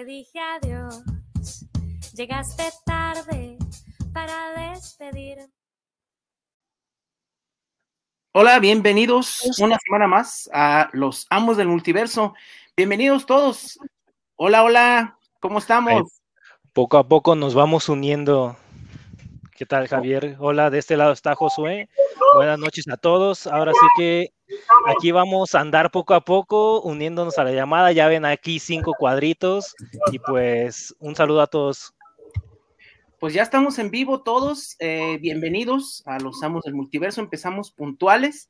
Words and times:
te 0.00 0.06
dije 0.06 0.40
adiós. 0.40 1.02
Llegaste 2.14 2.62
tarde 2.86 3.58
para 4.14 4.72
despedir. 4.72 5.50
Hola, 8.32 8.60
bienvenidos 8.60 9.58
una 9.58 9.78
semana 9.78 10.06
más 10.06 10.48
a 10.54 10.88
los 10.94 11.26
amos 11.28 11.58
del 11.58 11.68
multiverso. 11.68 12.32
Bienvenidos 12.74 13.26
todos. 13.26 13.78
Hola, 14.36 14.64
hola, 14.64 15.18
¿cómo 15.38 15.58
estamos? 15.58 16.22
Poco 16.72 16.96
a 16.96 17.06
poco 17.06 17.34
nos 17.34 17.54
vamos 17.54 17.90
uniendo. 17.90 18.56
¿Qué 19.60 19.66
tal, 19.66 19.88
Javier? 19.88 20.36
Hola, 20.38 20.70
de 20.70 20.78
este 20.78 20.96
lado 20.96 21.12
está 21.12 21.34
Josué. 21.34 21.90
Buenas 22.34 22.58
noches 22.58 22.88
a 22.88 22.96
todos. 22.96 23.46
Ahora 23.46 23.72
sí 23.74 23.86
que 23.94 24.32
aquí 24.86 25.12
vamos 25.12 25.54
a 25.54 25.60
andar 25.60 25.90
poco 25.90 26.14
a 26.14 26.22
poco, 26.22 26.80
uniéndonos 26.80 27.36
a 27.36 27.44
la 27.44 27.52
llamada. 27.52 27.92
Ya 27.92 28.08
ven 28.08 28.24
aquí 28.24 28.58
cinco 28.58 28.94
cuadritos. 28.98 29.76
Y 30.12 30.18
pues 30.18 30.96
un 30.98 31.14
saludo 31.14 31.42
a 31.42 31.46
todos. 31.46 31.92
Pues 33.18 33.34
ya 33.34 33.42
estamos 33.42 33.78
en 33.78 33.90
vivo 33.90 34.22
todos. 34.22 34.76
Eh, 34.78 35.18
bienvenidos 35.20 36.02
a 36.06 36.18
los 36.20 36.42
amos 36.42 36.64
del 36.64 36.72
multiverso. 36.72 37.20
Empezamos 37.20 37.70
puntuales. 37.70 38.48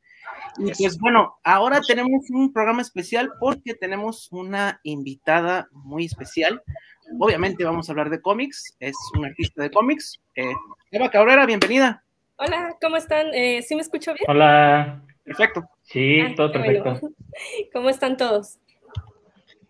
Y 0.59 0.71
pues 0.81 0.97
bueno, 0.97 1.41
ahora 1.43 1.81
tenemos 1.85 2.31
un 2.31 2.53
programa 2.53 2.83
especial 2.83 3.33
porque 3.41 3.75
tenemos 3.75 4.29
una 4.31 4.79
invitada 4.85 5.69
muy 5.73 6.05
especial. 6.05 6.63
Obviamente 7.19 7.65
vamos 7.65 7.89
a 7.89 7.93
hablar 7.93 8.11
de 8.11 8.21
cómics, 8.21 8.77
es 8.79 8.95
una 9.17 9.29
artista 9.29 9.63
de 9.63 9.71
cómics. 9.71 10.21
Eh, 10.37 10.53
Eva 10.91 11.11
Cabrera, 11.11 11.47
bienvenida. 11.47 12.05
Hola, 12.37 12.77
¿cómo 12.81 12.97
están? 12.97 13.35
Eh, 13.35 13.63
¿Sí 13.63 13.75
me 13.75 13.83
escucho 13.83 14.15
bien? 14.15 14.25
Hola. 14.29 15.03
Perfecto. 15.25 15.69
Sí, 15.83 16.23
todo 16.37 16.53
perfecto. 16.53 17.01
¿Cómo 17.73 17.91
están 17.91 18.17
todos? 18.17 18.59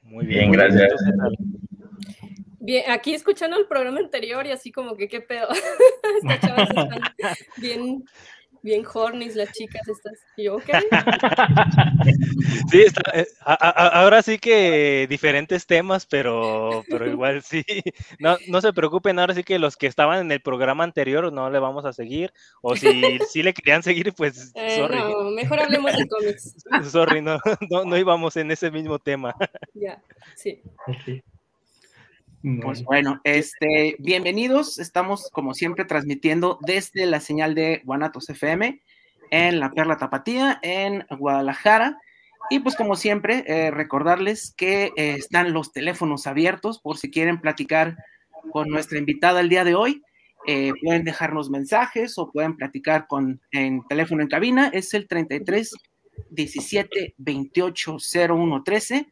Muy 0.02 0.26
bien, 0.26 0.50
gracias. 0.52 0.92
Bien, 2.60 2.90
aquí 2.90 3.14
escuchando 3.14 3.56
el 3.58 3.66
programa 3.66 4.00
anterior 4.00 4.46
y 4.46 4.50
así 4.50 4.70
como 4.70 4.96
que 4.96 5.08
qué 5.08 5.20
pedo. 5.20 5.48
Estas 6.22 6.40
chavas 6.40 6.68
están 6.68 7.00
bien 7.56 8.04
bien 8.62 8.84
hornies 8.92 9.36
las 9.36 9.52
chicas 9.52 9.86
estas. 9.88 10.18
Y 10.36 10.44
yo, 10.44 10.56
ok. 10.56 10.68
Sí, 12.70 12.84
eh, 13.14 13.26
ahora 13.44 14.22
sí 14.22 14.38
que 14.38 15.06
diferentes 15.08 15.66
temas, 15.66 16.06
pero, 16.06 16.84
pero 16.88 17.06
igual 17.08 17.42
sí. 17.42 17.64
No, 18.18 18.36
no 18.48 18.60
se 18.60 18.72
preocupen, 18.72 19.18
ahora 19.18 19.34
sí 19.34 19.42
que 19.42 19.58
los 19.58 19.76
que 19.76 19.86
estaban 19.86 20.20
en 20.20 20.32
el 20.32 20.40
programa 20.40 20.84
anterior 20.84 21.32
no 21.32 21.50
le 21.50 21.58
vamos 21.58 21.84
a 21.84 21.92
seguir. 21.92 22.32
O 22.62 22.76
si 22.76 23.18
sí 23.30 23.42
le 23.42 23.52
querían 23.52 23.82
seguir, 23.82 24.12
pues. 24.14 24.52
Eh, 24.60 24.76
sorry. 24.76 24.98
No, 24.98 25.30
mejor 25.30 25.60
hablemos 25.60 25.96
de 25.96 26.06
cómics. 26.06 26.54
Sorry, 26.90 27.22
no, 27.22 27.38
no, 27.70 27.84
no 27.84 27.96
íbamos 27.96 28.36
en 28.36 28.50
ese 28.50 28.70
mismo 28.70 28.98
tema. 28.98 29.34
Ya, 29.74 30.02
sí. 30.36 30.62
Pues 32.42 32.84
bueno, 32.84 33.20
este, 33.24 33.96
bienvenidos. 33.98 34.78
Estamos, 34.78 35.28
como 35.30 35.52
siempre, 35.52 35.84
transmitiendo 35.84 36.58
desde 36.62 37.04
la 37.04 37.20
señal 37.20 37.54
de 37.54 37.82
Guanatos 37.84 38.30
FM 38.30 38.80
en 39.30 39.60
la 39.60 39.70
Perla 39.72 39.98
Tapatía, 39.98 40.58
en 40.62 41.04
Guadalajara. 41.10 41.98
Y 42.48 42.60
pues, 42.60 42.76
como 42.76 42.96
siempre, 42.96 43.44
eh, 43.46 43.70
recordarles 43.70 44.54
que 44.56 44.86
eh, 44.96 45.16
están 45.18 45.52
los 45.52 45.72
teléfonos 45.72 46.26
abiertos 46.26 46.80
por 46.80 46.96
si 46.96 47.10
quieren 47.10 47.42
platicar 47.42 47.98
con 48.52 48.68
nuestra 48.68 48.98
invitada 48.98 49.40
el 49.40 49.50
día 49.50 49.64
de 49.64 49.74
hoy. 49.74 50.02
Eh, 50.46 50.72
pueden 50.82 51.04
dejarnos 51.04 51.50
mensajes 51.50 52.16
o 52.16 52.32
pueden 52.32 52.56
platicar 52.56 53.06
con 53.06 53.42
en 53.52 53.86
teléfono 53.86 54.22
en 54.22 54.28
cabina. 54.28 54.70
Es 54.72 54.94
el 54.94 55.08
33 55.08 55.74
17 56.30 57.14
28 57.18 57.98
01 58.30 58.62
13 58.64 59.08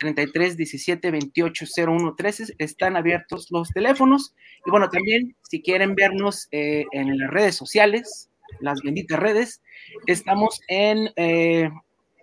33 0.00 0.56
17 0.56 1.10
28 1.10 1.66
01 1.86 2.14
13 2.16 2.54
están 2.58 2.96
abiertos 2.96 3.50
los 3.50 3.68
teléfonos. 3.70 4.34
Y 4.66 4.70
bueno, 4.70 4.88
también 4.88 5.36
si 5.48 5.62
quieren 5.62 5.94
vernos 5.94 6.48
eh, 6.50 6.84
en 6.92 7.16
las 7.18 7.30
redes 7.30 7.54
sociales, 7.54 8.30
las 8.60 8.80
benditas 8.82 9.20
redes, 9.20 9.62
estamos 10.06 10.60
en 10.68 11.10
eh, 11.16 11.70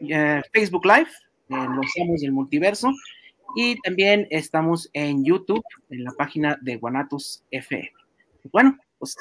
eh, 0.02 0.42
Facebook 0.52 0.86
Live, 0.86 1.10
en 1.50 1.76
los 1.76 1.86
amos 2.02 2.22
del 2.22 2.32
multiverso, 2.34 2.92
y 3.56 3.80
también 3.82 4.28
estamos 4.32 4.90
en 4.94 5.24
YouTube, 5.24 5.64
en 5.90 6.04
la 6.04 6.12
página 6.12 6.58
de 6.62 6.78
Guanatos 6.78 7.44
FM. 7.52 7.92
Bueno, 8.52 8.78
pues 8.98 9.16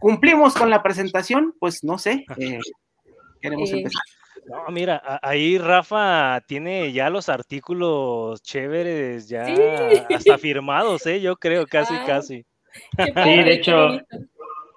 cumplimos 0.00 0.54
con 0.54 0.70
la 0.70 0.82
presentación, 0.82 1.54
pues 1.58 1.84
no 1.84 1.98
sé, 1.98 2.26
queremos 3.40 3.70
empezar. 3.70 4.02
No, 4.46 4.70
mira, 4.70 5.20
ahí 5.22 5.58
Rafa 5.58 6.42
tiene 6.46 6.92
ya 6.92 7.08
los 7.10 7.28
artículos 7.28 8.42
chéveres, 8.42 9.28
ya 9.28 9.46
hasta 10.14 10.38
firmados, 10.38 11.06
¿eh? 11.06 11.20
Yo 11.20 11.36
creo, 11.36 11.66
casi, 11.66 11.94
casi. 12.06 12.44
sí, 12.98 13.42
de 13.42 13.52
hecho, 13.52 14.00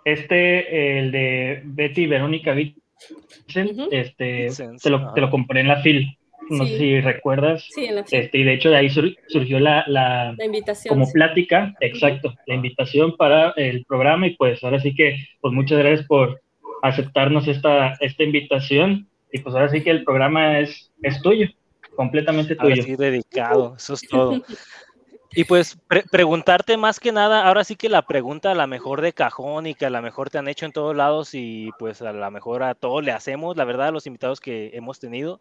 este, 0.05 0.99
el 0.99 1.11
de 1.11 1.61
Betty 1.65 2.07
Verónica 2.07 2.53
Vincent, 2.53 3.91
este, 3.91 4.47
te 4.81 4.89
lo, 4.89 5.13
te 5.13 5.21
lo, 5.21 5.29
compré 5.29 5.61
en 5.61 5.67
la 5.67 5.81
FIL. 5.81 6.17
No 6.49 6.65
sé 6.65 6.77
si 6.77 7.01
recuerdas. 7.01 7.67
Sí, 7.69 7.85
en 7.85 7.95
la 7.95 8.05
FIL. 8.05 8.19
Este, 8.19 8.37
y 8.37 8.43
de 8.43 8.53
hecho, 8.53 8.69
de 8.69 8.77
ahí 8.77 8.89
surgió 8.89 9.59
la, 9.59 9.83
la, 9.87 10.33
la 10.37 10.45
invitación. 10.45 10.93
Como 10.93 11.11
plática, 11.11 11.73
exacto, 11.81 12.33
la 12.45 12.55
invitación 12.55 13.17
para 13.17 13.51
el 13.57 13.83
programa. 13.85 14.27
Y 14.27 14.35
pues 14.35 14.63
ahora 14.63 14.79
sí 14.79 14.95
que, 14.95 15.17
pues 15.41 15.53
muchas 15.53 15.79
gracias 15.79 16.07
por 16.07 16.41
aceptarnos 16.83 17.47
esta, 17.47 17.95
esta 17.99 18.23
invitación 18.23 19.07
y 19.37 19.41
pues 19.41 19.55
ahora 19.55 19.69
sí 19.69 19.83
que 19.83 19.91
el 19.91 20.03
programa 20.03 20.59
es, 20.59 20.91
es 21.01 21.21
tuyo, 21.21 21.47
completamente 21.95 22.55
tuyo. 22.55 22.81
sí, 22.81 22.95
dedicado, 22.95 23.75
eso 23.77 23.93
es 23.93 24.01
todo. 24.01 24.41
Y 25.31 25.43
pues 25.43 25.77
preguntarte 26.09 26.77
más 26.77 26.99
que 26.99 27.11
nada, 27.11 27.45
ahora 27.45 27.63
sí 27.63 27.75
que 27.75 27.89
la 27.89 28.01
pregunta 28.01 28.51
a 28.51 28.55
la 28.55 28.65
mejor 28.65 29.01
de 29.01 29.13
cajón 29.13 29.67
y 29.67 29.75
que 29.75 29.85
a 29.85 29.89
la 29.89 30.01
mejor 30.01 30.29
te 30.29 30.37
han 30.37 30.47
hecho 30.47 30.65
en 30.65 30.71
todos 30.71 30.95
lados 30.95 31.33
y 31.33 31.69
pues 31.77 32.01
a 32.01 32.11
la 32.13 32.31
mejor 32.31 32.63
a 32.63 32.73
todos 32.73 33.03
le 33.03 33.11
hacemos, 33.11 33.55
la 33.55 33.65
verdad, 33.65 33.89
a 33.89 33.91
los 33.91 34.07
invitados 34.07 34.39
que 34.39 34.71
hemos 34.73 34.99
tenido, 34.99 35.39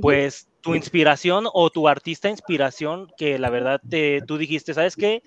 pues 0.00 0.48
tu 0.62 0.74
inspiración 0.74 1.46
o 1.52 1.68
tu 1.68 1.88
artista 1.88 2.30
inspiración 2.30 3.12
que 3.18 3.38
la 3.38 3.50
verdad 3.50 3.82
te, 3.86 4.22
tú 4.26 4.38
dijiste, 4.38 4.72
¿sabes 4.72 4.96
qué? 4.96 5.22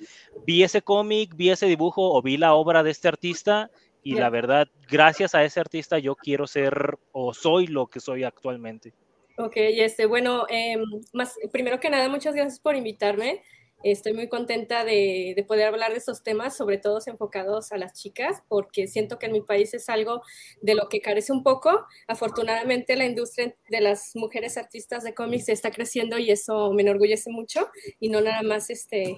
Vi 0.48 0.64
ese 0.64 0.82
cómic, 0.82 1.36
vi 1.36 1.52
ese 1.52 1.68
dibujo 1.68 2.12
o 2.12 2.22
vi 2.22 2.38
la 2.38 2.54
obra 2.54 2.82
de 2.82 2.92
este 2.92 3.10
artista 3.10 3.70
y 4.08 4.16
la 4.16 4.30
verdad, 4.30 4.70
gracias 4.90 5.36
a 5.36 5.44
ese 5.44 5.60
artista 5.60 6.00
yo 6.00 6.16
quiero 6.16 6.48
ser 6.48 6.98
o 7.12 7.34
soy 7.34 7.68
lo 7.68 7.88
que 7.88 8.00
soy 8.00 8.24
actualmente. 8.24 8.94
Ok, 9.38 9.54
este, 9.58 10.06
bueno, 10.06 10.46
em, 10.50 10.82
más, 11.12 11.36
primero 11.52 11.82
que 11.82 11.90
nada, 11.90 12.08
muchas 12.08 12.34
gracias 12.34 12.62
por 12.62 12.78
invitarme. 12.78 13.44
Estoy 13.84 14.14
muy 14.14 14.30
contenta 14.30 14.86
de, 14.86 15.34
de, 15.36 15.44
poder 15.44 15.68
hablar 15.68 15.92
de 15.92 15.98
estos 15.98 16.24
temas, 16.24 16.56
sobre 16.56 16.78
todo 16.78 17.00
enfocados 17.06 17.74
a 17.74 17.78
las 17.78 17.94
chicas, 17.94 18.42
porque 18.48 18.88
siento 18.88 19.20
que 19.20 19.26
en 19.26 19.34
mi 19.34 19.42
país 19.42 19.74
es 19.74 19.90
algo 19.90 20.22
de 20.62 20.74
lo 20.74 20.88
que 20.88 21.02
carece 21.02 21.34
un 21.34 21.44
poco. 21.44 21.86
Afortunadamente 22.08 22.96
la 22.96 23.06
industria 23.06 23.54
de 23.70 23.82
las 23.82 24.16
mujeres 24.16 24.58
artistas 24.58 25.04
de 25.04 25.14
cómics 25.14 25.50
está 25.50 25.70
creciendo 25.70 26.18
y 26.18 26.32
eso 26.32 26.72
me 26.72 26.82
enorgullece 26.82 27.30
mucho 27.30 27.68
y 28.00 28.10
no 28.10 28.22
nada 28.22 28.42
más 28.42 28.70
este, 28.70 29.18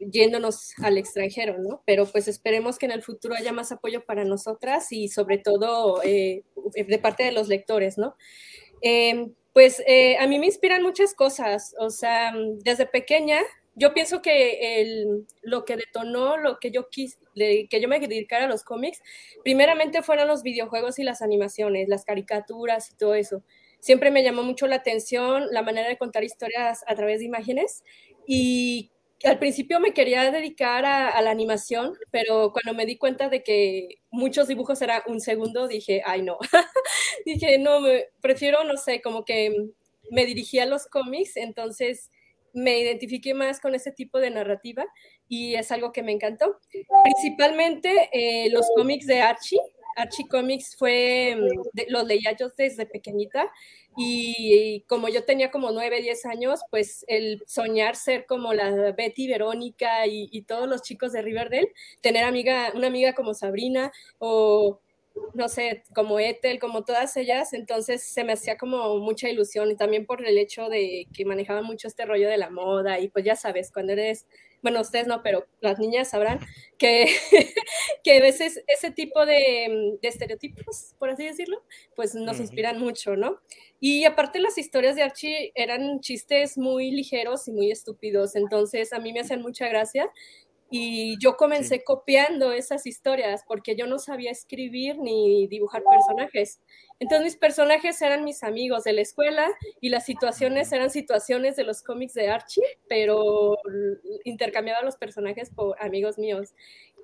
yéndonos 0.00 0.72
al 0.82 0.98
extranjero, 0.98 1.58
¿no? 1.58 1.82
Pero 1.86 2.06
pues 2.06 2.28
esperemos 2.28 2.78
que 2.78 2.86
en 2.86 2.92
el 2.92 3.02
futuro 3.02 3.34
haya 3.34 3.52
más 3.52 3.72
apoyo 3.72 4.04
para 4.04 4.24
nosotras 4.24 4.92
y 4.92 5.08
sobre 5.08 5.38
todo 5.38 6.02
eh, 6.02 6.44
de 6.74 6.98
parte 6.98 7.24
de 7.24 7.32
los 7.32 7.48
lectores, 7.48 7.98
¿no? 7.98 8.16
Em, 8.80 9.34
pues 9.52 9.82
eh, 9.86 10.16
a 10.18 10.26
mí 10.26 10.38
me 10.38 10.46
inspiran 10.46 10.82
muchas 10.82 11.14
cosas, 11.14 11.74
o 11.78 11.90
sea, 11.90 12.32
desde 12.62 12.86
pequeña 12.86 13.40
yo 13.78 13.94
pienso 13.94 14.20
que 14.22 14.80
el, 14.80 15.26
lo 15.42 15.64
que 15.64 15.76
detonó 15.76 16.36
lo 16.36 16.58
que 16.58 16.72
yo 16.72 16.88
quise, 16.90 17.16
que 17.36 17.80
yo 17.80 17.88
me 17.88 18.00
dedicara 18.00 18.46
a 18.46 18.48
los 18.48 18.64
cómics, 18.64 19.00
primeramente 19.44 20.02
fueron 20.02 20.26
los 20.26 20.42
videojuegos 20.42 20.98
y 20.98 21.04
las 21.04 21.22
animaciones, 21.22 21.88
las 21.88 22.04
caricaturas 22.04 22.90
y 22.90 22.96
todo 22.96 23.14
eso. 23.14 23.44
Siempre 23.78 24.10
me 24.10 24.24
llamó 24.24 24.42
mucho 24.42 24.66
la 24.66 24.76
atención 24.76 25.46
la 25.52 25.62
manera 25.62 25.88
de 25.88 25.96
contar 25.96 26.24
historias 26.24 26.82
a 26.88 26.96
través 26.96 27.20
de 27.20 27.26
imágenes 27.26 27.84
y 28.26 28.90
al 29.24 29.38
principio 29.38 29.80
me 29.80 29.92
quería 29.92 30.30
dedicar 30.30 30.84
a, 30.84 31.20
la 31.22 31.30
animación, 31.30 31.94
pero 32.10 32.52
cuando 32.52 32.74
me 32.74 32.86
di 32.86 32.96
cuenta 32.96 33.28
de 33.28 33.42
que 33.42 34.00
muchos 34.10 34.48
dibujos 34.48 34.80
eran 34.82 35.02
un 35.06 35.20
segundo, 35.20 35.66
dije, 35.66 36.02
ay 36.04 36.22
no, 36.22 36.38
dije, 37.24 37.58
no, 37.58 37.80
me, 37.80 38.06
prefiero, 38.20 38.62
no 38.64 38.76
sé, 38.76 39.00
como 39.00 39.24
que 39.24 39.54
me 40.10 40.24
dirigí 40.24 40.58
a 40.58 40.66
los 40.66 40.86
cómics, 40.86 41.36
entonces 41.36 42.10
me 42.54 42.78
identifiqué 42.80 43.34
más 43.34 43.60
con 43.60 43.74
ese 43.74 43.92
tipo 43.92 44.18
de 44.18 44.30
narrativa 44.30 44.84
y 45.28 45.54
es 45.54 45.70
algo 45.70 45.92
que 45.92 46.02
me 46.02 46.12
encantó. 46.12 46.58
Principalmente 47.04 48.08
eh, 48.12 48.50
los 48.50 48.66
cómics 48.74 49.06
de 49.06 49.20
Archie, 49.20 49.60
Archie 49.98 50.28
Comics 50.28 50.76
fue, 50.76 51.36
mm, 51.36 51.80
los 51.88 52.06
leía 52.06 52.36
yo 52.38 52.48
desde 52.56 52.86
pequeñita 52.86 53.50
y, 53.96 54.84
como 54.88 55.08
yo 55.08 55.24
tenía 55.24 55.50
como 55.50 55.72
9, 55.72 56.00
10 56.00 56.24
años, 56.26 56.60
pues 56.70 57.04
el 57.08 57.42
soñar 57.46 57.96
ser 57.96 58.26
como 58.26 58.54
la 58.54 58.92
Betty, 58.92 59.28
Verónica 59.28 60.06
y, 60.06 60.42
todos 60.42 60.68
los 60.68 60.82
chicos 60.82 61.12
de 61.12 61.22
Riverdale, 61.22 61.72
tener 62.00 62.24
amiga, 62.24 62.72
una 62.74 62.86
amiga 62.86 63.14
como 63.14 63.34
Sabrina 63.34 63.92
o 64.18 64.80
no 65.34 65.48
sé, 65.48 65.82
como 65.94 66.20
Ethel, 66.20 66.60
como 66.60 66.84
todas 66.84 67.16
ellas, 67.16 67.52
entonces 67.52 68.02
se 68.04 68.22
me 68.22 68.34
hacía 68.34 68.56
como 68.56 68.98
mucha 68.98 69.28
ilusión 69.28 69.70
y 69.70 69.76
también 69.76 70.06
por 70.06 70.24
el 70.24 70.38
hecho 70.38 70.68
de 70.68 71.08
que 71.12 71.24
manejaba 71.24 71.62
mucho 71.62 71.88
este 71.88 72.06
rollo 72.06 72.28
de 72.28 72.38
la 72.38 72.50
moda 72.50 73.00
y 73.00 73.08
pues 73.08 73.24
ya 73.24 73.34
sabes, 73.34 73.72
cuando 73.72 73.94
eres, 73.94 74.26
bueno, 74.62 74.80
ustedes 74.80 75.06
no, 75.06 75.22
pero 75.22 75.46
las 75.60 75.78
niñas 75.78 76.10
sabrán 76.10 76.40
que, 76.78 77.06
que 78.04 78.18
a 78.18 78.20
veces 78.20 78.62
ese 78.66 78.90
tipo 78.90 79.24
de, 79.26 79.98
de, 80.00 80.08
estereotipos, 80.08 80.94
por 80.98 81.10
así 81.10 81.24
decirlo, 81.24 81.62
pues 81.94 82.14
nos 82.14 82.40
inspiran 82.40 82.78
mucho, 82.78 83.16
¿no? 83.16 83.40
Y 83.80 84.04
aparte 84.04 84.40
las 84.40 84.58
historias 84.58 84.96
de 84.96 85.02
Archie 85.02 85.52
eran 85.54 86.00
chistes 86.00 86.58
muy 86.58 86.90
ligeros 86.90 87.46
y 87.48 87.52
muy 87.52 87.70
estúpidos, 87.70 88.34
entonces 88.36 88.92
a 88.92 88.98
mí 88.98 89.12
me 89.12 89.20
hacían 89.20 89.42
mucha 89.42 89.68
gracia 89.68 90.10
y 90.70 91.16
yo 91.18 91.36
comencé 91.36 91.82
copiando 91.82 92.52
esas 92.52 92.86
historias 92.86 93.44
porque 93.46 93.74
yo 93.74 93.86
no 93.86 93.98
sabía 93.98 94.30
escribir 94.30 94.98
ni 94.98 95.46
dibujar 95.46 95.82
personajes. 95.82 96.60
Entonces 97.00 97.24
mis 97.24 97.36
personajes 97.36 98.00
eran 98.02 98.24
mis 98.24 98.42
amigos 98.42 98.84
de 98.84 98.92
la 98.92 99.00
escuela 99.00 99.48
y 99.80 99.88
las 99.88 100.04
situaciones 100.04 100.70
eran 100.72 100.90
situaciones 100.90 101.56
de 101.56 101.64
los 101.64 101.82
cómics 101.82 102.14
de 102.14 102.28
Archie, 102.28 102.64
pero 102.88 103.56
intercambiaba 104.24 104.82
los 104.82 104.96
personajes 104.96 105.50
por 105.50 105.80
amigos 105.82 106.18
míos. 106.18 106.54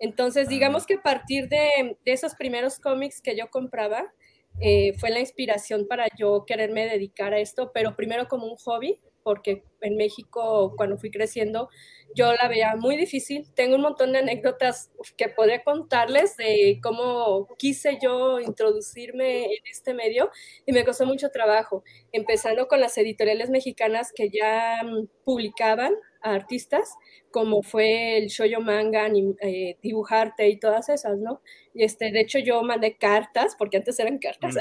Entonces 0.01 0.49
digamos 0.49 0.83
ah. 0.83 0.87
que 0.89 0.95
a 0.95 1.03
partir 1.03 1.49
de, 1.49 1.97
de 2.05 2.13
esos 2.13 2.35
primeros 2.35 2.79
cómics 2.79 3.23
que 3.23 3.37
yo 3.37 3.49
compraba, 3.51 4.13
eh, 4.61 4.93
fue 4.99 5.11
la 5.11 5.21
inspiración 5.21 5.87
para 5.89 6.07
yo 6.17 6.45
quererme 6.47 6.87
dedicar 6.87 7.35
a 7.35 7.41
esto, 7.41 7.73
pero 7.73 7.97
primero 7.97 8.29
como 8.29 8.47
un 8.47 8.57
hobby, 8.57 9.01
porque 9.25 9.65
en 9.81 9.97
México 9.97 10.75
cuando 10.77 10.97
fui 10.99 11.11
creciendo 11.11 11.69
yo 12.15 12.33
la 12.33 12.49
veía 12.49 12.77
muy 12.77 12.97
difícil. 12.97 13.47
Tengo 13.55 13.77
un 13.77 13.83
montón 13.83 14.13
de 14.13 14.19
anécdotas 14.19 14.91
que 15.17 15.29
podría 15.29 15.63
contarles 15.63 16.37
de 16.37 16.79
cómo 16.83 17.49
quise 17.59 17.99
yo 18.01 18.39
introducirme 18.41 19.45
en 19.47 19.67
este 19.71 19.95
medio 19.95 20.31
y 20.65 20.73
me 20.73 20.85
costó 20.85 21.07
mucho 21.07 21.31
trabajo, 21.31 21.83
empezando 22.13 22.69
con 22.69 22.81
las 22.81 22.97
editoriales 22.99 23.51
mexicanas 23.51 24.13
que 24.15 24.31
ya 24.31 24.81
mm, 24.85 25.09
publicaban 25.25 25.95
a 26.23 26.35
artistas, 26.35 26.95
como 27.31 27.63
fue 27.63 28.17
el 28.17 28.29
Shoyo 28.29 28.61
Manga, 28.61 29.09
eh, 29.43 29.77
Dibujarte 29.83 30.49
y 30.49 30.59
todas 30.59 30.89
esas, 30.89 31.19
¿no? 31.19 31.43
Y 31.75 31.83
este, 31.85 32.13
de 32.13 32.21
hecho 32.21 32.39
yo 32.39 32.63
mandé 32.63 32.97
cartas, 32.97 33.57
porque 33.59 33.77
antes 33.79 33.99
eran 33.99 34.19
cartas, 34.19 34.55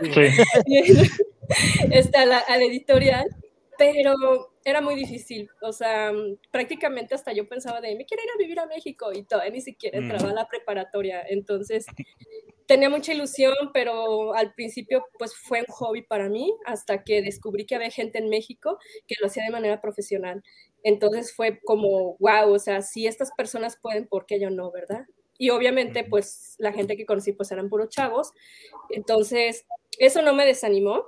este, 1.90 2.18
a, 2.18 2.24
la, 2.24 2.38
a 2.38 2.56
la 2.56 2.64
editorial 2.64 3.26
pero 3.78 4.52
era 4.64 4.80
muy 4.80 4.94
difícil, 4.94 5.48
o 5.62 5.72
sea, 5.72 6.12
prácticamente 6.50 7.14
hasta 7.14 7.32
yo 7.32 7.48
pensaba 7.48 7.80
de, 7.80 7.94
me 7.96 8.04
quiero 8.04 8.22
ir 8.22 8.30
a 8.34 8.38
vivir 8.38 8.60
a 8.60 8.66
México 8.66 9.12
y 9.12 9.24
todavía 9.24 9.52
ni 9.52 9.60
siquiera 9.60 9.98
entraba 9.98 10.30
a 10.30 10.34
la 10.34 10.48
preparatoria, 10.48 11.22
entonces 11.28 11.86
tenía 12.66 12.88
mucha 12.88 13.12
ilusión, 13.12 13.54
pero 13.72 14.34
al 14.34 14.54
principio 14.54 15.04
pues 15.18 15.36
fue 15.36 15.60
un 15.60 15.66
hobby 15.66 16.02
para 16.02 16.28
mí 16.28 16.54
hasta 16.64 17.04
que 17.04 17.20
descubrí 17.22 17.66
que 17.66 17.74
había 17.74 17.90
gente 17.90 18.18
en 18.18 18.30
México 18.30 18.78
que 19.06 19.16
lo 19.20 19.26
hacía 19.26 19.44
de 19.44 19.50
manera 19.50 19.80
profesional, 19.80 20.42
entonces 20.82 21.34
fue 21.34 21.60
como, 21.64 22.16
wow, 22.18 22.52
o 22.52 22.58
sea, 22.58 22.82
si 22.82 23.06
estas 23.06 23.32
personas 23.32 23.78
pueden, 23.80 24.06
¿por 24.06 24.26
qué 24.26 24.40
yo 24.40 24.50
no, 24.50 24.70
verdad? 24.70 25.06
Y 25.36 25.50
obviamente 25.50 26.04
pues 26.04 26.54
la 26.58 26.72
gente 26.72 26.96
que 26.96 27.06
conocí 27.06 27.32
pues 27.32 27.50
eran 27.52 27.68
puros 27.68 27.90
chavos, 27.90 28.32
entonces 28.90 29.66
eso 29.98 30.22
no 30.22 30.32
me 30.32 30.46
desanimó 30.46 31.04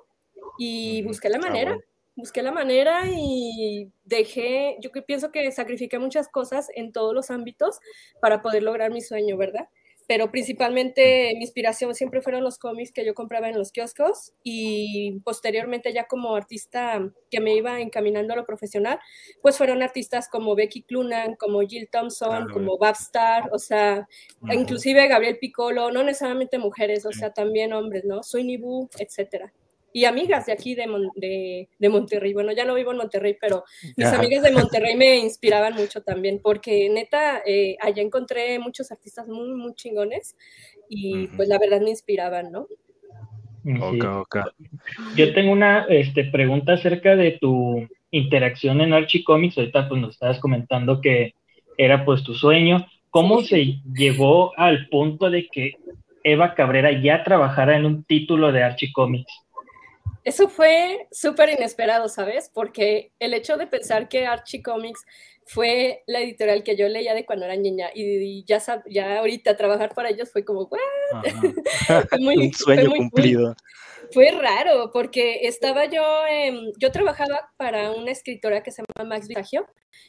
y 0.59 1.03
busqué 1.03 1.29
la 1.29 1.39
manera 1.39 1.79
busqué 2.17 2.43
la 2.43 2.51
manera 2.51 3.03
y 3.15 3.93
dejé, 4.05 4.79
yo 4.81 4.91
pienso 5.07 5.31
que 5.31 5.53
sacrifiqué 5.53 5.99
muchas 5.99 6.29
cosas 6.29 6.69
en 6.75 6.93
todos 6.93 7.15
los 7.15 7.31
ámbitos 7.31 7.79
para 8.21 8.43
poder 8.43 8.63
lograr 8.63 8.91
mi 8.91 9.03
sueño, 9.03 9.37
¿verdad? 9.37 9.69
Pero 10.09 10.31
principalmente 10.31 11.33
mi 11.35 11.43
inspiración 11.43 11.93
siempre 11.95 12.23
fueron 12.23 12.45
los 12.45 12.59
cómics 12.59 12.93
que 12.93 13.05
yo 13.05 13.13
compraba 13.13 13.49
en 13.49 13.59
los 13.59 13.73
kioscos 13.73 14.33
y 14.45 15.21
posteriormente 15.25 15.93
ya 15.93 16.07
como 16.07 16.37
artista 16.37 17.13
que 17.29 17.41
me 17.41 17.57
iba 17.57 17.81
encaminando 17.81 18.33
a 18.33 18.37
lo 18.37 18.47
profesional, 18.47 19.01
pues 19.43 19.59
fueron 19.59 19.83
artistas 19.83 20.29
como 20.29 20.55
Becky 20.55 20.83
Clunan, 20.83 21.35
como 21.35 21.61
Jill 21.61 21.89
Thompson, 21.91 22.49
como 22.51 22.79
Babstar, 22.79 23.51
o 23.53 23.59
sea, 23.59 24.07
inclusive 24.53 25.09
Gabriel 25.09 25.39
Piccolo, 25.39 25.91
no 25.91 26.05
necesariamente 26.05 26.57
mujeres, 26.59 27.05
o 27.05 27.13
sea, 27.13 27.33
también 27.33 27.73
hombres, 27.73 28.05
¿no? 28.05 28.23
Sweeney 28.23 28.59
Boo, 28.59 28.89
etcétera 28.99 29.53
y 29.97 30.05
amigas 30.05 30.45
de 30.45 30.53
aquí 30.53 30.75
de, 30.75 30.87
de, 31.15 31.71
de, 31.79 31.89
Monterrey. 31.89 32.35
Bueno, 32.35 32.53
ya 32.53 32.67
no 32.67 32.75
vivo 32.75 32.91
en 32.91 32.99
Monterrey, 32.99 33.35
pero 33.41 33.65
mis 33.97 34.07
amigas 34.09 34.43
de 34.43 34.51
Monterrey 34.51 34.95
me 34.95 35.17
inspiraban 35.17 35.73
mucho 35.73 36.03
también, 36.03 36.39
porque 36.43 36.91
neta, 36.91 37.41
eh, 37.47 37.79
allá 37.81 38.03
encontré 38.03 38.59
muchos 38.59 38.93
artistas 38.93 39.27
muy, 39.27 39.55
muy 39.55 39.73
chingones 39.73 40.37
y 40.91 41.29
pues 41.29 41.49
la 41.49 41.59
verdad 41.59 41.81
me 41.81 41.89
inspiraban, 41.89 42.53
¿no? 42.53 42.67
Yo 45.17 45.33
tengo 45.33 45.51
una 45.51 45.87
este, 45.89 46.25
pregunta 46.25 46.75
acerca 46.75 47.17
de 47.17 47.39
tu 47.41 47.89
interacción 48.11 48.83
en 48.83 48.93
Archie 48.93 49.25
Comics. 49.25 49.57
Ahorita 49.57 49.89
pues 49.89 49.99
nos 49.99 50.11
estabas 50.11 50.39
comentando 50.41 51.01
que 51.01 51.33
era 51.79 52.05
pues 52.05 52.23
tu 52.23 52.35
sueño. 52.35 52.87
¿Cómo 53.09 53.41
se 53.41 53.81
llegó 53.95 54.53
al 54.59 54.91
punto 54.91 55.31
de 55.31 55.49
que 55.49 55.77
Eva 56.23 56.55
Cabrera 56.55 56.93
ya 56.93 57.25
trabajara 57.25 57.79
en 57.79 57.87
un 57.87 58.05
título 58.05 58.53
de 58.53 58.63
Archie 58.63 58.93
Comics? 58.93 59.46
Eso 60.27 60.49
fue 60.49 61.07
súper 61.13 61.51
inesperado, 61.51 62.09
¿sabes? 62.09 62.51
Porque 62.53 63.13
el 63.21 63.33
hecho 63.33 63.57
de 63.57 63.69
pensar 63.69 64.09
que 64.09 64.27
Archie 64.27 64.61
Comics 64.61 65.07
fue 65.45 66.03
la 66.09 66.19
editorial 66.19 66.65
que 66.65 66.77
yo 66.77 66.89
leía 66.89 67.15
de 67.15 67.25
cuando 67.25 67.45
era 67.45 67.55
niña 67.55 67.91
y, 67.95 68.45
ya, 68.45 68.61
ya 68.91 69.21
ahorita 69.21 69.57
trabajar 69.57 69.95
para 69.95 70.11
ellos 70.11 70.29
fue 70.33 70.45
como, 70.45 70.69
Un 72.21 72.53
sueño 72.53 72.91
cumplido. 72.91 73.55
Fue 74.13 74.31
raro 74.31 74.91
porque 74.93 75.47
estaba 75.47 75.87
yo, 75.87 76.03
yo 76.79 76.91
trabajaba 76.91 77.51
para 77.57 77.91
una 77.93 78.11
escritora 78.11 78.63
que 78.63 78.71
se 78.71 78.83
llama 78.83 79.09
Max 79.09 79.29
Vitagio. 79.29 79.67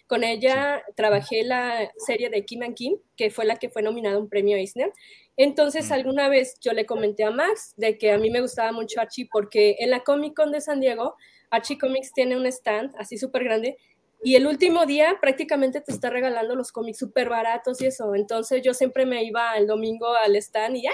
Con 0.07 0.23
ella 0.23 0.83
trabajé 0.95 1.43
la 1.43 1.91
serie 1.97 2.29
de 2.29 2.45
Kim 2.45 2.63
and 2.63 2.75
Kim, 2.75 2.97
que 3.15 3.29
fue 3.29 3.45
la 3.45 3.55
que 3.57 3.69
fue 3.69 3.81
nominada 3.81 4.15
a 4.15 4.19
un 4.19 4.29
premio 4.29 4.57
Eisner. 4.57 4.91
Entonces, 5.37 5.91
alguna 5.91 6.29
vez 6.29 6.57
yo 6.61 6.73
le 6.73 6.85
comenté 6.85 7.23
a 7.23 7.31
Max 7.31 7.73
de 7.77 7.97
que 7.97 8.11
a 8.11 8.17
mí 8.17 8.29
me 8.29 8.41
gustaba 8.41 8.71
mucho 8.71 8.99
Archie 8.99 9.29
porque 9.31 9.75
en 9.79 9.91
la 9.91 10.01
Comic 10.01 10.35
Con 10.35 10.51
de 10.51 10.61
San 10.61 10.79
Diego, 10.79 11.15
Archie 11.49 11.77
Comics 11.77 12.11
tiene 12.13 12.35
un 12.35 12.45
stand 12.45 12.93
así 12.97 13.17
súper 13.17 13.43
grande 13.43 13.77
y 14.23 14.35
el 14.35 14.47
último 14.47 14.85
día 14.85 15.17
prácticamente 15.21 15.79
te 15.81 15.91
está 15.91 16.09
regalando 16.09 16.55
los 16.55 16.71
cómics 16.71 16.97
súper 16.97 17.29
baratos 17.29 17.81
y 17.81 17.85
eso. 17.85 18.15
Entonces 18.15 18.61
yo 18.63 18.73
siempre 18.73 19.05
me 19.05 19.23
iba 19.23 19.55
el 19.57 19.67
domingo 19.67 20.07
al 20.15 20.35
stand 20.37 20.77
y 20.77 20.83
ya, 20.83 20.91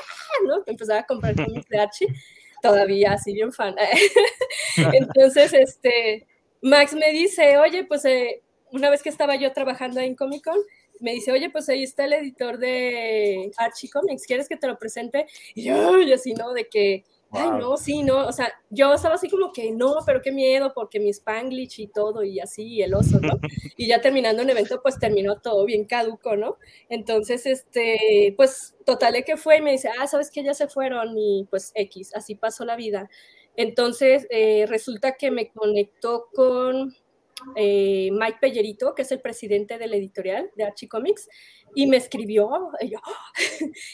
¿no? 0.48 0.64
Empezaba 0.66 1.00
a 1.00 1.06
comprar 1.06 1.36
cómics 1.36 1.70
de 1.70 1.80
Archie, 1.80 2.08
todavía 2.64 3.12
así 3.14 3.34
bien 3.34 3.52
fan. 3.52 3.76
Entonces, 4.94 5.54
este, 5.54 6.26
Max 6.62 6.94
me 6.94 7.12
dice, 7.12 7.58
oye, 7.58 7.84
pues 7.84 8.06
eh, 8.06 8.42
una 8.72 8.90
vez 8.90 9.04
que 9.04 9.10
estaba 9.10 9.36
yo 9.36 9.52
trabajando 9.52 10.00
en 10.00 10.16
Comic 10.16 10.46
Con, 10.46 10.58
me 11.02 11.12
dice, 11.12 11.34
oye, 11.34 11.50
pues 11.50 11.68
ahí 11.68 11.84
está 11.84 12.06
el 12.06 12.14
editor 12.14 12.58
de 12.58 13.52
Archie 13.58 13.90
Comics, 13.90 14.26
¿quieres 14.26 14.48
que 14.48 14.56
te 14.56 14.68
lo 14.68 14.80
presente? 14.80 15.28
Y 15.54 15.66
yo, 15.66 16.00
y 16.00 16.14
así, 16.14 16.34
¿no? 16.34 16.54
De 16.54 16.70
que, 16.70 17.04
ay, 17.34 17.50
no, 17.52 17.78
sí, 17.78 18.04
no, 18.04 18.28
o 18.28 18.32
sea, 18.32 18.54
yo 18.70 18.94
estaba 18.94 19.16
así 19.16 19.30
como 19.30 19.52
que, 19.52 19.72
no, 19.72 19.96
pero 20.06 20.22
qué 20.22 20.32
miedo, 20.32 20.72
porque 20.74 21.00
mi 21.00 21.10
Spanglish 21.10 21.80
y 21.82 21.88
todo, 21.88 22.24
y 22.24 22.40
así, 22.40 22.64
y 22.64 22.82
el 22.84 22.94
oso, 22.94 23.20
¿no? 23.20 23.40
Y 23.78 23.88
ya 23.88 24.02
terminando 24.02 24.42
el 24.44 24.50
evento, 24.50 24.82
pues 24.82 25.00
terminó 25.00 25.40
todo 25.42 25.66
bien 25.66 25.86
caduco, 25.86 26.36
¿no? 26.36 26.58
Entonces, 26.90 27.46
este, 27.46 28.34
pues, 28.38 28.76
total 28.86 29.24
que 29.26 29.38
fue 29.38 29.58
y 29.58 29.62
me 29.62 29.72
dice, 29.72 29.90
ah, 30.00 30.08
¿sabes 30.08 30.32
que 30.32 30.44
Ya 30.44 30.54
se 30.54 30.68
fueron, 30.68 31.18
y 31.18 31.48
pues 31.50 31.72
X, 31.76 32.12
así 32.16 32.36
pasó 32.36 32.66
la 32.66 32.76
vida. 32.76 33.10
Entonces, 33.56 34.28
eh, 34.30 34.66
resulta 34.68 35.14
que 35.14 35.32
me 35.32 35.52
conectó 35.52 36.28
con 36.34 36.96
eh, 37.56 38.10
Mike 38.12 38.38
Pellerito, 38.40 38.96
que 38.96 39.04
es 39.04 39.12
el 39.12 39.22
presidente 39.22 39.78
de 39.78 39.88
la 39.88 39.96
editorial 39.96 40.50
de 40.56 40.64
Archie 40.64 40.88
Comics, 40.88 41.28
y 41.76 41.88
me 41.88 41.98
escribió 41.98 42.72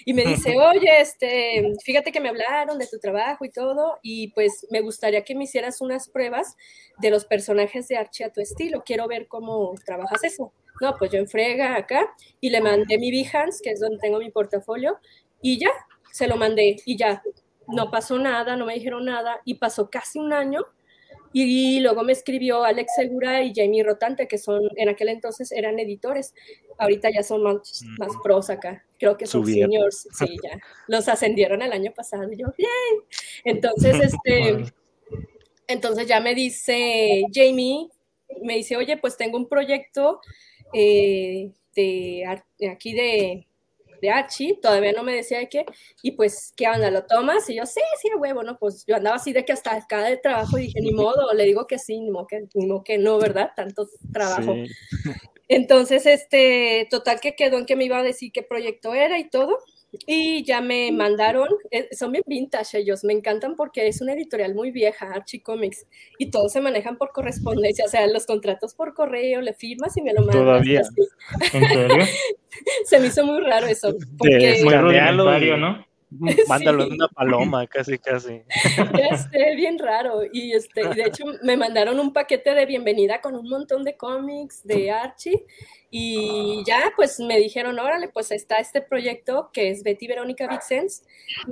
y, 0.06 0.14
me 0.14 0.26
dice, 0.26 0.56
oye, 0.60 1.02
este, 1.02 1.64
fíjate 1.84 2.12
que 2.12 2.20
me 2.20 2.30
hablaron 2.30 2.78
de 2.78 2.88
tu 2.88 3.00
trabajo 3.00 3.46
y 3.46 3.50
todo, 3.50 4.00
y 4.02 4.30
pues 4.30 4.68
me 4.70 4.82
gustaría 4.82 5.24
que 5.24 5.36
me 5.36 5.46
hicieras 5.46 5.82
unas 5.82 6.10
pruebas 6.10 6.56
de 7.00 7.10
los 7.10 7.26
personajes 7.26 7.88
de 7.88 7.98
Archie 7.98 8.26
a 8.26 8.34
tu 8.34 8.42
estilo, 8.42 8.84
quiero 8.86 9.08
ver 9.08 9.28
cómo 9.28 9.74
trabajas 9.86 10.24
eso. 10.24 10.54
No, 10.82 10.96
pues 10.98 11.12
yo 11.12 11.20
en 11.20 11.28
frega 11.28 11.76
acá 11.76 12.16
y 12.40 12.50
le 12.50 12.62
mandé 12.62 12.98
mi 12.98 13.12
Behance, 13.12 13.62
que 13.62 13.72
es 13.72 13.82
donde 13.82 13.98
tengo 13.98 14.20
mi 14.20 14.32
portafolio, 14.32 14.98
y 15.42 15.60
ya, 15.60 15.72
se 16.12 16.28
lo 16.28 16.38
mandé 16.38 16.78
y 16.86 16.98
ya, 16.98 17.22
no 17.68 17.92
pasó 17.92 18.18
nada, 18.18 18.56
no 18.56 18.66
me 18.66 18.74
dijeron 18.74 19.06
nada, 19.06 19.42
y 19.46 19.56
pasó 19.56 19.90
casi 19.90 20.20
un 20.20 20.34
año 20.34 20.66
y 21.32 21.80
luego 21.80 22.04
me 22.04 22.14
escribió 22.14 22.64
Alex 22.64 22.94
Segura 22.96 23.44
y 23.44 23.54
Jamie 23.56 23.84
Rotante, 23.84 24.28
que 24.28 24.38
son 24.38 24.70
en 24.76 24.90
aquel 24.90 25.10
entonces 25.10 25.52
eran 25.52 25.78
editores. 25.80 26.34
Ahorita 26.78 27.10
ya 27.12 27.24
son 27.24 27.44
más, 27.44 27.84
más 27.98 28.12
pros 28.24 28.50
acá. 28.50 28.84
Creo 28.98 29.18
que 29.18 29.28
son 29.28 29.46
seniors. 29.46 30.08
Sí, 30.18 30.26
ya. 30.44 30.60
Los 30.88 31.08
ascendieron 31.08 31.62
el 31.62 31.72
año 31.72 31.92
pasado. 31.94 32.32
Y 32.32 32.38
yo, 32.38 32.48
bien. 32.58 32.70
Entonces, 33.44 33.96
este. 34.02 34.74
Entonces 35.68 36.08
ya 36.08 36.20
me 36.20 36.34
dice 36.34 37.26
Jamie, 37.32 37.90
me 38.42 38.56
dice, 38.56 38.76
oye, 38.76 38.98
pues 38.98 39.18
tengo 39.18 39.38
un 39.38 39.48
proyecto 39.48 40.20
eh, 40.74 41.52
de 41.76 42.26
aquí 42.72 42.94
de 42.94 43.48
de 44.02 44.10
Archie, 44.10 44.60
todavía 44.62 44.92
no 44.94 45.04
me 45.04 45.16
decía 45.16 45.40
de 45.40 45.50
qué, 45.50 45.66
y 46.02 46.12
pues, 46.12 46.54
¿qué 46.56 46.68
onda? 46.68 46.92
¿Lo 46.92 47.06
tomas? 47.06 47.50
Y 47.50 47.56
yo, 47.56 47.66
sí, 47.66 47.82
sí, 48.02 48.10
huevo, 48.18 48.44
¿no? 48.44 48.58
Pues 48.58 48.86
yo 48.88 48.96
andaba 48.96 49.18
así 49.18 49.34
de 49.34 49.46
que 49.46 49.54
hasta 49.54 49.76
acá 49.76 50.04
de 50.04 50.18
trabajo 50.18 50.58
y 50.58 50.64
dije, 50.64 50.82
ni 50.82 50.92
modo, 50.92 51.34
le 51.34 51.44
digo 51.46 51.68
que 51.68 51.80
sí, 51.80 52.00
ni 52.00 52.12
modo 52.12 52.28
que, 52.28 52.48
ni 52.54 52.68
modo 52.68 52.84
que 52.84 52.98
no, 52.98 53.18
¿verdad? 53.20 53.52
Tanto 53.56 53.88
trabajo. 54.12 54.56
Entonces, 55.48 56.06
este, 56.06 56.88
total 56.92 57.20
que 57.20 57.36
quedó 57.36 57.58
en 57.58 57.66
que 57.66 57.76
me 57.76 57.86
iba 57.86 57.98
a 57.98 58.04
decir 58.04 58.32
qué 58.32 58.44
proyecto 58.44 58.94
era 58.94 59.18
y 59.18 59.30
todo. 59.30 59.58
Y 60.06 60.44
ya 60.44 60.62
me 60.62 60.92
mandaron, 60.92 61.50
eh, 61.72 61.88
son 61.92 62.12
bien 62.12 62.24
vintage 62.28 62.78
ellos, 62.78 63.04
me 63.04 63.14
encantan 63.14 63.56
porque 63.56 63.88
es 63.88 64.02
una 64.02 64.14
editorial 64.14 64.54
muy 64.54 64.70
vieja, 64.72 65.12
Archie 65.12 65.42
Comics, 65.42 65.88
y 66.20 66.30
todos 66.30 66.52
se 66.52 66.62
manejan 66.62 66.98
por 66.98 67.12
correspondencia, 67.12 67.86
o 67.86 67.90
sea, 67.90 68.06
los 68.08 68.28
contratos 68.28 68.76
por 68.76 68.94
correo, 68.94 69.42
le 69.42 69.54
firmas 69.54 69.98
y 69.98 70.02
me 70.02 70.14
lo 70.14 70.20
mandas. 70.20 70.36
Todavía. 70.36 70.82
¿En 71.54 71.68
serio? 71.68 72.06
se 72.86 73.00
me 73.00 73.08
hizo 73.08 73.26
muy 73.26 73.42
raro 73.42 73.66
eso. 73.66 73.96
Porque... 74.18 74.52
Es 74.52 74.64
muy 74.64 74.76
rudimentario, 74.76 75.58
¿no? 75.58 75.89
Mándalo 76.48 76.86
en 76.86 76.94
una 76.94 77.08
paloma, 77.08 77.68
casi, 77.68 77.98
casi. 77.98 78.42
Este, 79.12 79.56
bien 79.56 79.78
raro. 79.78 80.22
Y, 80.32 80.54
este, 80.54 80.82
y 80.82 80.96
de 80.96 81.04
hecho 81.04 81.26
me 81.44 81.56
mandaron 81.56 82.00
un 82.00 82.14
paquete 82.14 82.56
de 82.56 82.66
bienvenida 82.66 83.22
con 83.22 83.36
un 83.36 83.48
montón 83.48 83.84
de 83.84 83.96
cómics 83.96 84.64
de 84.64 84.92
Archie 84.92 85.46
y 85.92 86.64
ya, 86.66 86.94
pues 86.96 87.20
me 87.20 87.38
dijeron, 87.38 87.80
órale, 87.80 88.10
pues 88.10 88.32
está 88.32 88.58
este 88.58 88.82
proyecto 88.82 89.50
que 89.52 89.72
es 89.72 89.82
Betty 89.82 90.08
Verónica 90.08 90.48
Vixens. 90.48 91.04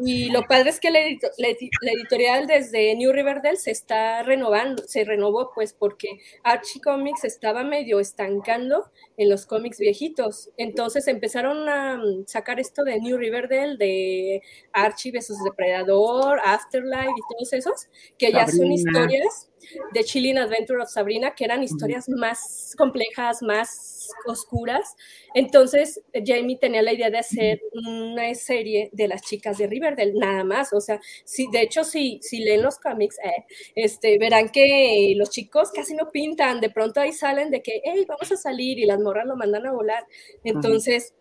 Y 0.06 0.30
lo 0.30 0.44
padre 0.44 0.70
es 0.70 0.80
que 0.80 0.92
la, 0.92 1.00
editorial 1.00 2.46
desde 2.46 2.96
New 2.96 3.12
Riverdale 3.12 3.58
se 3.58 3.72
está 3.72 4.22
renovando, 4.22 4.84
se 4.86 5.04
renovó 5.06 5.52
pues 5.56 5.74
porque 5.74 6.20
Archie 6.44 6.82
Comics 6.82 7.24
estaba 7.24 7.64
medio 7.64 8.00
estancando 8.00 8.92
en 9.18 9.30
los 9.30 9.48
cómics 9.48 9.80
viejitos. 9.80 10.52
Entonces 10.58 11.08
empezaron 11.08 11.68
a 11.68 11.98
mm, 11.98 12.28
sacar 12.28 12.60
esto 12.60 12.84
de 12.84 13.00
New 13.00 13.18
Riverdale, 13.18 13.78
de 13.78 14.44
Archie 14.74 15.12
vs. 15.12 15.44
Depredador, 15.44 16.40
Afterlife 16.44 17.12
y 17.16 17.34
todos 17.34 17.54
esos, 17.54 17.88
que 18.18 18.32
ya 18.32 18.48
son 18.48 18.72
historias 18.72 19.50
de 19.94 20.04
Chilling 20.04 20.38
Adventure 20.38 20.82
of 20.82 20.90
Sabrina, 20.90 21.34
que 21.36 21.46
eran 21.46 21.64
historias 21.64 22.08
más 22.10 22.74
complejas, 22.78 23.42
más 23.42 24.10
oscuras. 24.26 24.96
Entonces, 25.34 26.02
Jamie 26.26 26.58
tenía 26.58 26.82
la 26.82 26.94
idea 26.94 27.10
de 27.10 27.18
hacer 27.18 27.62
una 27.74 28.34
serie 28.36 28.90
de 28.94 29.08
las 29.08 29.22
chicas 29.22 29.58
de 29.58 29.68
Riverdale, 29.68 30.14
nada 30.16 30.44
más. 30.44 30.74
O 30.74 30.80
sea, 30.80 31.00
si, 31.26 31.48
de 31.52 31.62
hecho, 31.62 31.84
si, 31.84 32.20
si 32.22 32.40
leen 32.40 32.62
los 32.62 32.80
cómics, 32.80 33.18
eh, 33.24 33.46
este, 33.76 34.18
verán 34.18 34.50
que 34.50 35.14
los 35.18 35.30
chicos 35.30 35.72
casi 35.72 35.96
no 35.96 36.10
pintan. 36.12 36.62
De 36.62 36.70
pronto 36.70 37.00
ahí 37.00 37.12
salen 37.12 37.52
de 37.52 37.62
que, 37.62 37.82
hey, 37.84 38.06
vamos 38.08 38.32
a 38.32 38.38
salir 38.38 38.80
y 38.80 38.86
las 38.86 39.00
morras 39.00 39.26
lo 39.26 39.36
mandan 39.36 39.66
a 39.66 39.72
volar. 39.72 40.06
Entonces, 40.44 41.14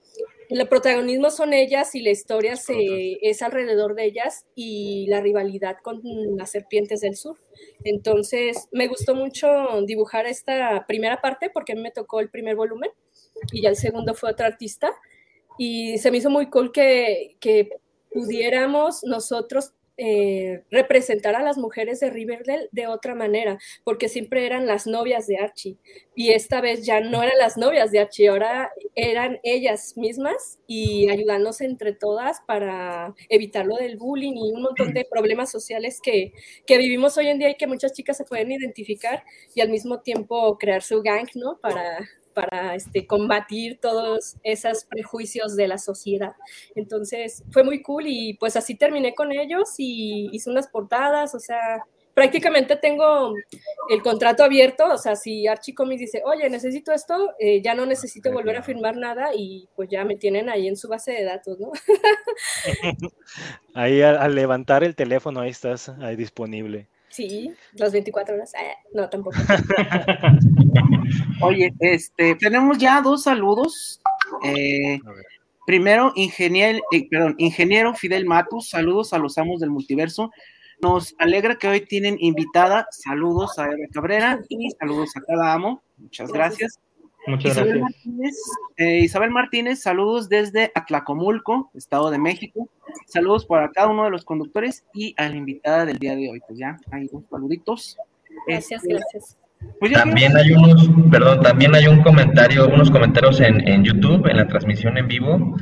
el 0.49 0.69
protagonismo 0.69 1.31
son 1.31 1.53
ellas 1.53 1.95
y 1.95 2.03
la 2.03 2.11
historia 2.11 2.57
se, 2.57 3.19
es 3.23 3.43
alrededor 3.43 3.95
de 3.95 4.05
ellas 4.05 4.47
y 4.55 5.07
la 5.09 5.21
rivalidad 5.21 5.76
con 5.83 6.00
las 6.37 6.50
serpientes 6.50 7.00
del 7.00 7.17
sur. 7.17 7.37
Entonces, 7.85 8.69
me 8.73 8.88
gustó 8.88 9.15
mucho 9.15 9.49
dibujar 9.87 10.26
esta 10.26 10.87
primera 10.87 11.21
parte 11.21 11.50
porque 11.50 11.75
me 11.75 11.91
tocó 11.91 12.21
el 12.21 12.31
primer 12.31 12.57
volumen 12.57 12.91
y 13.53 13.62
ya 13.62 13.71
el 13.71 13.76
segundo 13.76 14.15
fue 14.15 14.31
otro 14.31 14.47
artista. 14.47 14.93
Y 15.59 15.99
se 15.99 16.11
me 16.11 16.19
hizo 16.19 16.31
muy 16.31 16.50
cool 16.50 16.71
que, 16.73 17.37
que 17.41 17.71
pudiéramos 18.12 19.05
nosotros 19.05 19.73
eh, 19.99 20.62
representar 20.71 21.37
a 21.37 21.43
las 21.43 21.57
mujeres 21.57 22.00
de 22.00 22.11
Riverdale 22.11 22.69
de 22.73 22.87
otra 22.87 23.15
manera, 23.15 23.59
porque 23.85 24.09
siempre 24.09 24.45
eran 24.45 24.67
las 24.67 24.87
novias 24.87 25.26
de 25.26 25.38
Archie. 25.38 25.76
Y 26.15 26.33
esta 26.33 26.61
vez 26.61 26.85
ya 26.85 27.00
no 27.00 27.23
eran 27.23 27.38
las 27.38 27.57
novias 27.57 27.91
de 27.91 28.00
Archie, 28.00 28.29
ahora 28.29 28.71
eran 28.95 29.38
ellas 29.43 29.95
mismas 29.97 30.59
y 30.67 31.09
ayudándose 31.09 31.65
entre 31.65 31.93
todas 31.93 32.41
para 32.47 33.15
evitar 33.29 33.67
lo 33.67 33.76
del 33.76 33.97
bullying 33.97 34.35
y 34.35 34.53
un 34.53 34.62
montón 34.62 34.93
de 34.93 35.07
problemas 35.11 35.50
sociales 35.50 36.00
que, 36.03 36.33
que 36.67 36.79
vivimos 36.79 37.17
hoy 37.17 37.29
en 37.29 37.38
día 37.38 37.50
y 37.50 37.57
que 37.57 37.67
muchas 37.67 37.93
chicas 37.93 38.17
se 38.17 38.25
pueden 38.25 38.53
identificar 38.53 39.25
y 39.55 39.61
al 39.61 39.71
mismo 39.71 40.00
tiempo 40.00 40.59
crear 40.59 40.83
su 40.83 41.03
gang, 41.03 41.29
¿no? 41.35 41.59
Para, 41.59 42.07
para 42.37 42.75
este, 42.75 43.07
combatir 43.07 43.78
todos 43.81 44.37
esos 44.43 44.85
prejuicios 44.85 45.57
de 45.57 45.69
la 45.69 45.78
sociedad. 45.78 46.35
Entonces 46.75 47.43
fue 47.50 47.64
muy 47.64 47.81
cool 47.81 48.05
y 48.07 48.35
pues 48.35 48.57
así 48.57 48.75
terminé 48.75 49.14
con 49.14 49.33
ellos 49.33 49.75
y 49.78 50.28
hice 50.33 50.50
unas 50.50 50.69
portadas, 50.69 51.35
o 51.35 51.40
sea, 51.40 51.83
prácticamente 52.12 52.76
tengo 52.76 53.35
el 53.88 54.02
contrato 54.02 54.45
abierto, 54.45 54.85
o 54.87 54.99
sea, 54.99 55.16
si 55.16 55.47
Archie 55.47 55.75
Comics 55.75 56.00
dice, 56.00 56.23
oye, 56.26 56.50
necesito 56.50 56.93
esto, 56.93 57.33
eh, 57.38 57.62
ya 57.62 57.75
no 57.75 57.87
necesito 57.87 58.31
volver 58.31 58.59
a 58.59 58.62
firmar 58.62 58.99
nada 58.99 59.31
y 59.35 59.66
pues 59.75 59.88
ya 59.88 60.05
me 60.05 60.16
tienen 60.16 60.50
ahí 60.50 60.69
en 60.69 60.76
su 60.76 60.88
base 60.88 61.12
de 61.12 61.25
datos, 61.25 61.59
¿no? 61.59 61.73
ahí 63.75 64.02
al, 64.02 64.35
levantar 64.35 64.85
el 64.85 64.95
teléfono, 64.95 65.40
ahí 65.40 65.50
estás, 65.50 65.88
ahí 65.88 66.16
disponible. 66.16 66.88
Sí, 67.11 67.53
las 67.73 67.93
24 67.93 68.35
horas. 68.35 68.53
Eh, 68.55 68.75
no, 68.93 69.09
tampoco. 69.09 69.37
Oye, 71.43 71.73
este, 71.81 72.35
tenemos 72.35 72.79
ya 72.79 73.01
dos 73.01 73.25
saludos. 73.25 74.01
Eh, 74.43 74.99
primero, 75.67 76.13
ingeniero, 76.15 76.81
eh, 76.93 77.09
perdón, 77.09 77.35
ingeniero 77.39 77.95
Fidel 77.95 78.27
Matus, 78.27 78.69
saludos 78.69 79.13
a 79.13 79.19
los 79.19 79.39
amos 79.39 79.61
del 79.61 79.71
multiverso. 79.71 80.31
Nos 80.81 81.15
alegra 81.19 81.57
que 81.57 81.69
hoy 81.69 81.81
tienen 81.81 82.17
invitada. 82.21 82.87
Saludos 82.91 83.59
a 83.59 83.65
Eva 83.65 83.87
Cabrera 83.93 84.41
y 84.49 84.71
saludos 84.79 85.17
a 85.17 85.23
cada 85.23 85.55
amo. 85.55 85.83
Muchas 85.97 86.31
gracias. 86.31 86.79
Muchas 87.26 87.52
Isabel 87.52 87.78
gracias. 87.78 88.06
Martínez, 88.06 88.35
eh, 88.76 88.99
Isabel 89.00 89.30
Martínez, 89.30 89.80
saludos 89.83 90.28
desde 90.28 90.71
Atlacomulco, 90.75 91.71
Estado 91.75 92.11
de 92.11 92.18
México. 92.18 92.68
Saludos 93.06 93.45
para 93.47 93.71
cada 93.73 93.88
uno 93.88 94.04
de 94.04 94.11
los 94.11 94.25
conductores 94.25 94.85
y 94.95 95.14
a 95.18 95.28
la 95.28 95.37
invitada 95.37 95.85
del 95.85 95.99
día 95.99 96.14
de 96.14 96.30
hoy. 96.30 96.40
Pues 96.47 96.59
ya, 96.59 96.78
hay 96.92 97.09
dos 97.09 97.23
saluditos. 97.30 97.97
Gracias, 98.47 98.83
Este, 98.85 98.95
gracias. 98.95 99.38
pues 99.80 99.92
También 99.92 100.37
hay 100.37 100.52
unos, 100.52 100.88
perdón, 101.11 101.40
también 101.42 101.75
hay 101.75 101.87
un 101.87 102.02
comentario, 102.02 102.68
unos 102.68 102.90
comentarios 102.90 103.40
en, 103.40 103.66
en 103.66 103.83
YouTube, 103.85 104.26
en 104.28 104.37
la 104.37 104.47
transmisión 104.47 104.97
en 104.99 105.09
vivo, 105.09 105.56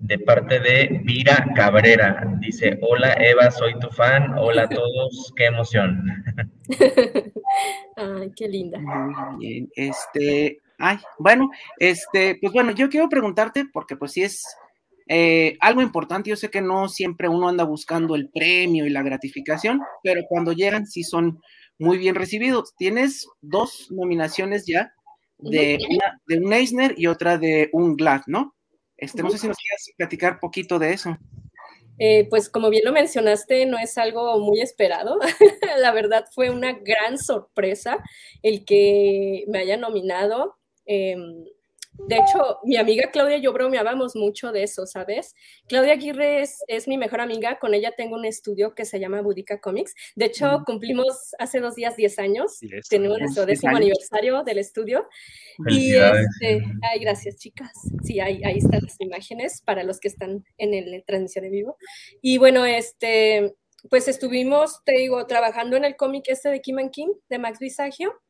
de 0.00 0.18
parte 0.18 0.60
de 0.60 1.00
Vira 1.04 1.46
Cabrera. 1.54 2.36
Dice, 2.38 2.78
hola 2.82 3.14
Eva, 3.18 3.50
soy 3.50 3.78
tu 3.78 3.88
fan, 3.90 4.34
hola 4.38 4.62
a 4.62 4.68
todos, 4.68 5.32
qué 5.36 5.46
emoción. 5.46 6.24
Ay, 7.96 8.32
qué 8.36 8.48
linda. 8.48 8.78
Muy 8.78 9.38
bien, 9.38 9.70
este, 9.76 10.60
ay, 10.78 10.98
bueno, 11.18 11.50
este, 11.78 12.38
pues 12.40 12.52
bueno, 12.52 12.72
yo 12.72 12.88
quiero 12.88 13.08
preguntarte, 13.08 13.64
porque 13.72 13.96
pues 13.96 14.12
sí 14.12 14.22
es 14.22 14.44
eh, 15.08 15.56
algo 15.60 15.82
importante, 15.82 16.30
yo 16.30 16.36
sé 16.36 16.50
que 16.50 16.62
no 16.62 16.88
siempre 16.88 17.28
uno 17.28 17.48
anda 17.48 17.64
buscando 17.64 18.14
el 18.14 18.30
premio 18.30 18.86
y 18.86 18.90
la 18.90 19.02
gratificación, 19.02 19.80
pero 20.02 20.22
cuando 20.28 20.52
llegan 20.52 20.86
sí 20.86 21.02
son 21.02 21.40
muy 21.78 21.98
bien 21.98 22.14
recibidos. 22.14 22.74
Tienes 22.76 23.26
dos 23.40 23.88
nominaciones 23.90 24.64
ya, 24.66 24.94
de, 25.38 25.78
una, 25.90 26.20
de 26.26 26.38
un 26.38 26.52
Eisner 26.52 26.94
y 26.96 27.06
otra 27.06 27.38
de 27.38 27.68
un 27.72 27.96
GLAD, 27.96 28.22
¿no? 28.26 28.54
Este, 28.96 29.22
no 29.22 29.30
sé 29.30 29.38
si 29.38 29.48
nos 29.48 29.56
quieras 29.56 29.90
platicar 29.96 30.38
poquito 30.40 30.78
de 30.78 30.92
eso. 30.92 31.18
Eh, 31.98 32.26
pues 32.28 32.48
como 32.48 32.70
bien 32.70 32.84
lo 32.84 32.92
mencionaste, 32.92 33.66
no 33.66 33.78
es 33.78 33.98
algo 33.98 34.38
muy 34.40 34.60
esperado. 34.60 35.18
La 35.78 35.92
verdad 35.92 36.24
fue 36.34 36.50
una 36.50 36.72
gran 36.72 37.18
sorpresa 37.18 37.98
el 38.42 38.64
que 38.64 39.44
me 39.48 39.58
haya 39.58 39.76
nominado. 39.76 40.56
Eh, 40.86 41.16
de 41.96 42.16
hecho, 42.16 42.58
mi 42.64 42.76
amiga 42.76 43.10
Claudia 43.12 43.36
y 43.36 43.42
yo 43.42 43.52
bromeábamos 43.52 44.16
mucho 44.16 44.50
de 44.50 44.64
eso, 44.64 44.84
¿sabes? 44.84 45.34
Claudia 45.68 45.92
Aguirre 45.92 46.42
es, 46.42 46.58
es, 46.66 46.88
mi 46.88 46.98
mejor 46.98 47.20
amiga, 47.20 47.58
con 47.58 47.72
ella 47.72 47.92
tengo 47.96 48.16
un 48.16 48.24
estudio 48.24 48.74
que 48.74 48.84
se 48.84 48.98
llama 48.98 49.22
Budica 49.22 49.60
Comics. 49.60 49.94
De 50.16 50.26
hecho, 50.26 50.58
mm. 50.58 50.64
cumplimos 50.64 51.34
hace 51.38 51.60
dos 51.60 51.76
días 51.76 51.96
10 51.96 52.18
años, 52.18 52.58
yes, 52.60 52.88
tenemos 52.88 53.18
nuestro 53.20 53.46
décimo 53.46 53.76
aniversario 53.76 54.42
del 54.42 54.58
estudio. 54.58 55.08
Y 55.68 55.94
este, 55.94 56.64
ay, 56.82 56.98
gracias 57.00 57.36
chicas. 57.36 57.70
Sí, 58.02 58.18
ahí, 58.18 58.42
ahí 58.44 58.58
están 58.58 58.80
las 58.82 59.00
imágenes 59.00 59.62
para 59.64 59.84
los 59.84 60.00
que 60.00 60.08
están 60.08 60.44
en 60.58 60.74
el 60.74 61.04
transmisión 61.06 61.44
en 61.44 61.52
vivo. 61.52 61.76
Y 62.20 62.38
bueno, 62.38 62.66
este, 62.66 63.54
pues 63.88 64.08
estuvimos, 64.08 64.82
te 64.84 64.92
digo, 64.98 65.26
trabajando 65.26 65.76
en 65.76 65.84
el 65.84 65.94
cómic 65.94 66.24
este 66.26 66.48
de 66.48 66.60
Kim 66.60 66.78
and 66.78 66.90
King, 66.90 67.12
de 67.28 67.38
Max 67.38 67.60
Visagio 67.60 68.20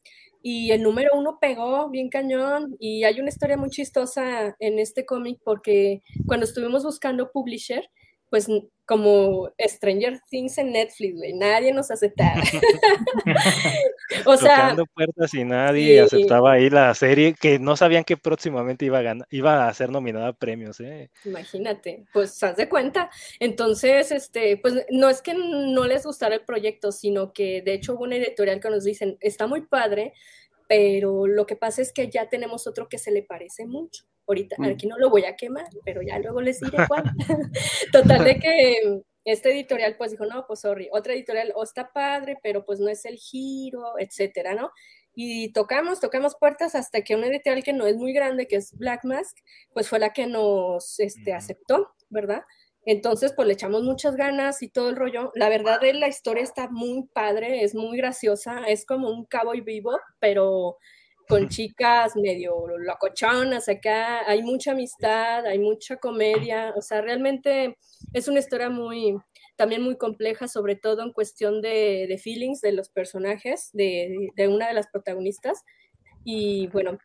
y 0.47 0.73
el 0.73 0.83
número 0.83 1.13
uno 1.15 1.39
pegó 1.41 1.89
bien 1.89 2.11
cañón 2.11 2.77
y 2.79 3.05
hay 3.05 3.19
una 3.19 3.31
historia 3.31 3.57
muy 3.57 3.71
chistosa 3.71 4.55
en 4.59 4.79
este 4.79 5.07
cómic 5.07 5.41
porque 5.43 6.03
cuando 6.27 6.45
estuvimos 6.45 6.85
buscando 6.85 7.33
publisher, 7.33 7.89
pues 8.35 8.49
como 8.85 9.49
Stranger 9.65 10.21
Things 10.29 10.59
en 10.59 10.73
Netflix, 10.73 11.17
güey, 11.17 11.35
nadie 11.35 11.73
nos 11.73 11.93
aceptaba. 11.93 12.43
o 14.27 14.37
sea, 14.37 14.57
tocando 14.57 14.87
puertas 14.87 15.33
y 15.35 15.45
nadie 15.45 15.95
sí. 15.95 15.99
aceptaba 16.01 16.55
ahí 16.55 16.69
la 16.69 16.93
serie 16.95 17.37
que 17.41 17.61
no 17.61 17.77
sabían 17.77 18.03
que 18.03 18.17
próximamente 18.17 18.87
iba 18.87 18.99
a 18.99 19.03
ganar, 19.03 19.29
iba 19.31 19.69
a 19.69 19.73
ser 19.73 19.91
nominada 19.91 20.27
a 20.27 20.33
premios, 20.33 20.81
¿eh? 20.81 21.11
Imagínate, 21.25 22.07
pues 22.13 22.43
haz 22.43 22.57
de 22.57 22.69
cuenta. 22.69 23.09
Entonces, 23.39 24.11
este, 24.11 24.57
pues 24.57 24.75
no 24.91 25.09
es 25.09 25.23
que 25.23 25.35
no 25.35 25.87
les 25.87 26.05
gustara 26.05 26.35
el 26.35 26.45
proyecto, 26.45 26.91
sino 26.91 27.33
que 27.33 27.63
de 27.63 27.75
hecho 27.75 27.95
hubo 27.95 28.03
una 28.03 28.17
editorial 28.17 28.59
que 28.59 28.69
nos 28.69 28.83
dicen, 28.83 29.17
está 29.21 29.47
muy 29.47 29.61
padre, 29.61 30.13
pero 30.69 31.27
lo 31.27 31.47
que 31.47 31.57
pasa 31.57 31.83
es 31.83 31.93
que 31.93 32.09
ya 32.09 32.29
tenemos 32.29 32.67
otro 32.67 32.89
que 32.89 32.99
se 32.99 33.11
le 33.11 33.23
parece 33.23 33.67
mucho. 33.67 34.05
Ahorita, 34.27 34.57
aquí 34.65 34.87
no 34.87 34.97
lo 34.99 35.11
voy 35.11 35.25
a 35.25 35.37
quemar, 35.37 35.67
pero 35.85 36.01
ya 36.01 36.19
luego 36.19 36.41
les 36.41 36.61
diré 36.61 36.79
cuál. 36.89 37.05
Total 37.93 38.25
de 38.25 38.39
que 38.39 39.03
este 39.25 39.53
editorial 39.53 39.97
pues 39.97 40.13
dijo, 40.13 40.27
no, 40.27 40.47
pues 40.47 40.61
sorry, 40.61 40.89
otra 40.93 41.15
editorial, 41.15 41.53
o 41.55 41.61
oh, 41.61 41.65
está 41.65 41.93
padre, 41.93 42.39
pero 42.43 42.65
pues 42.65 42.81
no 42.81 42.89
es 42.89 43.05
el 43.05 43.17
giro, 43.17 43.99
etcétera, 43.99 44.55
¿no? 44.55 44.71
Y 45.15 45.53
tocamos, 45.53 46.01
tocamos 46.01 46.37
puertas 46.37 46.75
hasta 46.75 47.03
que 47.03 47.15
una 47.15 47.29
editorial 47.29 47.63
que 47.63 47.73
no 47.73 47.87
es 47.87 47.97
muy 47.97 48.13
grande, 48.13 48.47
que 48.47 48.57
es 48.57 48.77
Black 48.77 49.05
Mask, 49.05 49.39
pues 49.73 49.89
fue 49.89 49.99
la 49.99 50.13
que 50.13 50.27
nos 50.27 50.99
este, 51.01 51.33
aceptó, 51.33 51.93
¿verdad? 52.11 52.43
Entonces, 52.87 53.33
pues 53.35 53.49
le 53.49 53.55
echamos 53.55 53.83
muchas 53.83 54.17
ganas 54.17 54.63
y 54.63 54.69
todo 54.69 54.91
el 54.91 54.97
rollo. 54.97 55.31
La 55.35 55.49
verdad, 55.49 55.81
de 55.81 55.95
la 55.95 56.09
historia 56.09 56.43
está 56.43 56.69
muy 56.69 57.09
padre, 57.13 57.65
es 57.65 57.75
muy 57.75 57.97
graciosa, 57.97 58.65
es 58.67 58.85
como 58.85 59.11
un 59.11 59.25
cowboy 59.25 59.61
vivo, 59.63 59.99
pero 60.21 60.77
con 61.29 61.49
chicas 61.49 62.15
medio 62.17 62.67
locochonas 62.79 63.69
acá. 63.69 64.29
Hay 64.29 64.43
mucha 64.43 64.73
amistad, 64.73 65.47
hay 65.47 65.59
mucha 65.59 65.97
comedia, 65.97 66.75
o 66.77 66.83
sea, 66.83 67.01
realmente 67.01 67.77
es 68.13 68.29
una 68.29 68.41
historia 68.41 68.69
muy, 68.71 69.17
también 69.57 69.83
muy 69.83 69.97
compleja, 69.97 70.49
sobre 70.49 70.77
todo 70.77 71.03
en 71.03 71.13
cuestión 71.13 71.63
de, 71.63 72.07
de 72.09 72.19
feelings 72.19 72.61
de 72.61 72.73
los 72.73 72.89
personajes, 72.91 73.71
de, 73.73 74.31
de, 74.37 74.49
una 74.49 74.69
de 74.69 74.75
las 74.75 74.89
protagonistas. 74.89 75.63
Y 76.25 76.69
bueno, 76.69 76.99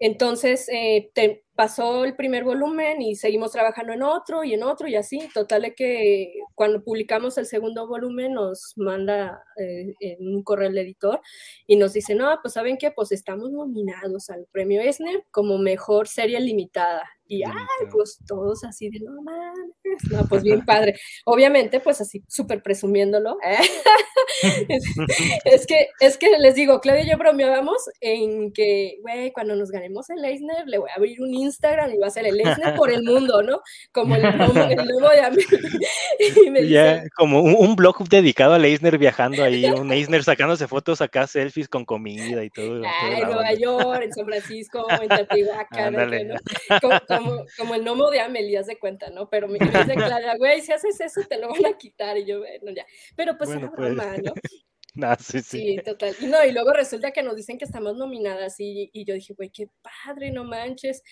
entonces 0.00 0.68
eh, 0.70 1.10
te, 1.14 1.44
pasó 1.58 2.04
el 2.04 2.14
primer 2.14 2.44
volumen 2.44 3.02
y 3.02 3.16
seguimos 3.16 3.50
trabajando 3.50 3.92
en 3.92 4.04
otro 4.04 4.44
y 4.44 4.54
en 4.54 4.62
otro 4.62 4.86
y 4.86 4.94
así. 4.94 5.28
Total 5.34 5.62
de 5.62 5.74
que 5.74 6.32
cuando 6.54 6.84
publicamos 6.84 7.36
el 7.36 7.46
segundo 7.46 7.88
volumen 7.88 8.34
nos 8.34 8.74
manda 8.76 9.42
eh, 9.56 10.16
un 10.20 10.44
correo 10.44 10.68
el 10.68 10.78
editor 10.78 11.20
y 11.66 11.74
nos 11.74 11.94
dice, 11.94 12.14
no, 12.14 12.38
pues 12.42 12.54
saben 12.54 12.76
que 12.78 12.92
pues 12.92 13.10
estamos 13.10 13.50
nominados 13.50 14.30
al 14.30 14.46
premio 14.52 14.80
Esner 14.80 15.24
como 15.32 15.58
mejor 15.58 16.06
serie 16.06 16.38
limitada. 16.38 17.02
Y, 17.30 17.42
ay, 17.42 17.52
pues 17.92 18.18
todos 18.26 18.64
así 18.64 18.88
de, 18.88 19.00
no 19.00 19.20
mames, 19.20 20.10
no, 20.10 20.26
pues 20.28 20.42
bien 20.42 20.64
padre. 20.64 20.94
Obviamente, 21.26 21.78
pues 21.78 22.00
así, 22.00 22.24
súper 22.26 22.62
presumiéndolo. 22.62 23.36
es, 25.44 25.66
que, 25.66 25.88
es 26.00 26.16
que 26.16 26.38
les 26.38 26.54
digo, 26.54 26.80
Claudia 26.80 27.04
y 27.04 27.10
yo 27.10 27.18
bromeábamos 27.18 27.76
en 28.00 28.50
que, 28.52 28.96
güey, 29.02 29.30
cuando 29.32 29.56
nos 29.56 29.70
ganemos 29.70 30.08
el 30.08 30.24
Eisner, 30.24 30.66
le 30.66 30.78
voy 30.78 30.88
a 30.88 30.94
abrir 30.94 31.20
un 31.20 31.34
Instagram 31.48 31.92
y 31.92 31.98
va 31.98 32.06
a 32.06 32.10
ser 32.10 32.26
el 32.26 32.38
Eisner 32.38 32.74
por 32.76 32.90
el 32.90 33.02
mundo, 33.02 33.42
¿no? 33.42 33.60
Como 33.92 34.14
el 34.16 34.22
lomo, 34.22 34.62
el 34.62 34.76
de 35.16 36.46
Amelia. 36.46 37.04
como 37.16 37.42
un, 37.42 37.76
blog 37.76 38.08
dedicado 38.08 38.54
al 38.54 38.64
Eisner 38.64 38.98
viajando 38.98 39.42
ahí, 39.42 39.64
un 39.64 39.92
Eisner 39.92 40.22
sacándose 40.24 40.68
fotos 40.68 41.00
acá, 41.00 41.26
selfies 41.26 41.68
con 41.68 41.84
comida 41.84 42.44
y 42.44 42.50
todo. 42.50 42.82
Ay, 42.84 43.22
en 43.22 43.28
Nueva 43.28 43.54
York, 43.54 44.02
en 44.02 44.12
San 44.12 44.26
Francisco, 44.26 44.86
en 44.90 45.08
Teotihuacán, 45.08 45.92
¿no? 45.94 46.36
como, 47.56 47.74
el 47.74 47.82
gnomo 47.82 48.10
de 48.10 48.20
Amelia, 48.20 48.62
de 48.62 48.78
cuenta, 48.78 49.10
¿no? 49.10 49.28
Pero 49.28 49.48
me 49.48 49.58
dice 49.58 49.94
Clara, 49.94 50.36
güey, 50.36 50.60
si 50.60 50.72
haces 50.72 51.00
eso 51.00 51.20
te 51.28 51.38
lo 51.38 51.48
van 51.48 51.66
a 51.66 51.76
quitar. 51.76 52.16
Y 52.16 52.24
yo, 52.24 52.40
bueno, 52.40 52.76
ya. 52.76 52.86
Pero 53.16 53.36
pues 53.36 53.50
bueno, 53.50 53.72
pues. 53.74 53.94
¿no? 53.94 54.32
Ah, 55.02 55.16
sí, 55.20 55.40
sí. 55.40 55.60
sí, 55.60 55.80
total. 55.84 56.14
Y 56.20 56.26
no, 56.26 56.44
y 56.44 56.52
luego 56.52 56.72
resulta 56.72 57.12
que 57.12 57.22
nos 57.22 57.36
dicen 57.36 57.58
que 57.58 57.64
estamos 57.64 57.96
nominadas 57.96 58.58
y, 58.58 58.90
y 58.92 59.04
yo 59.04 59.14
dije, 59.14 59.34
güey, 59.34 59.50
qué 59.50 59.68
padre, 59.82 60.30
no 60.32 60.44
manches. 60.44 61.02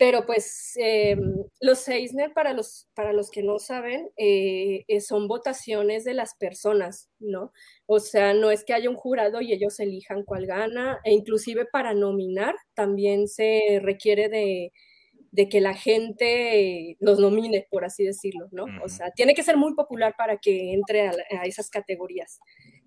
Pero 0.00 0.24
pues 0.24 0.72
eh, 0.76 1.14
los 1.60 1.86
Eisner, 1.86 2.32
para 2.32 2.54
los, 2.54 2.88
para 2.94 3.12
los 3.12 3.30
que 3.30 3.42
no 3.42 3.58
saben, 3.58 4.08
eh, 4.16 4.82
eh, 4.88 5.00
son 5.02 5.28
votaciones 5.28 6.04
de 6.04 6.14
las 6.14 6.34
personas, 6.36 7.10
¿no? 7.18 7.52
O 7.84 8.00
sea, 8.00 8.32
no 8.32 8.50
es 8.50 8.64
que 8.64 8.72
haya 8.72 8.88
un 8.88 8.96
jurado 8.96 9.42
y 9.42 9.52
ellos 9.52 9.78
elijan 9.78 10.24
cuál 10.24 10.46
gana, 10.46 11.00
e 11.04 11.12
inclusive 11.12 11.66
para 11.70 11.92
nominar 11.92 12.54
también 12.72 13.28
se 13.28 13.78
requiere 13.82 14.30
de, 14.30 14.72
de 15.32 15.48
que 15.50 15.60
la 15.60 15.74
gente 15.74 16.96
los 16.98 17.18
nomine, 17.18 17.66
por 17.70 17.84
así 17.84 18.04
decirlo, 18.04 18.48
¿no? 18.52 18.64
O 18.82 18.88
sea, 18.88 19.10
tiene 19.10 19.34
que 19.34 19.42
ser 19.42 19.58
muy 19.58 19.74
popular 19.74 20.14
para 20.16 20.38
que 20.38 20.72
entre 20.72 21.08
a, 21.08 21.12
esas 21.44 21.68
categorías. 21.68 22.40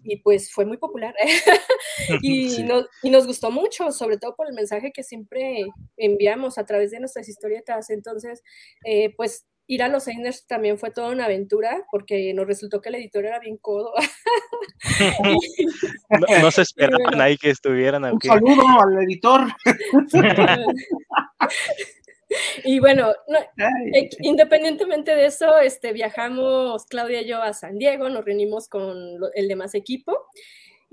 Y 0.04 0.18
pues 0.18 0.52
fue 0.52 0.66
muy 0.66 0.78
popular. 0.78 1.16
y, 2.22 2.64
y, 3.04 3.10
nos 3.10 3.28
gustó 3.28 3.52
mucho, 3.52 3.92
sobre 3.92 4.18
todo 4.18 4.36
por 4.36 4.48
el 4.48 4.54
mensaje 4.54 4.92
que 4.94 5.04
siempre 5.04 5.66
enviamos 5.98 6.58
a 6.58 6.66
través 6.66 6.92
de 6.92 7.00
nuestras 7.00 7.28
historietas. 7.30 7.90
Entonces, 7.90 8.42
eh, 8.86 9.14
pues 9.16 9.46
ir 9.68 9.82
a 9.82 9.88
los 9.88 10.08
Einers 10.08 10.46
también 10.46 10.78
fue 10.78 10.92
toda 10.92 11.10
una 11.10 11.26
aventura 11.26 11.86
porque 11.90 12.34
nos 12.34 12.46
resultó 12.46 12.82
que 12.82 12.90
el 12.90 12.96
editor 12.96 13.26
era 13.26 13.40
bien 13.40 13.58
codo. 13.58 13.94
no, 16.42 16.52
se 16.52 16.62
esperaban 16.62 17.22
ahí 17.22 17.38
que 17.38 17.50
estuvieran 17.50 18.04
aquí. 18.06 18.30
Un 18.30 18.36
saludo 18.36 18.64
al 18.82 19.04
editor. 19.04 19.42
Y 22.64 22.80
bueno, 22.80 23.12
eh, 23.94 24.10
independientemente 24.20 25.16
de 25.16 25.26
eso, 25.26 25.60
este, 25.60 25.94
viajamos 25.94 26.86
Claudia 26.86 27.22
y 27.22 27.28
yo 27.28 27.42
a 27.42 27.54
San 27.54 27.78
Diego, 27.78 28.10
nos 28.10 28.26
reunimos 28.26 28.68
con 28.68 28.98
el 29.36 29.48
demás 29.48 29.76
equipo 29.76 30.18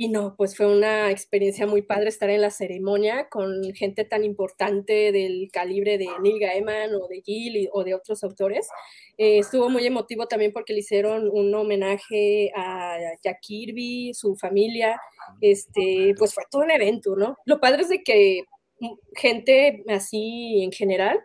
y 0.01 0.09
no, 0.09 0.35
pues 0.35 0.57
fue 0.57 0.65
una 0.65 1.11
experiencia 1.11 1.67
muy 1.67 1.83
padre 1.83 2.09
estar 2.09 2.31
en 2.31 2.41
la 2.41 2.49
ceremonia 2.49 3.29
con 3.29 3.63
gente 3.75 4.07
tan 4.07 4.25
importante 4.25 5.13
del 5.13 5.51
calibre 5.53 5.99
de 5.99 6.09
Neil 6.23 6.41
Gaiman 6.41 6.95
o 6.95 7.07
de 7.07 7.21
Gill 7.21 7.69
o 7.71 7.85
de 7.85 7.95
otros 7.95 8.25
autores. 8.25 8.67
Eh, 9.19 9.41
estuvo 9.41 9.69
muy 9.69 9.85
emotivo 9.85 10.27
también 10.27 10.55
porque 10.55 10.73
le 10.73 10.79
hicieron 10.79 11.29
un 11.31 11.55
homenaje 11.55 12.51
a 12.57 12.97
Jack 13.23 13.41
Kirby, 13.43 14.15
su 14.15 14.37
familia. 14.37 14.99
Este, 15.43 16.15
pues 16.17 16.33
fue 16.33 16.45
todo 16.51 16.63
un 16.63 16.71
evento, 16.71 17.15
¿no? 17.15 17.37
Lo 17.45 17.61
padre 17.61 17.83
es 17.83 17.91
de 17.91 18.03
que 18.03 18.45
gente 19.15 19.85
así 19.89 20.63
en 20.65 20.73
general, 20.73 21.21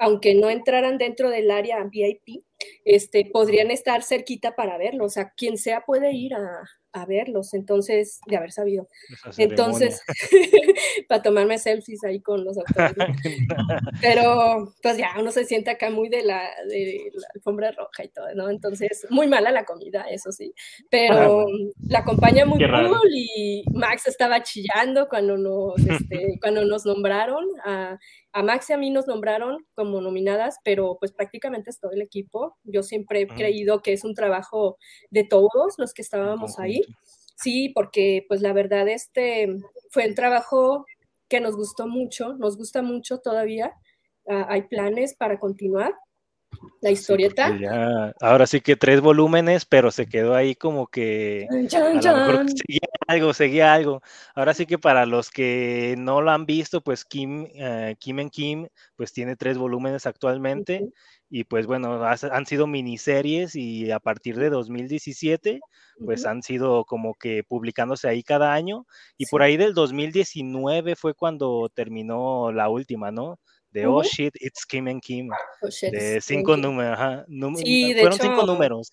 aunque 0.00 0.34
no 0.34 0.50
entraran 0.50 0.98
dentro 0.98 1.30
del 1.30 1.50
área 1.50 1.82
VIP, 1.84 2.44
este, 2.84 3.24
podrían 3.26 3.70
estar 3.70 4.02
cerquita 4.02 4.54
para 4.54 4.78
verlo. 4.78 5.04
O 5.06 5.08
sea, 5.08 5.32
quien 5.36 5.58
sea 5.58 5.84
puede 5.86 6.12
ir 6.12 6.34
a, 6.34 6.62
a 6.92 7.04
verlos, 7.06 7.54
entonces, 7.54 8.20
de 8.26 8.36
haber 8.36 8.52
sabido. 8.52 8.88
Entonces, 9.36 10.02
para 11.08 11.22
tomarme 11.22 11.58
selfies 11.58 12.02
ahí 12.04 12.20
con 12.20 12.44
los 12.44 12.56
autores. 12.58 12.94
Pero, 14.00 14.74
pues 14.82 14.96
ya, 14.96 15.14
uno 15.18 15.30
se 15.30 15.44
siente 15.44 15.70
acá 15.70 15.90
muy 15.90 16.08
de 16.08 16.22
la, 16.22 16.48
de 16.68 17.10
la 17.12 17.28
alfombra 17.34 17.72
roja 17.72 18.04
y 18.04 18.08
todo, 18.08 18.34
¿no? 18.34 18.50
Entonces, 18.50 19.06
muy 19.10 19.26
mala 19.26 19.50
la 19.50 19.64
comida, 19.64 20.06
eso 20.10 20.32
sí. 20.32 20.54
Pero 20.90 21.46
la 21.88 22.00
acompaña 22.00 22.44
muy 22.44 22.58
cool 22.58 23.10
y 23.12 23.64
Max 23.72 24.06
estaba 24.06 24.42
chillando 24.42 25.08
cuando 25.08 25.36
nos, 25.36 25.78
este, 25.78 26.38
cuando 26.40 26.64
nos 26.64 26.86
nombraron. 26.86 27.44
A, 27.64 27.98
a 28.32 28.42
Max 28.42 28.70
y 28.70 28.72
a 28.72 28.78
mí 28.78 28.90
nos 28.90 29.06
nombraron 29.06 29.66
como 29.74 30.00
nominadas, 30.00 30.56
pero 30.64 30.96
pues 31.00 31.12
prácticamente 31.12 31.70
es 31.70 31.80
todo 31.80 31.92
el 31.92 32.02
equipo. 32.02 32.56
Yo 32.64 32.82
siempre 32.82 33.22
he 33.22 33.26
creído 33.26 33.80
que 33.82 33.92
es 33.92 34.04
un 34.04 34.14
trabajo 34.14 34.76
de 35.10 35.24
todos 35.24 35.74
los 35.78 35.92
que 35.92 36.02
estábamos 36.02 36.58
ahí. 36.58 36.82
Sí, 37.36 37.70
porque 37.74 38.24
pues 38.28 38.40
la 38.42 38.52
verdad 38.52 38.88
este 38.88 39.48
fue 39.90 40.08
un 40.08 40.14
trabajo 40.14 40.84
que 41.28 41.40
nos 41.40 41.56
gustó 41.56 41.86
mucho, 41.86 42.34
nos 42.34 42.56
gusta 42.56 42.82
mucho 42.82 43.18
todavía. 43.18 43.72
Ah, 44.28 44.46
hay 44.48 44.62
planes 44.62 45.14
para 45.14 45.38
continuar 45.38 45.94
la 46.80 46.90
historieta. 46.90 47.58
ahora 48.20 48.46
sí 48.46 48.60
que 48.60 48.76
tres 48.76 49.00
volúmenes, 49.00 49.64
pero 49.64 49.90
se 49.90 50.06
quedó 50.06 50.34
ahí 50.34 50.54
como 50.54 50.86
que 50.86 51.46
seguía 51.58 52.88
algo, 53.06 53.34
seguía 53.34 53.74
algo. 53.74 54.02
Ahora 54.34 54.54
sí 54.54 54.66
que 54.66 54.78
para 54.78 55.06
los 55.06 55.30
que 55.30 55.96
no 55.98 56.20
lo 56.20 56.30
han 56.30 56.46
visto, 56.46 56.80
pues 56.80 57.04
Kim, 57.04 57.44
uh, 57.44 57.94
Kim 57.98 58.20
en 58.20 58.30
Kim, 58.30 58.68
pues 58.96 59.12
tiene 59.12 59.36
tres 59.36 59.58
volúmenes 59.58 60.06
actualmente. 60.06 60.88
Y 61.30 61.44
pues 61.44 61.66
bueno, 61.66 62.02
han 62.04 62.46
sido 62.46 62.66
miniseries 62.66 63.54
y 63.54 63.90
a 63.90 63.98
partir 64.00 64.36
de 64.36 64.48
2017, 64.48 65.60
pues 66.02 66.24
han 66.24 66.42
sido 66.42 66.86
como 66.86 67.14
que 67.14 67.44
publicándose 67.44 68.08
ahí 68.08 68.22
cada 68.22 68.54
año. 68.54 68.86
Y 69.18 69.26
por 69.26 69.42
ahí 69.42 69.58
del 69.58 69.74
2019 69.74 70.96
fue 70.96 71.12
cuando 71.12 71.70
terminó 71.74 72.50
la 72.50 72.70
última, 72.70 73.10
¿no? 73.10 73.38
De 73.70 73.86
Oh 73.86 74.02
Shit, 74.02 74.34
It's 74.40 74.64
Kim 74.64 74.88
and 74.88 75.00
Kim. 75.00 75.28
Oh, 75.62 75.68
de 75.68 76.20
cinco 76.20 76.56
números, 76.56 76.92
ajá. 76.92 77.24
fueron 77.28 78.18
cinco 78.18 78.46
números. 78.46 78.90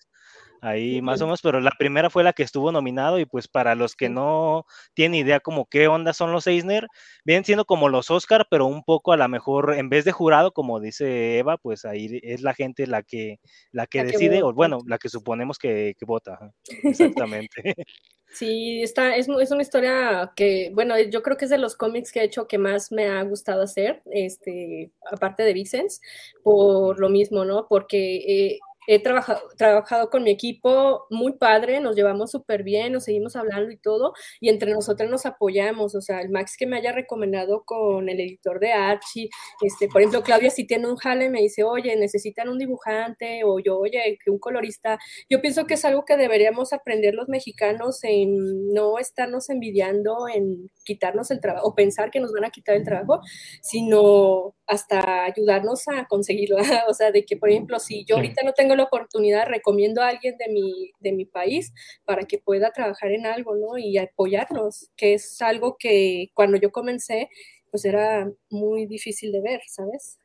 Ahí 0.60 1.02
más 1.02 1.20
o 1.20 1.26
menos, 1.26 1.42
pero 1.42 1.60
la 1.60 1.70
primera 1.78 2.10
fue 2.10 2.24
la 2.24 2.32
que 2.32 2.42
estuvo 2.42 2.72
nominado 2.72 3.18
y 3.18 3.26
pues 3.26 3.48
para 3.48 3.74
los 3.74 3.94
que 3.94 4.08
no 4.08 4.66
tienen 4.94 5.20
idea 5.20 5.40
como 5.40 5.66
qué 5.66 5.88
onda 5.88 6.12
son 6.12 6.32
los 6.32 6.46
Eisner, 6.46 6.86
vienen 7.24 7.44
siendo 7.44 7.64
como 7.64 7.88
los 7.88 8.10
Oscar, 8.10 8.46
pero 8.50 8.66
un 8.66 8.82
poco 8.82 9.12
a 9.12 9.16
lo 9.16 9.28
mejor 9.28 9.74
en 9.76 9.88
vez 9.88 10.04
de 10.04 10.12
jurado, 10.12 10.52
como 10.52 10.80
dice 10.80 11.38
Eva, 11.38 11.58
pues 11.58 11.84
ahí 11.84 12.20
es 12.22 12.42
la 12.42 12.54
gente 12.54 12.86
la 12.86 13.02
que 13.02 13.38
la 13.72 13.86
que 13.86 14.04
decide, 14.04 14.42
o 14.42 14.52
bueno, 14.52 14.78
la 14.86 14.98
que 14.98 15.08
suponemos 15.08 15.58
que, 15.58 15.94
que 15.98 16.04
vota. 16.04 16.52
Exactamente. 16.82 17.74
Sí, 18.32 18.82
está, 18.82 19.16
es, 19.16 19.28
es, 19.28 19.50
una 19.50 19.62
historia 19.62 20.32
que, 20.36 20.70
bueno, 20.74 20.98
yo 21.00 21.22
creo 21.22 21.38
que 21.38 21.46
es 21.46 21.50
de 21.50 21.56
los 21.56 21.74
cómics 21.74 22.12
que 22.12 22.20
he 22.20 22.24
hecho 22.24 22.46
que 22.46 22.58
más 22.58 22.92
me 22.92 23.08
ha 23.08 23.22
gustado 23.22 23.62
hacer, 23.62 24.02
este, 24.10 24.90
aparte 25.10 25.42
de 25.42 25.54
Vicens, 25.54 26.02
por 26.42 27.00
lo 27.00 27.08
mismo, 27.08 27.46
¿no? 27.46 27.66
Porque 27.66 28.16
eh, 28.16 28.58
he 28.86 28.98
trabajado, 29.00 29.40
trabajado 29.56 30.10
con 30.10 30.22
mi 30.22 30.30
equipo 30.30 31.06
muy 31.10 31.32
padre, 31.32 31.80
nos 31.80 31.96
llevamos 31.96 32.30
súper 32.30 32.62
bien, 32.62 32.92
nos 32.92 33.04
seguimos 33.04 33.36
hablando 33.36 33.70
y 33.70 33.78
todo, 33.78 34.12
y 34.40 34.48
entre 34.48 34.72
nosotros 34.72 35.10
nos 35.10 35.26
apoyamos, 35.26 35.94
o 35.94 36.00
sea, 36.00 36.20
el 36.20 36.30
Max 36.30 36.56
que 36.58 36.66
me 36.66 36.76
haya 36.76 36.92
recomendado 36.92 37.64
con 37.64 38.08
el 38.08 38.20
editor 38.20 38.60
de 38.60 38.72
Archie, 38.72 39.28
este, 39.62 39.88
por 39.88 40.00
ejemplo, 40.00 40.22
Claudia 40.22 40.50
si 40.50 40.66
tiene 40.66 40.88
un 40.88 40.96
jale 40.96 41.30
me 41.30 41.40
dice, 41.40 41.64
oye, 41.64 41.96
necesitan 41.96 42.48
un 42.48 42.58
dibujante, 42.58 43.42
o 43.44 43.58
yo, 43.58 43.78
oye, 43.78 44.18
que 44.22 44.30
un 44.30 44.38
colorista, 44.38 44.98
yo 45.28 45.40
pienso 45.40 45.66
que 45.66 45.74
es 45.74 45.84
algo 45.84 46.04
que 46.04 46.16
deberíamos 46.16 46.72
aprender 46.72 47.14
los 47.14 47.28
mexicanos 47.28 48.02
en 48.04 48.72
no 48.72 48.98
estarnos 48.98 49.50
envidiando, 49.50 50.28
en 50.32 50.70
quitarnos 50.84 51.30
el 51.30 51.40
trabajo, 51.40 51.68
o 51.68 51.74
pensar 51.74 52.10
que 52.10 52.20
nos 52.20 52.32
van 52.32 52.44
a 52.44 52.50
quitar 52.50 52.76
el 52.76 52.84
trabajo, 52.84 53.20
sino 53.62 54.54
hasta 54.66 55.24
ayudarnos 55.24 55.86
a 55.88 56.06
conseguirlo, 56.06 56.56
o 56.88 56.94
sea, 56.94 57.12
de 57.12 57.24
que, 57.24 57.36
por 57.36 57.50
ejemplo, 57.50 57.78
si 57.78 58.04
yo 58.04 58.16
ahorita 58.16 58.42
no 58.44 58.52
tengo 58.52 58.74
la 58.74 58.84
oportunidad, 58.84 59.46
recomiendo 59.46 60.02
a 60.02 60.08
alguien 60.08 60.36
de 60.38 60.52
mi, 60.52 60.90
de 61.00 61.12
mi 61.12 61.24
país 61.24 61.72
para 62.04 62.24
que 62.24 62.38
pueda 62.38 62.70
trabajar 62.72 63.12
en 63.12 63.26
algo, 63.26 63.54
¿no? 63.54 63.78
Y 63.78 63.98
apoyarnos, 63.98 64.90
que 64.96 65.14
es 65.14 65.40
algo 65.42 65.76
que 65.78 66.30
cuando 66.34 66.56
yo 66.56 66.70
comencé, 66.70 67.28
pues 67.70 67.84
era 67.84 68.30
muy 68.50 68.86
difícil 68.86 69.32
de 69.32 69.40
ver, 69.40 69.60
¿sabes? 69.66 70.18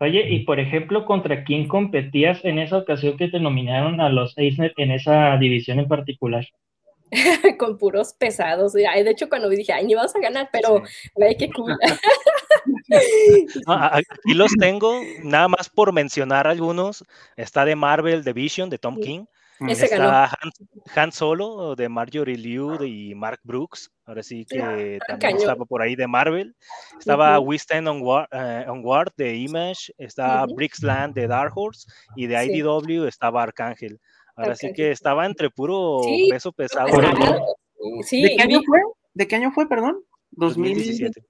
Oye, 0.00 0.28
y 0.30 0.44
por 0.44 0.60
ejemplo, 0.60 1.04
¿contra 1.06 1.42
quién 1.42 1.66
competías 1.66 2.44
en 2.44 2.58
esa 2.58 2.78
ocasión 2.78 3.16
que 3.16 3.28
te 3.28 3.40
nominaron 3.40 4.00
a 4.00 4.08
los 4.08 4.32
AceNet 4.38 4.72
en 4.76 4.92
esa 4.92 5.36
división 5.38 5.80
en 5.80 5.88
particular? 5.88 6.46
con 7.58 7.78
puros 7.78 8.12
pesados. 8.12 8.72
De 8.72 9.10
hecho, 9.10 9.28
cuando 9.28 9.48
dije, 9.48 9.72
ay, 9.72 9.86
ni 9.86 9.94
vamos 9.94 10.14
a 10.14 10.20
ganar, 10.20 10.48
pero, 10.52 10.82
ay, 11.20 11.36
qué 11.36 11.50
cool. 11.50 11.76
aquí 13.66 14.34
los 14.34 14.52
tengo, 14.58 15.00
nada 15.22 15.48
más 15.48 15.68
por 15.68 15.92
mencionar 15.92 16.46
algunos. 16.46 17.04
Está 17.36 17.64
de 17.64 17.76
Marvel 17.76 18.24
Division, 18.24 18.70
de 18.70 18.78
Tom 18.78 18.98
King. 19.00 19.24
está 19.68 20.30
Han, 20.94 21.12
Solo, 21.12 21.74
de 21.74 21.88
Marjorie 21.88 22.36
Liu 22.36 22.82
y 22.84 23.14
Mark 23.14 23.40
Brooks. 23.42 23.90
Ahora 24.04 24.22
sí 24.22 24.46
que 24.46 24.98
también 25.06 25.36
estaba 25.36 25.64
por 25.64 25.82
ahí 25.82 25.96
de 25.96 26.06
Marvel. 26.06 26.54
Estaba 26.98 27.38
We 27.40 27.56
Stand 27.56 27.88
on 27.88 28.02
War, 28.02 28.28
eh, 28.32 28.64
on 28.68 28.82
de 29.16 29.36
Image. 29.36 29.92
Está 29.98 30.46
Brixland 30.46 31.14
de 31.14 31.26
Dark 31.26 31.52
Horse. 31.54 31.86
Y 32.16 32.26
de 32.26 32.44
IDW 32.44 33.06
estaba 33.06 33.42
Arcángel. 33.42 34.00
Ahora 34.38 34.54
sí 34.54 34.72
que 34.72 34.92
estaba 34.92 35.26
entre 35.26 35.50
puro 35.50 36.00
peso 36.30 36.52
pesado. 36.52 36.96
¿De 36.96 38.36
qué 38.36 38.42
año 38.42 38.60
fue? 38.64 38.80
¿De 39.14 39.26
qué 39.26 39.36
año 39.36 39.50
fue, 39.52 39.68
perdón? 39.68 40.04
2017. 40.30 41.20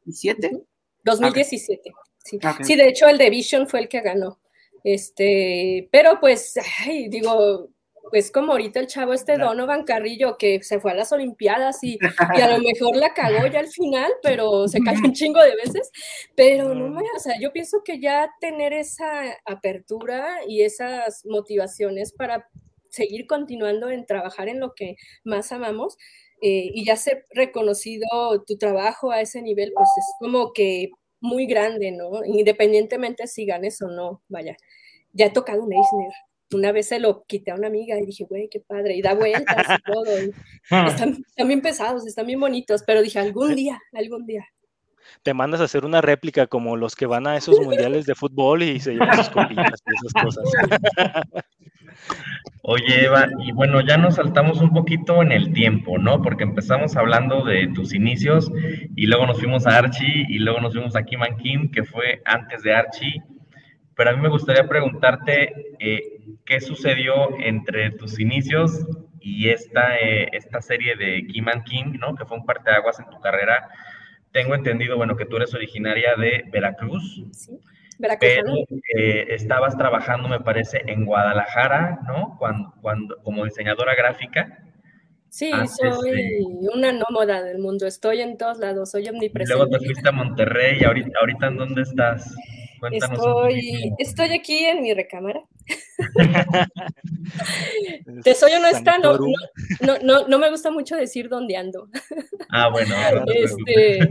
2017. 1.05 1.92
Sí. 2.25 2.38
sí, 2.62 2.77
de 2.77 2.88
hecho 2.88 3.09
el 3.09 3.16
de 3.16 3.31
Vision 3.31 3.66
fue 3.66 3.81
el 3.81 3.88
que 3.88 4.03
ganó. 4.03 4.38
Este, 4.85 5.88
pero 5.90 6.21
pues, 6.21 6.55
ay, 6.85 7.09
digo, 7.09 7.71
pues 8.11 8.31
como 8.31 8.53
ahorita 8.53 8.81
el 8.81 8.87
chavo 8.87 9.14
este 9.14 9.38
Donovan 9.38 9.85
Carrillo 9.85 10.37
que 10.37 10.62
se 10.62 10.81
fue 10.81 10.92
a 10.92 10.94
las 10.94 11.12
Olimpiadas 11.12 11.83
y, 11.83 11.99
y, 12.37 12.40
a 12.40 12.57
lo 12.57 12.62
mejor 12.62 12.97
la 12.97 13.14
cagó 13.14 13.47
ya 13.47 13.61
al 13.61 13.68
final, 13.68 14.12
pero 14.23 14.68
se 14.68 14.81
cayó 14.81 15.01
un 15.05 15.12
chingo 15.14 15.42
de 15.42 15.57
veces. 15.57 15.90
Pero 16.35 16.75
no 16.75 16.88
me, 16.88 17.03
o 17.16 17.18
sea, 17.18 17.40
yo 17.40 17.53
pienso 17.53 17.83
que 17.83 18.01
ya 18.01 18.31
tener 18.40 18.75
esa 18.75 19.23
apertura 19.47 20.40
y 20.47 20.62
esas 20.62 21.25
motivaciones 21.25 22.12
para 22.12 22.49
seguir 22.90 23.27
continuando 23.27 23.90
en 23.90 24.07
trabajar 24.07 24.48
en 24.48 24.61
lo 24.61 24.74
que 24.74 24.96
más 25.24 25.53
amamos 25.53 25.96
eh, 26.40 26.70
y 26.72 26.85
ya 26.85 26.96
ser 26.96 27.24
reconocido 27.31 28.07
tu 28.46 28.57
trabajo 28.59 29.11
a 29.11 29.20
ese 29.20 29.42
nivel, 29.42 29.72
pues 29.74 29.88
es 29.96 30.05
como 30.20 30.53
que 30.53 30.90
muy 31.20 31.46
grande, 31.46 31.90
¿no? 31.90 32.24
Independientemente 32.24 33.27
si 33.27 33.44
ganes 33.44 33.83
o 33.83 33.88
no, 33.88 34.22
vaya. 34.29 34.57
Ya 35.12 35.27
he 35.27 35.31
tocado 35.31 35.64
un 35.64 35.72
Eisner. 35.72 36.12
Una 36.55 36.72
vez 36.72 36.87
se 36.88 37.01
lo 37.01 37.24
quité 37.24 37.51
a 37.51 37.57
una 37.57 37.66
amiga 37.66 37.98
y 37.98 38.07
dije, 38.07 38.24
güey, 38.24 38.48
qué 38.48 38.61
padre, 38.61 38.94
y 38.96 39.03
da 39.03 39.14
vueltas 39.14 39.79
y 39.79 39.92
todo. 39.92 40.05
están, 40.87 41.24
están 41.29 41.48
bien 41.48 41.61
pesados, 41.61 42.07
están 42.07 42.27
bien 42.27 42.40
bonitos, 42.40 42.83
pero 42.87 43.03
dije, 43.03 43.18
algún 43.18 43.55
día, 43.55 43.81
algún 43.92 44.27
día 44.27 44.46
te 45.23 45.35
mandas 45.35 45.61
a 45.61 45.64
hacer 45.64 45.85
una 45.85 46.01
réplica 46.01 46.47
como 46.47 46.77
los 46.77 46.97
que 46.97 47.07
van 47.07 47.27
a 47.27 47.37
esos 47.37 47.61
mundiales 47.61 48.07
de 48.07 48.14
fútbol 48.14 48.62
y 48.62 48.81
se 48.81 48.92
llevan 48.92 49.16
sus 49.16 49.31
copitas 49.31 49.83
y 49.87 50.07
esas 50.07 50.23
cosas. 50.23 50.44
Oye, 52.62 53.05
Eva, 53.07 53.29
y 53.44 53.53
bueno, 53.53 53.81
ya 53.81 53.97
nos 53.97 54.16
saltamos 54.16 54.61
un 54.61 54.73
poquito 54.73 55.23
en 55.23 55.33
el 55.33 55.53
tiempo, 55.53 55.99
¿no? 55.99 56.21
Porque 56.23 56.44
empezamos 56.44 56.97
hablando 56.97 57.44
de 57.44 57.68
tus 57.68 57.94
inicios 57.94 58.53
y 58.94 59.07
luego 59.07 59.27
nos 59.27 59.38
fuimos 59.38 59.66
a 59.66 59.79
Archie 59.79 60.27
y 60.29 60.38
luego 60.38 60.61
nos 60.61 60.75
fuimos 60.75 60.94
a 60.94 61.03
Kim 61.03 61.23
and 61.23 61.38
Kim, 61.38 61.71
que 61.71 61.85
fue 61.85 62.21
antes 62.25 62.62
de 62.62 62.75
Archie. 62.75 63.23
Pero 63.94 64.11
a 64.11 64.12
mí 64.12 64.21
me 64.21 64.29
gustaría 64.29 64.68
preguntarte 64.68 65.75
eh, 65.79 66.03
qué 66.44 66.61
sucedió 66.61 67.38
entre 67.40 67.90
tus 67.92 68.21
inicios 68.21 68.87
y 69.21 69.49
esta, 69.49 69.99
eh, 69.99 70.29
esta 70.33 70.61
serie 70.61 70.94
de 70.97 71.27
Kim 71.27 71.49
and 71.49 71.64
Kim, 71.64 71.92
¿no? 71.99 72.14
Que 72.14 72.25
fue 72.25 72.37
un 72.37 72.44
parteaguas 72.44 73.01
en 73.01 73.09
tu 73.11 73.18
carrera 73.21 73.68
tengo 74.38 74.55
entendido, 74.55 74.96
bueno, 74.96 75.16
que 75.16 75.27
tú 75.27 75.37
eres 75.37 75.53
originaria 75.53 76.14
de 76.14 76.44
Veracruz. 76.53 77.24
Sí, 77.33 77.59
Veracruz. 77.98 78.31
Pero 78.31 78.55
eh, 78.96 79.27
estabas 79.31 79.77
trabajando, 79.77 80.29
me 80.29 80.38
parece, 80.38 80.81
en 80.87 81.05
Guadalajara, 81.05 81.98
¿no? 82.07 82.37
Cuando, 82.38 82.72
cuando, 82.81 83.16
como 83.24 83.44
diseñadora 83.44 83.96
gráfica. 83.96 84.64
Sí, 85.29 85.51
soy 85.66 86.38
una 86.72 86.92
nómada 86.92 87.42
del 87.42 87.59
mundo, 87.59 87.85
estoy 87.85 88.20
en 88.20 88.38
todos 88.38 88.59
lados, 88.59 88.92
soy 88.92 89.09
omnipresente. 89.09 89.57
Luego 89.57 89.77
te 89.77 89.85
fuiste 89.85 90.09
a 90.09 90.12
Monterrey, 90.12 90.79
y 90.81 90.85
ahorita, 90.85 91.18
ahorita 91.18 91.46
¿en 91.48 91.57
dónde 91.57 91.83
estás? 91.83 92.33
Estoy, 92.93 93.93
estoy 93.99 94.33
aquí 94.33 94.64
en 94.64 94.83
mi 94.83 94.95
recámara. 94.95 95.43
Te 98.25 98.35
soy 98.35 98.53
honesta, 98.53 98.99
no, 98.99 99.19
no, 99.81 99.99
no, 100.03 100.29
no, 100.29 100.38
me 100.38 100.51
gusta 100.51 100.71
mucho 100.71 100.97
decir 100.97 101.29
dónde 101.29 101.57
ando. 101.57 101.88
Ah, 102.51 102.69
bueno. 102.71 102.95
este, 103.27 104.09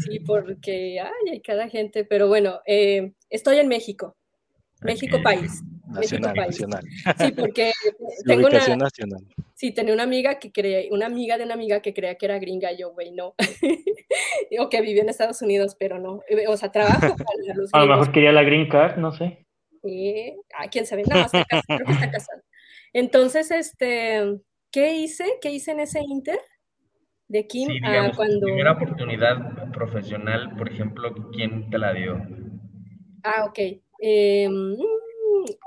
sí, 0.00 0.20
porque 0.20 1.00
ay, 1.00 1.32
hay 1.32 1.40
cada 1.40 1.68
gente, 1.68 2.04
pero 2.04 2.28
bueno, 2.28 2.60
eh, 2.66 3.12
estoy 3.30 3.58
en 3.58 3.68
México. 3.68 4.16
México 4.82 5.18
país. 5.22 5.62
Nacional, 5.86 6.34
nacional. 6.34 6.84
Sí, 7.18 7.32
porque 7.32 7.72
tengo 8.26 8.46
una, 8.46 8.76
nacional. 8.76 9.24
Sí, 9.54 9.72
tenía 9.72 9.94
una 9.94 10.02
amiga 10.02 10.40
que 10.40 10.50
creía, 10.50 10.92
una 10.92 11.06
amiga 11.06 11.38
de 11.38 11.44
una 11.44 11.54
amiga 11.54 11.80
que 11.80 11.94
creía 11.94 12.16
que 12.16 12.26
era 12.26 12.40
gringa, 12.40 12.72
yo, 12.72 12.92
güey, 12.92 13.12
no. 13.12 13.34
o 14.58 14.68
que 14.68 14.80
vivía 14.80 15.02
en 15.02 15.08
Estados 15.08 15.40
Unidos, 15.42 15.76
pero 15.78 16.00
no. 16.00 16.22
Eh, 16.28 16.46
o 16.48 16.56
sea, 16.56 16.72
trabajo 16.72 17.00
para 17.00 17.54
los 17.54 17.70
A 17.72 17.84
lo 17.84 17.86
mejor 17.86 18.12
quería 18.12 18.32
la 18.32 18.42
green 18.42 18.68
card, 18.68 18.96
no 18.96 19.12
sé. 19.12 19.46
Sí, 19.82 20.34
ah, 20.58 20.66
quién 20.70 20.86
sabe, 20.86 21.04
no, 21.08 21.20
está 21.20 21.44
casado, 21.44 21.62
creo 21.68 21.86
que 21.86 21.92
está 21.92 22.10
casado. 22.10 22.42
Entonces, 22.92 23.50
este, 23.52 24.40
¿qué 24.72 24.96
hice? 24.96 25.24
¿Qué 25.40 25.50
hice 25.50 25.70
en 25.70 25.80
ese 25.80 26.00
Inter? 26.00 26.38
De 27.28 27.46
Kim 27.46 27.68
sí, 27.68 27.74
digamos, 27.74 28.16
cuando... 28.16 28.40
primera 28.40 28.72
oportunidad 28.72 29.70
profesional, 29.72 30.54
por 30.56 30.68
ejemplo, 30.68 31.14
¿quién 31.32 31.70
te 31.70 31.78
la 31.78 31.92
dio? 31.94 32.20
Ah, 33.22 33.44
ok. 33.46 33.58
Eh, 34.00 34.48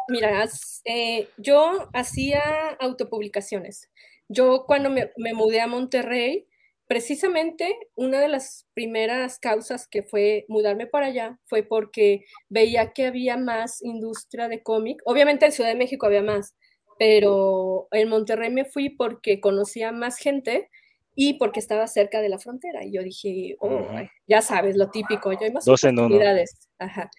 mira, 0.07 0.45
eh, 0.85 1.27
yo 1.37 1.89
hacía 1.93 2.69
autopublicaciones. 2.79 3.89
Yo 4.29 4.65
cuando 4.65 4.89
me, 4.89 5.09
mudé 5.33 5.61
a 5.61 5.67
Monterrey, 5.67 6.47
precisamente 6.87 7.77
una 7.95 8.19
de 8.19 8.27
las 8.27 8.67
primeras 8.73 9.39
causas 9.39 9.87
que 9.87 10.03
fue 10.03 10.45
mudarme 10.47 10.87
para 10.87 11.07
allá 11.07 11.39
fue 11.45 11.63
porque 11.63 12.25
veía 12.49 12.93
que 12.93 13.05
había 13.07 13.37
más 13.37 13.81
industria 13.81 14.47
de 14.47 14.63
cómic. 14.63 15.01
Obviamente 15.05 15.45
en 15.45 15.51
Ciudad 15.51 15.69
de 15.69 15.75
México 15.75 16.05
había 16.05 16.23
más, 16.23 16.55
pero 16.99 17.87
en 17.91 18.09
Monterrey 18.09 18.51
me 18.51 18.65
fui 18.65 18.89
porque 18.89 19.39
conocía 19.39 19.91
más 19.91 20.17
gente 20.17 20.69
y 21.19 21.33
porque 21.33 21.59
estaba 21.59 21.87
cerca 21.87 22.21
de 22.21 22.29
la 22.29 22.37
frontera. 22.37 22.85
Y 22.85 22.91
yo 22.91 23.01
dije, 23.01 23.57
oh, 23.59 23.87
ya 24.27 24.43
sabes, 24.43 24.77
lo 24.77 24.91
típico, 24.91 25.33
yo 25.33 25.39
hay 25.41 25.51
más 25.51 25.67
oportunidades. 25.67 26.69
Ajá. 26.77 27.09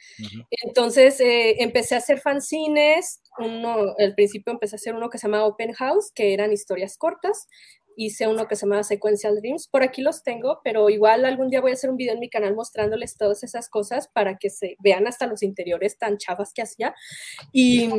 Entonces 0.63 1.19
eh, 1.19 1.61
empecé 1.61 1.97
a 1.97 1.99
hacer 1.99 2.21
fanzines, 2.21 3.21
uno, 3.39 3.97
al 3.99 4.15
principio 4.15 4.53
empecé 4.53 4.77
a 4.77 4.79
hacer 4.79 4.95
uno 4.95 5.11
que 5.11 5.19
se 5.19 5.27
llamaba 5.27 5.47
Open 5.47 5.73
House, 5.73 6.13
que 6.15 6.33
eran 6.33 6.53
historias 6.53 6.97
cortas, 6.97 7.49
hice 7.97 8.29
uno 8.29 8.47
que 8.47 8.55
se 8.55 8.67
llamaba 8.67 8.85
Sequential 8.85 9.35
Dreams, 9.35 9.67
por 9.67 9.83
aquí 9.83 10.01
los 10.01 10.23
tengo, 10.23 10.61
pero 10.63 10.89
igual 10.91 11.25
algún 11.25 11.51
día 11.51 11.61
voy 11.61 11.73
a 11.73 11.75
hacer 11.75 11.91
un 11.91 11.97
video 11.97 12.15
en 12.15 12.21
mi 12.21 12.31
canal 12.31 12.55
mostrándoles 12.55 13.17
todas 13.17 13.43
esas 13.43 13.69
cosas 13.69 14.07
para 14.07 14.39
que 14.39 14.49
se 14.49 14.77
vean 14.79 15.09
hasta 15.09 15.27
los 15.27 15.43
interiores 15.43 15.99
tan 15.99 16.19
chavas 16.19 16.53
que 16.55 16.63
hacía. 16.63 16.95
Y 17.51 17.91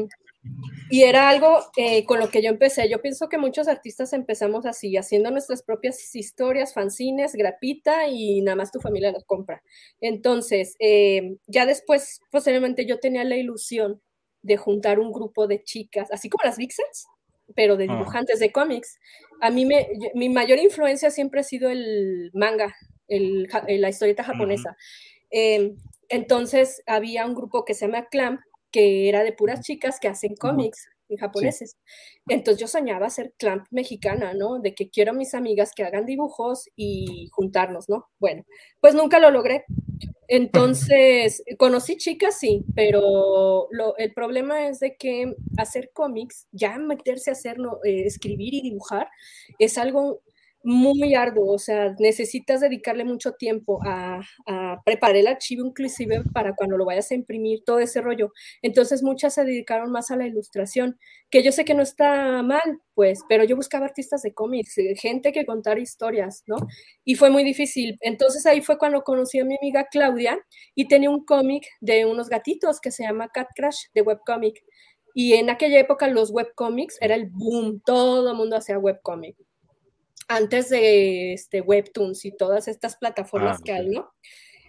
y 0.89 1.03
era 1.03 1.29
algo 1.29 1.59
eh, 1.75 2.05
con 2.05 2.19
lo 2.19 2.29
que 2.29 2.41
yo 2.41 2.49
empecé. 2.49 2.89
Yo 2.89 3.01
pienso 3.01 3.29
que 3.29 3.37
muchos 3.37 3.67
artistas 3.67 4.13
empezamos 4.13 4.65
así, 4.65 4.97
haciendo 4.97 5.29
nuestras 5.31 5.61
propias 5.61 6.15
historias, 6.15 6.73
fanzines, 6.73 7.33
grapita 7.33 8.07
y 8.07 8.41
nada 8.41 8.55
más 8.55 8.71
tu 8.71 8.79
familia 8.79 9.11
las 9.11 9.25
compra. 9.25 9.61
Entonces, 10.01 10.75
eh, 10.79 11.37
ya 11.47 11.65
después, 11.65 12.21
posiblemente 12.31 12.85
yo 12.85 12.99
tenía 12.99 13.23
la 13.23 13.37
ilusión 13.37 14.01
de 14.41 14.57
juntar 14.57 14.99
un 14.99 15.11
grupo 15.11 15.47
de 15.47 15.63
chicas, 15.63 16.11
así 16.11 16.29
como 16.29 16.43
las 16.45 16.57
Vixens, 16.57 17.07
pero 17.55 17.77
de 17.77 17.85
ah. 17.89 17.93
dibujantes 17.93 18.39
de 18.39 18.51
cómics. 18.51 18.99
A 19.41 19.51
mí 19.51 19.65
me, 19.65 19.87
mi 20.15 20.29
mayor 20.29 20.59
influencia 20.59 21.11
siempre 21.11 21.41
ha 21.41 21.43
sido 21.43 21.69
el 21.69 22.31
manga, 22.33 22.75
el, 23.07 23.47
la 23.67 23.89
historieta 23.89 24.23
japonesa. 24.23 24.75
Em, 25.29 25.75
entonces 26.09 26.81
había 26.87 27.25
un 27.25 27.35
grupo 27.35 27.65
que 27.65 27.73
se 27.75 27.85
llama 27.85 28.07
Clamp, 28.09 28.41
que 28.71 29.09
era 29.09 29.23
de 29.23 29.33
puras 29.33 29.61
chicas 29.61 29.99
que 29.99 30.07
hacen 30.07 30.35
cómics 30.35 30.87
en 31.09 31.17
japoneses. 31.17 31.77
Entonces 32.27 32.61
yo 32.61 32.67
soñaba 32.67 33.09
ser 33.09 33.33
clamp 33.37 33.65
mexicana, 33.71 34.33
¿no? 34.33 34.59
De 34.59 34.73
que 34.73 34.89
quiero 34.89 35.11
a 35.11 35.15
mis 35.15 35.33
amigas 35.33 35.71
que 35.75 35.83
hagan 35.83 36.05
dibujos 36.05 36.69
y 36.75 37.29
juntarnos, 37.31 37.89
¿no? 37.89 38.07
Bueno, 38.19 38.45
pues 38.79 38.93
nunca 38.93 39.19
lo 39.19 39.31
logré. 39.31 39.65
Entonces, 40.31 41.43
conocí 41.57 41.97
chicas, 41.97 42.37
sí, 42.37 42.63
pero 42.75 43.67
el 43.97 44.13
problema 44.13 44.67
es 44.67 44.79
de 44.79 44.95
que 44.95 45.33
hacer 45.57 45.89
cómics, 45.91 46.47
ya 46.51 46.77
meterse 46.77 47.31
a 47.31 47.33
hacer, 47.33 47.57
eh, 47.83 48.03
escribir 48.05 48.53
y 48.53 48.61
dibujar, 48.61 49.07
es 49.57 49.79
algo 49.79 50.21
muy 50.63 51.15
arduo, 51.15 51.53
o 51.53 51.59
sea, 51.59 51.95
necesitas 51.99 52.59
dedicarle 52.61 53.05
mucho 53.05 53.33
tiempo 53.33 53.79
a, 53.85 54.21
preparar 54.85 55.15
el 55.15 55.27
archivo 55.27 55.65
inclusive 55.65 56.23
para 56.33 56.55
cuando 56.55 56.77
lo 56.77 56.85
vayas 56.85 57.11
a 57.11 57.15
imprimir, 57.15 57.63
todo 57.65 57.79
ese 57.79 58.01
rollo. 58.01 58.31
Entonces 58.61 59.03
muchas 59.03 59.33
se 59.35 59.43
dedicaron 59.45 59.91
más 59.91 60.11
a 60.11 60.15
la 60.17 60.27
ilustración, 60.27 60.97
que 61.29 61.43
yo 61.43 61.51
sé 61.51 61.65
que 61.65 61.73
no 61.73 61.81
está 61.81 62.43
mal, 62.43 62.79
pues, 62.93 63.21
pero 63.29 63.43
yo 63.43 63.55
buscaba 63.55 63.85
artistas 63.85 64.21
de 64.23 64.33
cómics, 64.33 64.75
gente 64.99 65.31
que 65.31 65.45
contara 65.45 65.79
historias, 65.79 66.43
¿no? 66.47 66.57
Y 67.05 67.15
fue 67.15 67.29
muy 67.29 67.43
difícil. 67.43 67.97
Entonces 68.01 68.45
ahí 68.45 68.61
fue 68.61 68.77
cuando 68.77 69.03
conocí 69.03 69.39
a 69.39 69.45
mi 69.45 69.55
amiga 69.61 69.87
Claudia 69.89 70.39
y 70.75 70.87
tenía 70.87 71.09
un 71.09 71.25
cómic 71.25 71.65
de 71.81 72.05
unos 72.05 72.29
gatitos 72.29 72.79
que 72.81 72.91
se 72.91 73.03
llama 73.03 73.29
Cat 73.29 73.47
Crash 73.55 73.85
de 73.93 74.01
webcomic. 74.01 74.61
Y 75.13 75.33
en 75.33 75.49
aquella 75.49 75.79
época 75.79 76.07
los 76.07 76.31
webcomics 76.31 76.97
era 77.01 77.15
el 77.15 77.29
boom, 77.29 77.81
todo 77.85 78.31
el 78.31 78.37
mundo 78.37 78.55
hacía 78.57 78.77
webcomic 78.79 79.35
antes 80.29 80.69
de 80.69 81.33
este, 81.33 81.59
Webtoons 81.59 82.23
y 82.23 82.31
todas 82.31 82.67
estas 82.67 82.95
plataformas 82.95 83.57
ah, 83.59 83.61
que 83.65 83.71
hay, 83.73 83.89
¿no? 83.89 84.09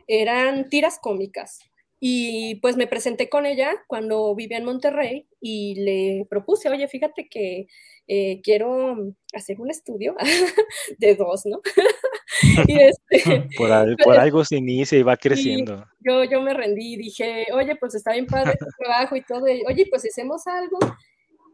Eran 0.09 0.69
tiras 0.71 0.99
cómicas. 1.01 1.61
Y 2.03 2.55
pues 2.57 2.79
me 2.79 2.87
presenté 2.87 3.29
con 3.29 3.45
ella 3.45 3.75
cuando 3.87 4.35
vivía 4.35 4.57
en 4.57 4.65
Monterrey 4.65 5.29
y 5.39 5.75
le 5.85 6.27
propuse, 6.31 6.71
oye, 6.71 6.89
fíjate 6.89 7.29
que 7.29 7.67
eh, 8.09 8.41
quiero 8.43 8.97
hacer 9.35 9.61
un 9.61 9.71
estudio 9.71 10.17
de 10.99 11.15
dos, 11.15 11.43
¿no? 11.45 11.61
y 12.67 12.81
este, 12.81 13.43
por, 13.59 13.69
pues, 14.03 14.19
algo 14.19 14.43
se 14.47 14.57
inicia 14.57 14.99
y 14.99 15.03
va 15.03 15.19
creciendo. 15.19 15.85
yo, 16.01 16.25
yo 16.25 16.41
me 16.41 16.55
rendí 16.55 16.95
y 16.95 16.97
dije, 16.97 17.49
oye, 17.53 17.77
pues 17.77 17.95
está 17.95 18.13
bien 18.13 18.27
padre 18.27 18.57
tu 18.59 18.67
trabajo 18.79 19.15
y 19.15 19.23
todo. 19.23 19.45
oye, 19.45 19.87
pues 19.91 20.07
hacemos 20.07 20.47
algo 20.47 20.79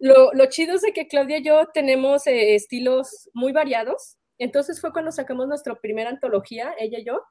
lo, 0.00 0.46
chido 0.46 0.74
es 0.74 0.82
de 0.82 0.92
que 0.92 1.08
Claudia 1.08 1.38
y 1.38 1.44
yo 1.44 1.66
tenemos 1.72 2.26
eh, 2.26 2.54
estilos 2.54 3.30
muy 3.34 3.52
variados. 3.52 4.16
Entonces 4.38 4.80
fue 4.80 4.92
cuando 4.92 5.12
sacamos 5.12 5.48
nuestra 5.48 5.74
primera 5.76 6.10
antología, 6.10 6.74
ella 6.78 6.98
y 6.98 7.04
yo, 7.04 7.22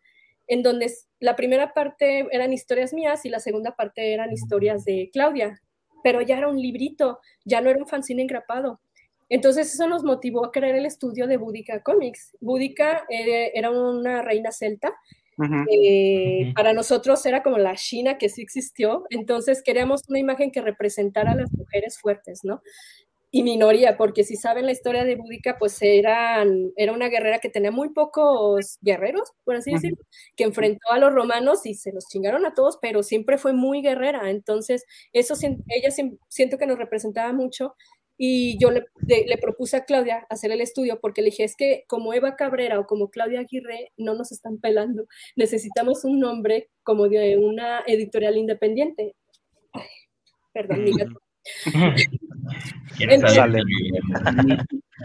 en 0.47 0.63
donde 0.63 0.91
la 1.19 1.36
primera 1.36 1.73
parte 1.73 2.28
eran 2.32 2.54
historias 2.54 2.93
mías 2.93 3.25
y 3.25 3.30
la 3.30 3.39
segunda 3.39 3.75
parte 3.75 4.13
eran 4.13 4.32
historias 4.32 4.84
de 4.86 5.10
Claudia. 5.13 5.62
Pero 6.04 6.21
ya 6.21 6.38
era 6.38 6.47
un 6.47 6.60
librito, 6.60 7.19
ya 7.45 7.62
no 7.62 7.69
era 7.69 7.80
un 7.80 7.88
fanzine 7.88 8.21
engrapado. 8.21 8.80
Entonces 9.30 9.73
eso 9.73 9.88
nos 9.88 10.04
motivó 10.04 10.45
a 10.45 10.51
crear 10.51 10.75
el 10.75 10.86
estudio 10.86 11.25
de 11.28 11.38
Boudica 11.38 11.82
Comics. 11.82 12.36
Boudica 12.39 13.06
eh, 13.10 13.51
era 13.56 13.71
una 13.71 14.21
reina 14.21 14.51
celta 14.51 14.93
eh, 15.71 16.54
para 16.56 16.74
nosotros 16.74 17.26
era 17.26 17.43
como 17.43 17.58
la 17.58 17.76
China 17.76 18.17
que 18.17 18.30
sí 18.30 18.41
existió, 18.41 19.04
entonces 19.10 19.62
queríamos 19.63 20.02
una 20.08 20.19
imagen 20.19 20.52
que 20.52 20.62
representara 20.62 21.32
a 21.32 21.36
las 21.36 21.52
mujeres 21.54 21.98
fuertes, 22.00 22.41
¿no? 22.43 22.62
Y 23.32 23.43
minoría, 23.43 23.98
porque 23.98 24.24
si 24.24 24.38
saben 24.38 24.65
la 24.65 24.71
historia 24.71 25.04
de 25.04 25.17
Búdica, 25.17 25.58
pues 25.60 25.78
eran, 25.82 26.71
era 26.78 26.93
una 26.93 27.10
guerrera 27.10 27.39
que 27.39 27.50
tenía 27.50 27.69
muy 27.71 27.89
pocos 27.89 28.78
guerreros, 28.82 29.34
por 29.43 29.58
así 29.58 29.74
decirlo, 29.74 29.98
que 30.38 30.45
enfrentó 30.45 30.89
a 30.91 31.00
los 31.00 31.13
romanos 31.13 31.65
y 31.65 31.74
se 31.74 31.91
los 31.91 32.08
chingaron 32.08 32.45
a 32.45 32.54
todos, 32.54 32.78
pero 32.82 33.04
siempre 33.04 33.38
fue 33.38 33.52
muy 33.52 33.82
guerrera. 33.82 34.30
Entonces, 34.30 34.86
eso 35.12 35.34
ella 35.67 35.89
siento 36.30 36.58
que 36.58 36.65
nos 36.65 36.78
representaba 36.78 37.34
mucho 37.34 37.76
y 38.17 38.58
yo 38.60 38.71
le, 38.71 38.86
propuse 39.41 39.78
a 39.78 39.86
Claudia 39.86 40.25
hacer 40.30 40.51
el 40.51 40.62
estudio 40.62 40.99
porque 41.01 41.21
le 41.21 41.30
dije, 41.30 41.43
es 41.43 41.56
que 41.56 41.84
como 41.88 42.13
Eva 42.13 42.36
Cabrera 42.36 42.80
o 42.80 42.88
como 42.88 43.10
Claudia 43.10 43.41
Aguirre 43.41 43.91
no 43.97 44.15
nos 44.15 44.32
están 44.32 44.60
pelando, 44.60 45.06
necesitamos 45.36 46.06
un 46.06 46.19
nombre 46.19 46.69
como 46.84 47.10
de 47.10 47.38
una 47.38 47.82
editorial 47.86 48.38
independiente. 48.38 49.15
perdón, 50.54 50.84
mi 50.84 50.97
gato. 50.97 51.21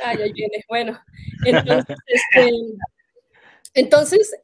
Ay, 0.05 0.23
ahí 0.23 0.33
viene. 0.33 0.65
Bueno, 0.69 0.99
entonces, 1.45 1.97
este, 2.07 2.51
entonces 3.75 4.37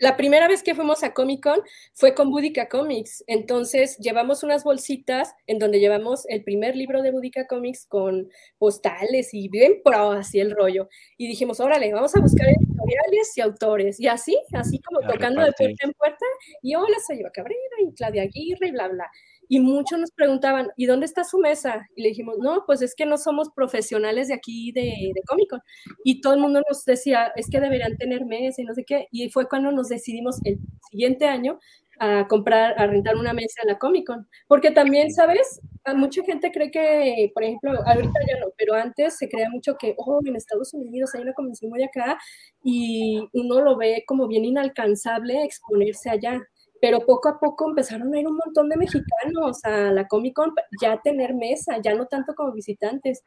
la 0.00 0.16
primera 0.16 0.48
vez 0.48 0.62
que 0.62 0.74
fuimos 0.74 1.02
a 1.04 1.12
Comic 1.12 1.42
Con 1.42 1.60
fue 1.92 2.14
con 2.14 2.30
Budica 2.30 2.68
Comics. 2.68 3.22
Entonces 3.26 3.98
llevamos 3.98 4.42
unas 4.42 4.64
bolsitas 4.64 5.34
en 5.46 5.58
donde 5.58 5.78
llevamos 5.78 6.24
el 6.28 6.42
primer 6.42 6.74
libro 6.74 7.02
de 7.02 7.10
Budica 7.10 7.46
Comics 7.46 7.84
con 7.86 8.30
postales 8.56 9.34
y 9.34 9.48
bien 9.50 9.82
pro, 9.84 10.12
así 10.12 10.40
el 10.40 10.52
rollo. 10.52 10.88
Y 11.18 11.28
dijimos, 11.28 11.60
órale, 11.60 11.92
vamos 11.92 12.16
a 12.16 12.20
buscar 12.20 12.48
editoriales 12.48 13.36
y 13.36 13.40
autores. 13.42 14.00
Y 14.00 14.08
así, 14.08 14.38
así 14.54 14.80
como 14.80 15.00
tocando 15.00 15.42
de 15.42 15.52
puerta 15.52 15.86
en 15.86 15.92
puerta. 15.92 16.26
Y 16.62 16.74
hola, 16.74 16.96
soy 17.06 17.20
Eva 17.20 17.30
Cabrera 17.30 17.76
y 17.86 17.94
Claudia 17.94 18.22
Aguirre 18.22 18.68
y 18.68 18.70
bla, 18.70 18.88
bla. 18.88 19.10
Y 19.50 19.58
muchos 19.58 19.98
nos 19.98 20.12
preguntaban, 20.12 20.68
¿y 20.76 20.86
dónde 20.86 21.06
está 21.06 21.24
su 21.24 21.38
mesa? 21.38 21.84
Y 21.96 22.02
le 22.02 22.10
dijimos, 22.10 22.36
no, 22.38 22.62
pues 22.66 22.82
es 22.82 22.94
que 22.94 23.04
no 23.04 23.18
somos 23.18 23.50
profesionales 23.50 24.28
de 24.28 24.34
aquí 24.34 24.70
de, 24.70 24.82
de 25.12 25.22
Comic 25.26 25.50
Con. 25.50 25.60
Y 26.04 26.20
todo 26.20 26.34
el 26.34 26.40
mundo 26.40 26.62
nos 26.68 26.84
decía, 26.84 27.32
es 27.34 27.48
que 27.50 27.60
deberían 27.60 27.96
tener 27.96 28.24
mesa 28.24 28.62
y 28.62 28.64
no 28.64 28.74
sé 28.74 28.84
qué. 28.84 29.08
Y 29.10 29.28
fue 29.30 29.48
cuando 29.48 29.72
nos 29.72 29.88
decidimos 29.88 30.36
el 30.44 30.60
siguiente 30.92 31.26
año 31.26 31.58
a 31.98 32.28
comprar, 32.28 32.80
a 32.80 32.86
rentar 32.86 33.16
una 33.16 33.32
mesa 33.32 33.62
en 33.62 33.70
la 33.70 33.78
Comic 33.78 34.06
Con. 34.06 34.28
Porque 34.46 34.70
también, 34.70 35.10
¿sabes? 35.12 35.60
mucha 35.96 36.22
gente 36.22 36.52
cree 36.52 36.70
que, 36.70 37.32
por 37.34 37.42
ejemplo, 37.42 37.72
ahorita 37.84 38.20
ya 38.28 38.38
no, 38.38 38.52
pero 38.56 38.74
antes 38.74 39.18
se 39.18 39.28
crea 39.28 39.50
mucho 39.50 39.76
que, 39.76 39.94
oh, 39.98 40.20
en 40.24 40.36
Estados 40.36 40.72
Unidos 40.74 41.12
hay 41.14 41.22
una 41.22 41.32
convención 41.34 41.70
muy 41.70 41.82
acá 41.82 42.18
y 42.62 43.28
uno 43.32 43.60
lo 43.62 43.76
ve 43.76 44.04
como 44.06 44.28
bien 44.28 44.44
inalcanzable 44.44 45.42
exponerse 45.42 46.08
allá 46.08 46.40
pero 46.80 47.00
poco 47.00 47.28
a 47.28 47.38
poco 47.38 47.68
empezaron 47.68 48.14
a 48.14 48.20
ir 48.20 48.26
un 48.26 48.36
montón 48.36 48.68
de 48.68 48.76
mexicanos 48.76 49.64
a 49.64 49.92
la 49.92 50.06
Comic 50.08 50.34
Con, 50.34 50.52
ya 50.80 50.92
a 50.92 51.02
tener 51.02 51.34
mesa, 51.34 51.78
ya 51.82 51.94
no 51.94 52.06
tanto 52.06 52.34
como 52.34 52.52
visitantes. 52.52 53.24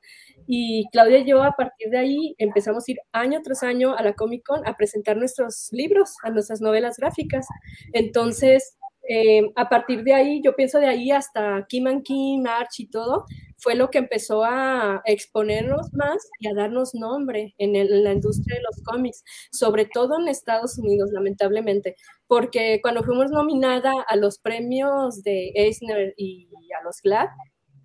Y 0.47 0.87
Claudia 0.91 1.19
y 1.19 1.25
yo 1.25 1.43
a 1.43 1.51
partir 1.51 1.89
de 1.89 1.99
ahí 1.99 2.35
empezamos 2.37 2.87
a 2.87 2.91
ir 2.91 2.97
año 3.11 3.41
tras 3.43 3.63
año 3.63 3.95
a 3.95 4.03
la 4.03 4.13
Comic 4.13 4.43
Con 4.45 4.67
a 4.67 4.75
presentar 4.75 5.17
nuestros 5.17 5.69
libros, 5.71 6.15
a 6.23 6.29
nuestras 6.29 6.61
novelas 6.61 6.97
gráficas. 6.97 7.45
Entonces, 7.93 8.77
eh, 9.07 9.41
a 9.55 9.67
partir 9.67 10.03
de 10.03 10.13
ahí, 10.13 10.41
yo 10.43 10.55
pienso 10.55 10.79
de 10.79 10.87
ahí 10.87 11.11
hasta 11.11 11.65
Kim 11.67 11.87
and 11.87 12.03
Kim, 12.03 12.45
Arch 12.47 12.79
y 12.79 12.87
todo, 12.87 13.25
fue 13.63 13.75
lo 13.75 13.89
que 13.89 13.99
empezó 13.99 14.43
a 14.43 15.01
exponernos 15.05 15.93
más 15.93 16.29
y 16.39 16.49
a 16.49 16.53
darnos 16.53 16.93
nombre 16.93 17.55
en, 17.57 17.73
la 18.03 18.11
industria 18.11 18.57
de 18.57 18.63
los 18.63 18.83
cómics, 18.83 19.23
sobre 19.53 19.85
todo 19.85 20.19
en 20.19 20.27
Estados 20.27 20.77
Unidos, 20.77 21.11
lamentablemente, 21.13 21.95
porque 22.27 22.79
cuando 22.81 23.03
fuimos 23.03 23.31
nominada 23.31 23.93
a 24.07 24.17
los 24.17 24.37
premios 24.37 25.23
de 25.23 25.53
Eisner 25.55 26.13
y 26.17 26.49
a 26.77 26.83
los 26.83 27.01
GLAD, 27.01 27.29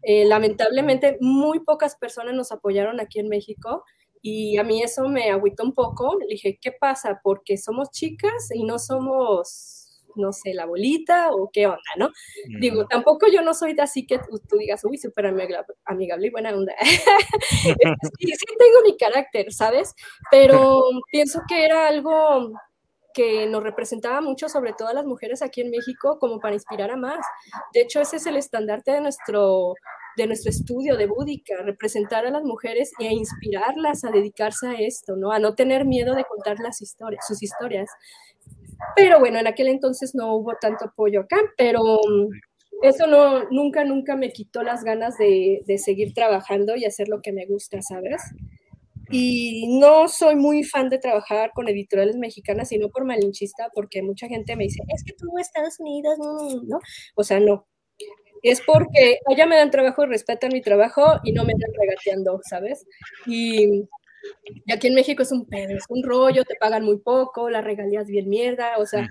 eh, 0.02 0.24
lamentablemente 0.24 1.16
muy 1.20 1.60
pocas 1.60 1.96
personas 1.96 2.34
nos 2.34 2.50
apoyaron 2.50 3.00
aquí 3.00 3.20
en 3.20 3.28
México 3.28 3.84
y 4.20 4.56
a 4.58 4.64
mí 4.64 4.82
eso 4.82 5.08
me 5.08 5.30
agüitó 5.30 5.62
un 5.62 5.74
poco. 5.74 6.16
Le 6.18 6.26
dije, 6.26 6.58
¿qué 6.60 6.72
pasa? 6.72 7.20
Porque 7.22 7.56
somos 7.56 7.90
chicas 7.92 8.48
y 8.52 8.64
no 8.64 8.78
somos 8.80 9.77
no 10.18 10.32
sé, 10.32 10.54
la 10.54 10.66
bolita 10.66 11.30
o 11.32 11.50
qué 11.52 11.66
onda, 11.66 11.78
¿no? 11.96 12.10
Digo, 12.60 12.86
tampoco 12.86 13.26
yo 13.32 13.42
no 13.42 13.54
soy 13.54 13.74
de 13.74 13.82
así 13.82 14.06
que 14.06 14.18
tú, 14.18 14.56
digas, 14.58 14.84
uy, 14.84 14.98
súper 14.98 15.26
amigable 15.26 16.26
y 16.26 16.30
buena 16.30 16.50
onda. 16.50 16.74
sí, 16.80 18.26
sí 18.26 18.46
tengo 18.58 18.82
mi 18.84 18.96
carácter, 18.96 19.52
¿sabes? 19.52 19.94
Pero 20.30 20.82
pienso 21.10 21.40
que 21.48 21.64
era 21.64 21.88
algo 21.88 22.52
que 23.18 23.46
nos 23.46 23.64
representaba 23.64 24.20
mucho, 24.20 24.48
sobre 24.48 24.74
todo 24.74 24.88
a 24.88 24.94
las 24.94 25.04
mujeres 25.04 25.42
aquí 25.42 25.60
en 25.60 25.70
México, 25.70 26.18
como 26.20 26.38
para 26.38 26.54
inspirar 26.54 26.92
a 26.92 26.96
más. 26.96 27.24
De 27.72 27.80
hecho, 27.80 28.00
ese 28.00 28.16
es 28.16 28.26
el 28.26 28.36
estandarte 28.36 28.92
de 28.92 29.00
nuestro, 29.00 29.74
de 30.16 30.26
nuestro 30.28 30.50
estudio 30.50 30.96
de 30.96 31.06
Búdica, 31.06 31.54
representar 31.64 32.26
a 32.26 32.30
las 32.30 32.44
mujeres 32.44 32.92
e 33.00 33.06
inspirarlas 33.06 34.04
a 34.04 34.10
dedicarse 34.10 34.68
a 34.68 34.74
esto, 34.74 35.16
¿no? 35.16 35.32
A 35.32 35.40
no 35.40 35.54
tener 35.54 35.84
miedo 35.84 36.14
de 36.14 36.24
contar 36.26 36.58
las 36.60 36.80
historias, 36.80 37.26
sus 37.26 37.42
historias. 37.42 37.90
Pero 38.96 39.20
bueno, 39.20 39.38
en 39.38 39.46
aquel 39.46 39.68
entonces 39.68 40.14
no 40.14 40.34
hubo 40.34 40.54
tanto 40.60 40.86
apoyo 40.86 41.20
acá, 41.20 41.38
pero 41.56 41.80
mm, 41.82 42.28
eso 42.82 43.06
no, 43.06 43.48
nunca, 43.50 43.84
nunca 43.84 44.16
me 44.16 44.32
quitó 44.32 44.62
las 44.62 44.84
ganas 44.84 45.16
de, 45.18 45.62
de 45.66 45.78
seguir 45.78 46.14
trabajando 46.14 46.76
y 46.76 46.84
hacer 46.84 47.08
lo 47.08 47.20
que 47.22 47.32
me 47.32 47.46
gusta, 47.46 47.82
¿sabes? 47.82 48.22
Y 49.10 49.78
no 49.78 50.06
soy 50.08 50.36
muy 50.36 50.64
fan 50.64 50.90
de 50.90 50.98
trabajar 50.98 51.52
con 51.54 51.68
editoriales 51.68 52.16
mexicanas, 52.16 52.68
sino 52.68 52.90
por 52.90 53.04
malinchista, 53.04 53.70
porque 53.74 54.02
mucha 54.02 54.28
gente 54.28 54.54
me 54.54 54.64
dice, 54.64 54.82
es 54.88 55.02
que 55.04 55.14
tú 55.14 55.38
Estados 55.38 55.80
Unidos, 55.80 56.18
¿no? 56.18 56.78
O 57.14 57.24
sea, 57.24 57.40
no. 57.40 57.66
Es 58.42 58.60
porque 58.60 59.18
allá 59.28 59.46
me 59.46 59.56
dan 59.56 59.70
trabajo 59.70 60.04
y 60.04 60.06
respetan 60.06 60.52
mi 60.52 60.60
trabajo 60.62 61.02
y 61.24 61.32
no 61.32 61.44
me 61.44 61.52
están 61.52 61.72
regateando, 61.78 62.40
¿sabes? 62.48 62.86
Y 63.26 63.88
y 64.66 64.72
aquí 64.72 64.88
en 64.88 64.94
México 64.94 65.22
es 65.22 65.32
un 65.32 65.46
pedo, 65.46 65.76
es 65.76 65.84
un 65.88 66.02
rollo, 66.02 66.44
te 66.44 66.56
pagan 66.56 66.84
muy 66.84 66.98
poco, 66.98 67.50
las 67.50 67.64
regalías 67.64 68.06
bien 68.06 68.28
mierda, 68.28 68.78
o 68.78 68.86
sea, 68.86 69.08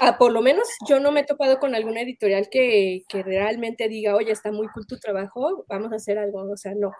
ah, 0.00 0.18
por 0.18 0.32
lo 0.32 0.42
menos 0.42 0.68
yo 0.88 1.00
no 1.00 1.12
me 1.12 1.20
he 1.20 1.24
topado 1.24 1.58
con 1.58 1.74
alguna 1.74 2.02
editorial 2.02 2.48
que, 2.50 3.02
que, 3.08 3.22
realmente 3.22 3.88
diga, 3.88 4.16
oye, 4.16 4.32
está 4.32 4.52
muy 4.52 4.68
cool 4.68 4.86
tu 4.86 4.98
trabajo, 4.98 5.64
vamos 5.68 5.92
a 5.92 5.96
hacer 5.96 6.18
algo. 6.18 6.42
O 6.50 6.56
sea, 6.56 6.74
no. 6.74 6.92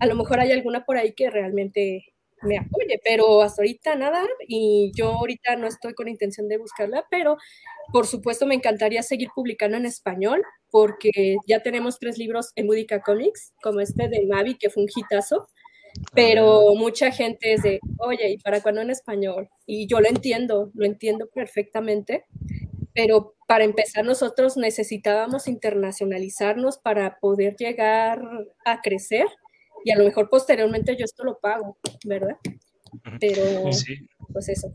A 0.00 0.06
lo 0.06 0.14
mejor 0.14 0.40
hay 0.40 0.52
alguna 0.52 0.84
por 0.84 0.96
ahí 0.96 1.12
que 1.14 1.30
realmente 1.30 2.04
me 2.42 2.58
apoye, 2.58 3.00
pero 3.04 3.42
hasta 3.42 3.62
ahorita 3.62 3.96
nada 3.96 4.26
y 4.48 4.92
yo 4.94 5.08
ahorita 5.10 5.56
no 5.56 5.66
estoy 5.66 5.94
con 5.94 6.08
intención 6.08 6.48
de 6.48 6.58
buscarla, 6.58 7.04
pero 7.10 7.36
por 7.92 8.06
supuesto 8.06 8.46
me 8.46 8.54
encantaría 8.54 9.02
seguir 9.02 9.28
publicando 9.34 9.76
en 9.76 9.86
español 9.86 10.42
porque 10.70 11.36
ya 11.46 11.62
tenemos 11.62 11.98
tres 11.98 12.18
libros 12.18 12.52
en 12.56 12.66
Budica 12.66 13.02
Comics, 13.02 13.52
como 13.62 13.80
este 13.80 14.08
de 14.08 14.26
Mavi, 14.26 14.56
que 14.56 14.70
fue 14.70 14.84
un 14.84 14.88
hitazo, 14.94 15.48
pero 16.14 16.70
ah. 16.70 16.74
mucha 16.76 17.10
gente 17.10 17.54
es 17.54 17.62
de, 17.62 17.80
oye, 17.98 18.30
¿y 18.30 18.38
para 18.38 18.60
cuándo 18.62 18.80
en 18.80 18.90
español? 18.90 19.48
Y 19.66 19.86
yo 19.86 20.00
lo 20.00 20.08
entiendo, 20.08 20.70
lo 20.74 20.86
entiendo 20.86 21.28
perfectamente, 21.32 22.24
pero 22.94 23.34
para 23.46 23.64
empezar 23.64 24.04
nosotros 24.04 24.56
necesitábamos 24.56 25.48
internacionalizarnos 25.48 26.78
para 26.78 27.18
poder 27.18 27.56
llegar 27.56 28.22
a 28.64 28.80
crecer 28.80 29.26
y 29.84 29.92
a 29.92 29.98
lo 29.98 30.04
mejor 30.04 30.28
posteriormente 30.28 30.96
yo 30.96 31.04
esto 31.04 31.24
lo 31.24 31.38
pago, 31.38 31.76
¿verdad? 32.04 32.36
Pero, 33.20 33.42
pues 34.32 34.48
eso. 34.48 34.72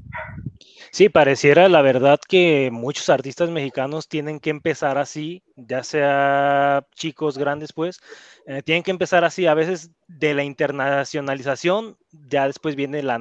Sí, 0.91 1.09
pareciera 1.09 1.67
la 1.69 1.81
verdad 1.81 2.19
que 2.27 2.69
muchos 2.71 3.09
artistas 3.09 3.49
mexicanos 3.49 4.07
tienen 4.07 4.39
que 4.39 4.49
empezar 4.49 4.97
así, 4.97 5.43
ya 5.55 5.83
sea 5.83 6.85
chicos, 6.95 7.37
grandes, 7.37 7.73
pues, 7.73 7.99
eh, 8.47 8.61
tienen 8.63 8.83
que 8.83 8.91
empezar 8.91 9.23
así. 9.25 9.47
A 9.47 9.53
veces 9.53 9.91
de 10.07 10.33
la 10.33 10.43
internacionalización, 10.43 11.97
ya 12.29 12.47
después 12.47 12.75
viene 12.75 13.01
la 13.03 13.17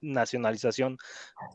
nacionalización. 0.00 0.98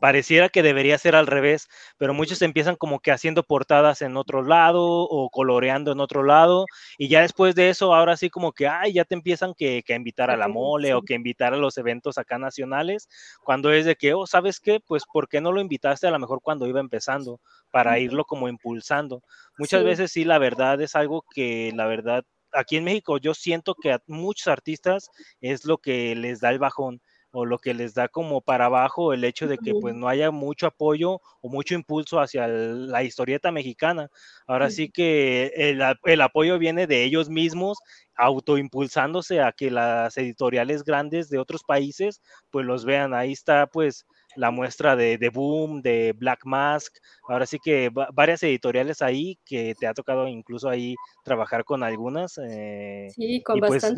Pareciera 0.00 0.48
que 0.48 0.62
debería 0.62 0.98
ser 0.98 1.14
al 1.16 1.26
revés, 1.26 1.68
pero 1.98 2.14
muchos 2.14 2.42
empiezan 2.42 2.76
como 2.76 3.00
que 3.00 3.12
haciendo 3.12 3.42
portadas 3.44 4.02
en 4.02 4.16
otro 4.16 4.42
lado 4.42 4.82
o 4.84 5.30
coloreando 5.30 5.92
en 5.92 6.00
otro 6.00 6.22
lado, 6.22 6.66
y 6.98 7.08
ya 7.08 7.20
después 7.22 7.54
de 7.54 7.68
eso, 7.70 7.94
ahora 7.94 8.16
sí 8.16 8.30
como 8.30 8.52
que, 8.52 8.66
ay, 8.68 8.94
ya 8.94 9.04
te 9.04 9.14
empiezan 9.14 9.54
que, 9.54 9.82
que 9.84 9.94
invitar 9.94 10.30
a 10.30 10.36
la 10.36 10.48
mole 10.48 10.94
o 10.94 11.02
que 11.02 11.14
invitar 11.14 11.52
a 11.54 11.56
los 11.56 11.78
eventos 11.78 12.18
acá 12.18 12.38
nacionales, 12.38 13.08
cuando 13.44 13.72
es 13.72 13.84
de 13.84 13.96
que, 13.96 14.14
oh, 14.14 14.26
¿sabes 14.26 14.60
qué? 14.60 14.80
Pues, 14.80 15.04
¿por 15.12 15.28
qué 15.28 15.40
no 15.40 15.52
lo 15.52 15.60
invitaste 15.60 16.06
a 16.06 16.10
lo 16.10 16.18
mejor 16.18 16.40
cuando 16.42 16.66
iba 16.66 16.80
empezando? 16.80 17.40
Para 17.72 17.98
irlo 17.98 18.24
como 18.24 18.48
impulsando. 18.48 19.22
Muchas 19.58 19.82
veces 19.82 20.12
sí, 20.12 20.24
la 20.24 20.38
verdad 20.38 20.80
es 20.80 20.94
algo 20.94 21.24
que 21.34 21.72
la 21.74 21.86
verdad 21.86 22.24
aquí 22.52 22.76
en 22.76 22.84
México 22.84 23.18
yo 23.18 23.34
siento 23.34 23.74
que 23.74 23.92
a 23.92 24.02
muchos 24.06 24.46
artistas 24.48 25.08
es 25.40 25.64
lo 25.64 25.78
que 25.78 26.14
les 26.14 26.40
da 26.40 26.50
el 26.50 26.58
bajón 26.58 27.00
o 27.32 27.46
lo 27.46 27.58
que 27.58 27.72
les 27.72 27.94
da 27.94 28.08
como 28.08 28.42
para 28.42 28.66
abajo 28.66 29.14
el 29.14 29.24
hecho 29.24 29.48
de 29.48 29.56
que 29.56 29.72
pues 29.74 29.94
no 29.94 30.06
haya 30.06 30.30
mucho 30.30 30.66
apoyo 30.66 31.18
o 31.40 31.48
mucho 31.48 31.74
impulso 31.74 32.20
hacia 32.20 32.46
la 32.46 33.02
historieta 33.04 33.50
mexicana. 33.50 34.10
Ahora 34.46 34.68
sí 34.68 34.90
que 34.90 35.50
el, 35.56 35.82
el, 36.04 36.20
apoyo 36.20 36.58
viene 36.58 36.86
de 36.86 37.04
ellos 37.04 37.30
mismos 37.30 37.78
autoimpulsándose 38.16 39.40
a 39.40 39.52
que 39.52 39.70
las 39.70 40.14
editoriales 40.18 40.84
grandes 40.84 41.30
de 41.30 41.38
otros 41.38 41.64
países 41.64 42.20
pues 42.50 42.66
los 42.66 42.84
vean. 42.84 43.14
Ahí 43.14 43.32
está 43.32 43.66
pues 43.66 44.04
la 44.36 44.50
muestra 44.50 44.96
de, 44.96 45.18
de, 45.18 45.28
Boom, 45.28 45.82
de 45.82 46.14
Black 46.16 46.44
Mask, 46.44 46.96
ahora 47.28 47.46
sí 47.46 47.58
que 47.62 47.90
varias 48.12 48.42
editoriales 48.42 49.02
ahí 49.02 49.38
que 49.44 49.74
te 49.78 49.86
ha 49.86 49.94
tocado 49.94 50.28
incluso 50.28 50.68
ahí 50.68 50.94
trabajar 51.24 51.64
con 51.64 51.82
algunas. 51.82 52.38
Eh, 52.38 53.08
sí, 53.14 53.42
con 53.42 53.58
y 53.58 53.60
pues 53.60 53.92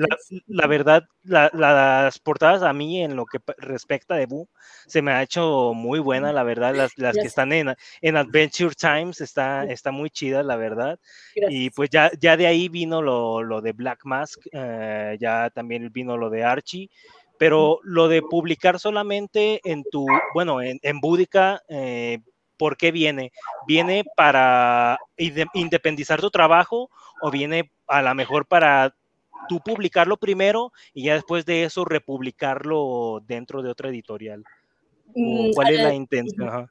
la, 0.47 0.67
verdad, 0.67 1.05
las 1.25 2.19
portadas 2.19 2.63
a 2.63 2.73
mí 2.73 3.03
en 3.03 3.17
lo 3.17 3.25
que 3.27 3.39
respecta 3.59 4.15
de 4.17 4.27
Boom 4.27 4.47
se 4.87 5.03
me 5.03 5.13
ha 5.13 5.23
hecho 5.23 5.73
muy 5.75 5.99
buena, 5.99 6.33
la 6.33 6.43
verdad, 6.43 6.75
las, 6.75 6.97
las 6.97 7.15
que 7.15 7.27
están 7.27 7.53
en, 7.53 7.75
en 8.01 8.17
Adventure 8.17 8.75
Times 8.75 9.21
está, 9.21 9.65
está 9.65 9.91
muy 9.91 10.11
chida, 10.11 10.43
la 10.43 10.57
verdad. 10.57 10.99
Y 11.35 11.71
pues 11.71 11.91
ya, 11.91 12.11
ya 12.21 12.37
de 12.37 12.47
ahí 12.47 12.69
vino 12.69 13.03
lo, 13.03 13.43
lo 13.43 13.61
de 13.61 13.73
Black 13.73 14.01
Mask, 14.05 14.41
eh, 14.53 15.17
ya 15.21 15.51
también 15.51 15.91
vino 15.93 16.17
lo 16.17 16.31
de 16.31 16.45
Archie 16.45 16.91
pero 17.39 17.81
lo 17.83 18.09
de 18.09 18.23
publicar 18.23 18.79
solamente 18.79 19.61
en 19.65 19.85
tu, 19.91 20.07
bueno, 20.35 20.63
en, 20.63 20.79
en 20.83 21.01
Búdica, 21.01 21.63
eh, 21.69 22.19
¿por 22.57 22.77
qué 22.77 22.93
viene? 22.93 23.33
¿Viene 23.67 24.05
para 24.17 24.99
independizar 25.17 26.21
tu 26.21 26.31
trabajo 26.31 26.91
o 27.21 27.31
viene 27.31 27.71
a 27.87 28.03
lo 28.03 28.15
mejor 28.15 28.47
para 28.47 28.95
tú 29.49 29.61
publicarlo 29.61 30.17
primero 30.17 30.73
y 30.93 31.05
ya 31.05 31.15
después 31.15 31.45
de 31.45 31.65
eso 31.65 31.85
republicarlo 31.85 33.23
dentro 33.27 33.63
de 33.63 33.71
otra 33.71 33.89
editorial? 33.89 34.45
Mm, 35.15 35.53
¿Cuál 35.55 35.75
es 35.75 35.83
la 35.83 35.95
intención? 35.95 36.69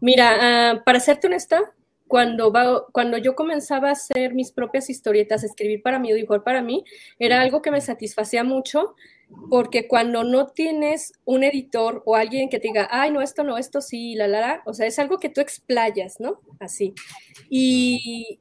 Mira, 0.00 0.74
uh, 0.74 0.84
para 0.84 1.00
serte 1.00 1.26
honesta, 1.26 1.60
cuando, 2.06 2.50
va, 2.50 2.86
cuando 2.92 3.18
yo 3.18 3.34
comenzaba 3.34 3.90
a 3.90 3.92
hacer 3.92 4.34
mis 4.34 4.50
propias 4.50 4.88
historietas, 4.88 5.44
escribir 5.44 5.82
para 5.82 5.98
mí 5.98 6.12
o 6.12 6.16
dibujar 6.16 6.42
para 6.42 6.62
mí, 6.62 6.84
era 7.18 7.40
algo 7.40 7.60
que 7.60 7.70
me 7.70 7.80
satisfacía 7.80 8.44
mucho, 8.44 8.94
porque 9.50 9.88
cuando 9.88 10.24
no 10.24 10.48
tienes 10.48 11.12
un 11.24 11.44
editor 11.44 12.02
o 12.06 12.16
alguien 12.16 12.48
que 12.48 12.58
te 12.58 12.68
diga, 12.68 12.88
ay, 12.90 13.10
no, 13.10 13.20
esto 13.22 13.44
no, 13.44 13.58
esto 13.58 13.80
sí, 13.80 14.14
la, 14.14 14.28
la, 14.28 14.40
la, 14.40 14.62
o 14.66 14.74
sea, 14.74 14.86
es 14.86 14.98
algo 14.98 15.18
que 15.18 15.28
tú 15.28 15.40
explayas, 15.40 16.20
¿no? 16.20 16.40
Así. 16.60 16.94
Y, 17.50 18.40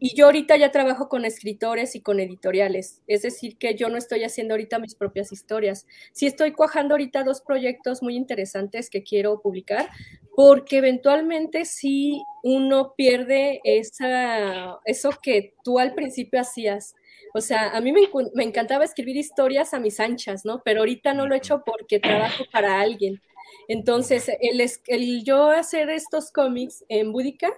y 0.00 0.14
yo 0.14 0.26
ahorita 0.26 0.56
ya 0.56 0.70
trabajo 0.70 1.08
con 1.08 1.24
escritores 1.24 1.96
y 1.96 2.00
con 2.00 2.20
editoriales, 2.20 3.02
es 3.06 3.22
decir, 3.22 3.56
que 3.58 3.74
yo 3.74 3.88
no 3.88 3.96
estoy 3.96 4.22
haciendo 4.22 4.54
ahorita 4.54 4.78
mis 4.78 4.94
propias 4.94 5.32
historias. 5.32 5.86
Sí 6.12 6.26
estoy 6.26 6.52
cuajando 6.52 6.94
ahorita 6.94 7.24
dos 7.24 7.40
proyectos 7.40 8.02
muy 8.02 8.16
interesantes 8.16 8.90
que 8.90 9.02
quiero 9.02 9.40
publicar, 9.40 9.88
porque 10.36 10.78
eventualmente 10.78 11.64
sí 11.64 12.22
uno 12.44 12.94
pierde 12.96 13.60
esa, 13.64 14.78
eso 14.84 15.10
que 15.20 15.54
tú 15.64 15.80
al 15.80 15.94
principio 15.94 16.40
hacías. 16.40 16.94
O 17.34 17.40
sea, 17.40 17.70
a 17.70 17.80
mí 17.80 17.92
me, 17.92 18.08
me 18.34 18.44
encantaba 18.44 18.84
escribir 18.84 19.16
historias 19.16 19.74
a 19.74 19.80
mis 19.80 20.00
anchas, 20.00 20.44
¿no? 20.44 20.62
Pero 20.64 20.80
ahorita 20.80 21.14
no 21.14 21.26
lo 21.26 21.34
he 21.34 21.38
hecho 21.38 21.62
porque 21.64 22.00
trabajo 22.00 22.44
para 22.52 22.80
alguien. 22.80 23.20
Entonces, 23.68 24.30
el, 24.40 24.62
el, 24.86 25.24
yo 25.24 25.50
hacer 25.50 25.90
estos 25.90 26.32
cómics 26.32 26.84
en 26.88 27.12
Búdica 27.12 27.50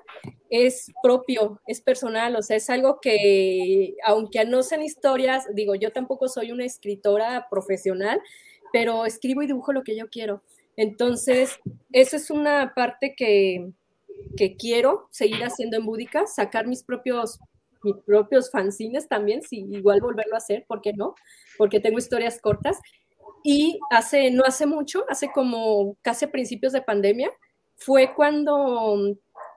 es 0.50 0.90
propio, 1.02 1.60
es 1.66 1.80
personal, 1.80 2.34
o 2.34 2.42
sea, 2.42 2.56
es 2.56 2.68
algo 2.68 3.00
que, 3.00 3.94
aunque 4.04 4.44
no 4.44 4.62
sean 4.64 4.82
historias, 4.82 5.46
digo, 5.54 5.76
yo 5.76 5.92
tampoco 5.92 6.26
soy 6.28 6.50
una 6.50 6.64
escritora 6.64 7.46
profesional, 7.48 8.20
pero 8.72 9.06
escribo 9.06 9.42
y 9.42 9.46
dibujo 9.46 9.72
lo 9.72 9.84
que 9.84 9.96
yo 9.96 10.08
quiero. 10.10 10.42
Entonces, 10.76 11.60
esa 11.92 12.16
es 12.16 12.30
una 12.30 12.74
parte 12.74 13.14
que, 13.16 13.70
que 14.36 14.56
quiero 14.56 15.08
seguir 15.10 15.44
haciendo 15.44 15.76
en 15.76 15.86
Búdica, 15.86 16.26
sacar 16.26 16.66
mis 16.66 16.82
propios 16.82 17.38
mis 17.82 17.96
propios 18.04 18.50
fanzines 18.50 19.08
también, 19.08 19.42
si 19.42 19.60
igual 19.70 20.00
volverlo 20.00 20.34
a 20.34 20.38
hacer, 20.38 20.64
¿por 20.66 20.80
qué 20.80 20.92
no? 20.92 21.14
Porque 21.58 21.80
tengo 21.80 21.98
historias 21.98 22.40
cortas 22.40 22.78
y 23.42 23.78
hace, 23.90 24.30
no 24.30 24.42
hace 24.44 24.66
mucho, 24.66 25.04
hace 25.08 25.30
como 25.32 25.96
casi 26.02 26.26
a 26.26 26.30
principios 26.30 26.72
de 26.72 26.82
pandemia, 26.82 27.30
fue 27.76 28.14
cuando 28.14 29.16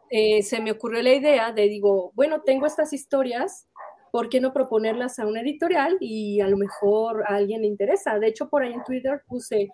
eh, 0.10 0.42
se 0.44 0.62
me 0.62 0.72
ocurrió 0.72 1.02
la 1.02 1.14
idea 1.14 1.52
de, 1.52 1.68
digo, 1.68 2.12
bueno, 2.16 2.42
tengo 2.42 2.66
estas 2.66 2.94
historias, 2.94 3.68
¿por 4.12 4.30
qué 4.30 4.40
no 4.40 4.54
proponerlas 4.54 5.20
a 5.20 5.26
una 5.26 5.42
editorial 5.42 5.98
y 6.00 6.40
a 6.40 6.48
lo 6.48 6.56
mejor 6.58 7.24
a 7.28 7.36
alguien 7.36 7.62
le 7.62 7.68
interesa? 7.68 8.20
De 8.20 8.28
hecho, 8.28 8.50
por 8.50 8.64
ahí 8.64 8.74
en 8.74 8.84
Twitter 8.84 9.24
puse 9.28 9.70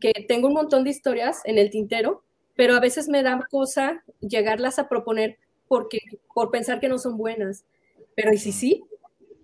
que 0.00 0.12
tengo 0.26 0.48
un 0.48 0.54
montón 0.54 0.82
de 0.82 0.90
historias 0.90 1.42
en 1.44 1.58
el 1.58 1.70
tintero, 1.70 2.24
pero 2.56 2.74
a 2.74 2.80
veces 2.80 3.08
me 3.08 3.22
da 3.22 3.46
cosa 3.50 4.02
llegarlas 4.20 4.78
a 4.78 4.88
proponer 4.88 5.38
porque, 5.68 5.98
por 6.34 6.50
pensar 6.50 6.80
que 6.80 6.88
no 6.88 6.98
son 6.98 7.16
buenas. 7.16 7.64
Pero 8.14 8.32
¿y 8.32 8.38
si 8.38 8.52
sí? 8.52 8.84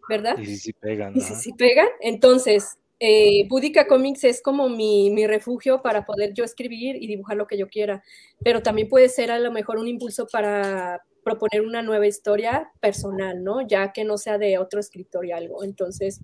¿Verdad? 0.08 0.38
Y 0.38 0.46
si 0.46 0.56
sí 0.56 0.72
pegan. 0.72 1.16
¿Y 1.16 1.20
si 1.20 1.34
sí 1.34 1.52
pegan? 1.52 1.88
Entonces, 2.00 2.78
eh, 3.00 3.46
Boudica 3.48 3.86
Comics 3.86 4.24
es 4.24 4.42
como 4.42 4.68
mi, 4.68 5.10
mi, 5.10 5.26
refugio 5.26 5.82
para 5.82 6.04
poder 6.04 6.32
yo 6.34 6.44
escribir 6.44 6.96
y 6.96 7.06
dibujar 7.06 7.36
lo 7.36 7.46
que 7.46 7.56
yo 7.56 7.68
quiera, 7.68 8.02
pero 8.42 8.60
también 8.60 8.88
puede 8.88 9.08
ser 9.08 9.30
a 9.30 9.38
lo 9.38 9.52
mejor 9.52 9.78
un 9.78 9.86
impulso 9.86 10.26
para 10.26 11.02
proponer 11.22 11.60
una 11.60 11.82
nueva 11.82 12.06
historia 12.06 12.72
personal, 12.80 13.44
¿no? 13.44 13.66
Ya 13.66 13.92
que 13.92 14.02
no 14.04 14.18
sea 14.18 14.38
de 14.38 14.58
otro 14.58 14.80
escritor 14.80 15.26
y 15.26 15.32
algo. 15.32 15.62
Entonces, 15.62 16.20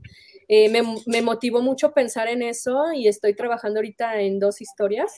eh, 0.49 0.68
me, 0.68 0.82
me, 1.07 1.22
motivó 1.22 1.62
mucho 1.62 1.92
pensar 1.92 2.28
en 2.28 2.42
eso 2.42 2.92
y 2.92 3.07
estoy 3.07 3.34
trabajando 3.34 3.78
ahorita 3.78 4.20
en 4.20 4.40
dos 4.40 4.61
historias. 4.61 5.14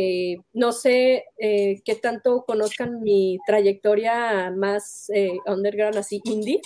Eh, 0.00 0.36
no 0.52 0.70
sé 0.70 1.24
eh, 1.38 1.82
qué 1.84 1.96
tanto 1.96 2.44
conozcan 2.46 3.02
mi 3.02 3.36
trayectoria 3.44 4.52
más 4.56 5.10
eh, 5.12 5.32
underground, 5.44 5.96
así 5.96 6.20
indie. 6.22 6.60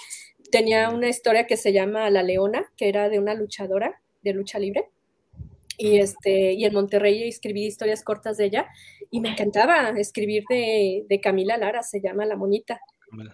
Tenía 0.51 0.91
una 0.91 1.09
historia 1.09 1.47
que 1.47 1.57
se 1.57 1.73
llama 1.73 2.11
La 2.11 2.23
Leona, 2.23 2.71
que 2.77 2.91
era 2.91 3.09
de 3.09 3.19
una 3.19 3.33
luchadora 3.33 4.03
de 4.21 4.35
lucha 4.35 4.59
libre. 4.59 4.91
Y, 5.79 5.97
este, 5.97 6.53
y 6.53 6.67
en 6.67 6.75
Monterrey 6.75 7.27
escribí 7.27 7.65
historias 7.65 8.05
cortas 8.05 8.37
de 8.37 8.45
ella 8.45 8.67
y 9.11 9.21
me 9.21 9.31
encantaba 9.31 9.89
escribir 9.97 10.45
de, 10.51 11.07
de 11.09 11.21
Camila 11.23 11.57
Lara, 11.57 11.83
se 11.83 12.03
llama 12.03 12.27
La 12.27 12.37
Monita. 12.37 12.83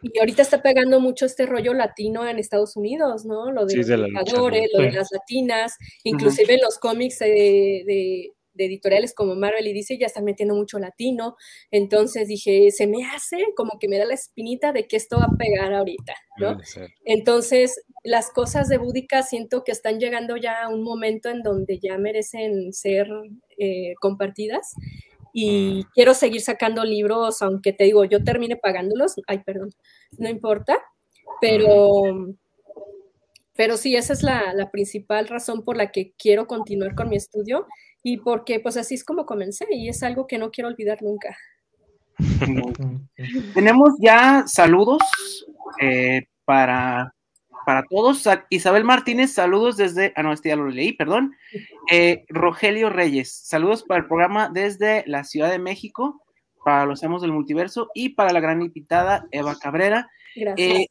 Y 0.03 0.19
ahorita 0.19 0.43
está 0.43 0.61
pegando 0.63 1.01
mucho 1.01 1.27
este 1.27 1.47
rollo 1.47 1.73
latino 1.73 2.27
en 2.27 2.39
Estados 2.39 2.77
Unidos, 2.77 3.25
¿no? 3.25 3.53
Lo 3.53 3.65
de 3.65 3.77
los 3.77 3.89
luchadores, 3.89 4.71
lo 4.73 4.83
de 4.83 4.93
las 4.93 5.09
latinas, 5.13 5.77
inclusive 6.03 6.55
en 6.55 6.61
los 6.63 6.79
cómics 6.79 7.21
de, 7.21 8.33
editoriales 8.65 9.15
como 9.15 9.35
Marvel 9.35 9.67
y 9.67 9.73
dice, 9.73 9.99
ya 9.99 10.07
están 10.07 10.25
metiendo 10.25 10.55
mucho 10.55 10.79
latino. 10.79 11.37
Entonces 11.71 12.29
dije, 12.29 12.71
se 12.71 12.87
me 12.87 13.05
hace 13.07 13.39
como 13.57 13.79
que 13.79 13.89
me 13.89 13.99
da 13.99 14.05
la 14.05 14.15
espinita 14.15 14.73
de 14.73 14.87
que 14.87 14.97
esto 14.97 15.19
va 15.19 15.27
a 15.27 15.37
pegar 15.37 15.73
ahorita, 15.73 16.15
¿no? 16.39 16.59
Entonces, 17.05 17.83
las 18.05 18.31
cosas 18.31 18.69
de 18.69 18.79
Búdica 18.79 19.23
siento 19.23 19.65
que 19.65 19.73
están 19.73 19.99
llegando 19.99 20.37
ya 20.37 20.65
a 20.65 20.69
un 20.69 20.83
momento 20.83 21.29
en 21.29 21.43
donde 21.43 21.79
ya 21.79 21.99
merecen 21.99 22.73
ser 22.73 23.09
eh, 23.59 23.95
compartidas 24.01 24.75
y 25.33 25.85
mm. 25.85 25.91
quiero 25.95 26.15
seguir 26.15 26.41
sacando 26.41 26.85
libros, 26.85 27.43
aunque 27.43 27.73
te 27.73 27.85
digo, 27.85 28.05
yo 28.05 28.25
termine 28.25 28.57
pagándolos, 28.57 29.15
ay, 29.27 29.41
perdón, 29.41 29.71
no 30.19 30.29
importa, 30.29 30.79
pero, 31.41 32.03
pero 33.55 33.77
sí, 33.77 33.95
esa 33.97 34.13
es 34.13 34.23
la, 34.23 34.53
la, 34.55 34.71
principal 34.71 35.29
razón 35.29 35.65
por 35.65 35.77
la 35.77 35.93
que 35.93 36.13
quiero 36.19 36.47
continuar 36.47 36.95
con 36.95 37.09
mi 37.09 37.17
estudio 37.17 37.67
y 38.03 38.19
porque 38.19 38.61
pues 38.61 38.77
así 38.77 38.95
es 38.95 39.05
como 39.05 39.27
comencé 39.27 39.67
y 39.71 39.89
es 39.89 40.03
algo 40.03 40.27
que 40.27 40.39
no 40.39 40.51
quiero 40.51 40.69
olvidar 40.69 41.03
nunca. 41.03 41.37
Tenemos 43.55 43.95
ya 44.01 44.45
saludos 44.47 45.03
eh, 45.81 46.27
para 46.45 47.15
para 47.69 47.85
todos. 47.85 48.27
Isabel 48.49 48.85
Martínez, 48.85 49.35
saludos 49.35 49.77
desde. 49.77 50.15
Ah, 50.17 50.23
no, 50.23 50.33
este 50.33 50.49
ya 50.49 50.57
lo 50.57 50.69
leí, 50.69 50.95
perdón. 50.95 51.37
Eh, 51.91 52.25
Rogelio 52.31 52.89
Reyes, 52.89 53.31
saludos 53.31 53.83
para 53.83 54.01
el 54.01 54.07
programa 54.07 54.49
desde 54.49 55.05
la 55.07 55.23
Ciudad 55.23 55.51
de 55.51 55.59
México, 55.59 56.23
para 56.65 56.87
los 56.87 57.05
amos 57.05 57.21
del 57.21 57.33
multiverso 57.33 57.91
y 57.93 58.11
para 58.15 58.33
la 58.33 58.41
gran 58.41 58.63
invitada 58.63 59.27
Eva 59.33 59.55
Cabrera. 59.61 60.09
Gracias. 60.35 60.87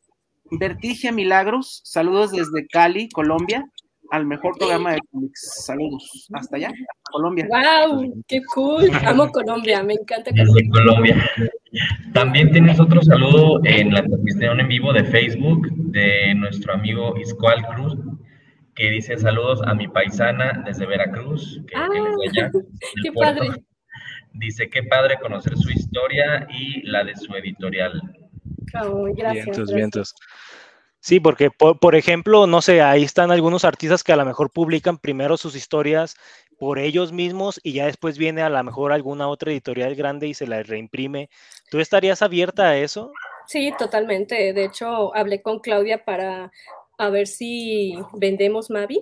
Eh, 0.52 1.12
Milagros, 1.12 1.82
saludos 1.84 2.32
desde 2.32 2.68
Cali, 2.68 3.10
Colombia 3.10 3.68
al 4.12 4.26
mejor 4.26 4.58
programa 4.58 4.94
de 4.94 5.00
cómics. 5.12 5.66
Saludos. 5.66 6.28
Hasta 6.34 6.58
allá, 6.58 6.72
Colombia. 7.12 7.48
¡Wow! 7.50 8.24
¡Qué 8.28 8.42
cool! 8.54 8.90
Amo 9.06 9.32
Colombia, 9.32 9.84
me 9.84 9.94
encanta 9.94 10.32
Colombia. 10.32 10.70
Colombia. 10.72 11.32
También 12.14 12.52
tienes 12.52 12.80
otro 12.80 13.02
saludo 13.02 13.62
en 13.66 13.94
la 13.94 14.04
transmisión 14.04 14.60
en 14.60 14.68
vivo 14.68 14.94
de 14.94 15.04
Facebook 15.04 15.68
de 15.92 16.34
nuestro 16.36 16.74
amigo 16.74 17.16
Iscual 17.18 17.66
Cruz, 17.76 17.98
que 18.76 18.90
dice 18.90 19.18
saludos 19.18 19.62
a 19.66 19.74
mi 19.74 19.88
paisana 19.88 20.64
desde 20.66 20.86
Veracruz, 20.86 21.62
que, 21.68 21.76
ah, 21.76 21.88
¡Qué 23.04 23.12
padre! 23.12 23.50
Dice, 24.34 24.70
qué 24.70 24.84
padre 24.84 25.18
conocer 25.20 25.58
su 25.58 25.72
historia 25.72 26.48
y 26.50 26.84
la 26.88 27.04
de 27.04 27.16
su 27.16 27.34
editorial. 27.34 28.00
Oh, 28.84 29.06
gracias, 29.16 29.46
vientos, 29.46 29.74
vientos. 29.74 30.16
Sí, 31.08 31.22
porque 31.22 31.50
por, 31.52 31.96
ejemplo, 31.96 32.48
no 32.48 32.62
sé, 32.62 32.82
ahí 32.82 33.02
están 33.02 33.32
algunos 33.32 33.64
artistas 33.64 34.04
que 34.04 34.12
a 34.12 34.18
lo 34.18 34.26
mejor 34.26 34.52
publican 34.52 34.98
primero 34.98 35.38
sus 35.38 35.56
historias 35.56 36.18
por 36.60 36.80
ellos 36.80 37.14
mismos 37.14 37.62
y 37.64 37.72
ya 37.72 37.86
después 37.86 38.18
viene 38.18 38.42
a 38.42 38.50
lo 38.50 38.62
mejor 38.62 38.92
alguna 38.92 39.30
otra 39.30 39.54
editorial 39.54 39.96
grande 39.96 40.28
y 40.28 40.34
se 40.34 40.48
la 40.48 40.62
reimprime. 40.64 41.30
¿Tú 41.72 41.80
estarías 41.80 42.22
abierta 42.22 42.64
a 42.68 42.78
eso? 42.78 43.14
Sí, 43.46 43.72
totalmente. 43.80 44.52
De 44.52 44.66
hecho, 44.66 45.16
hablé 45.16 45.42
con 45.42 45.60
Claudia 45.60 46.04
para 46.04 46.52
a 46.98 47.10
ver 47.10 47.28
si 47.28 47.94
vendemos 48.14 48.70
Mavi, 48.70 49.02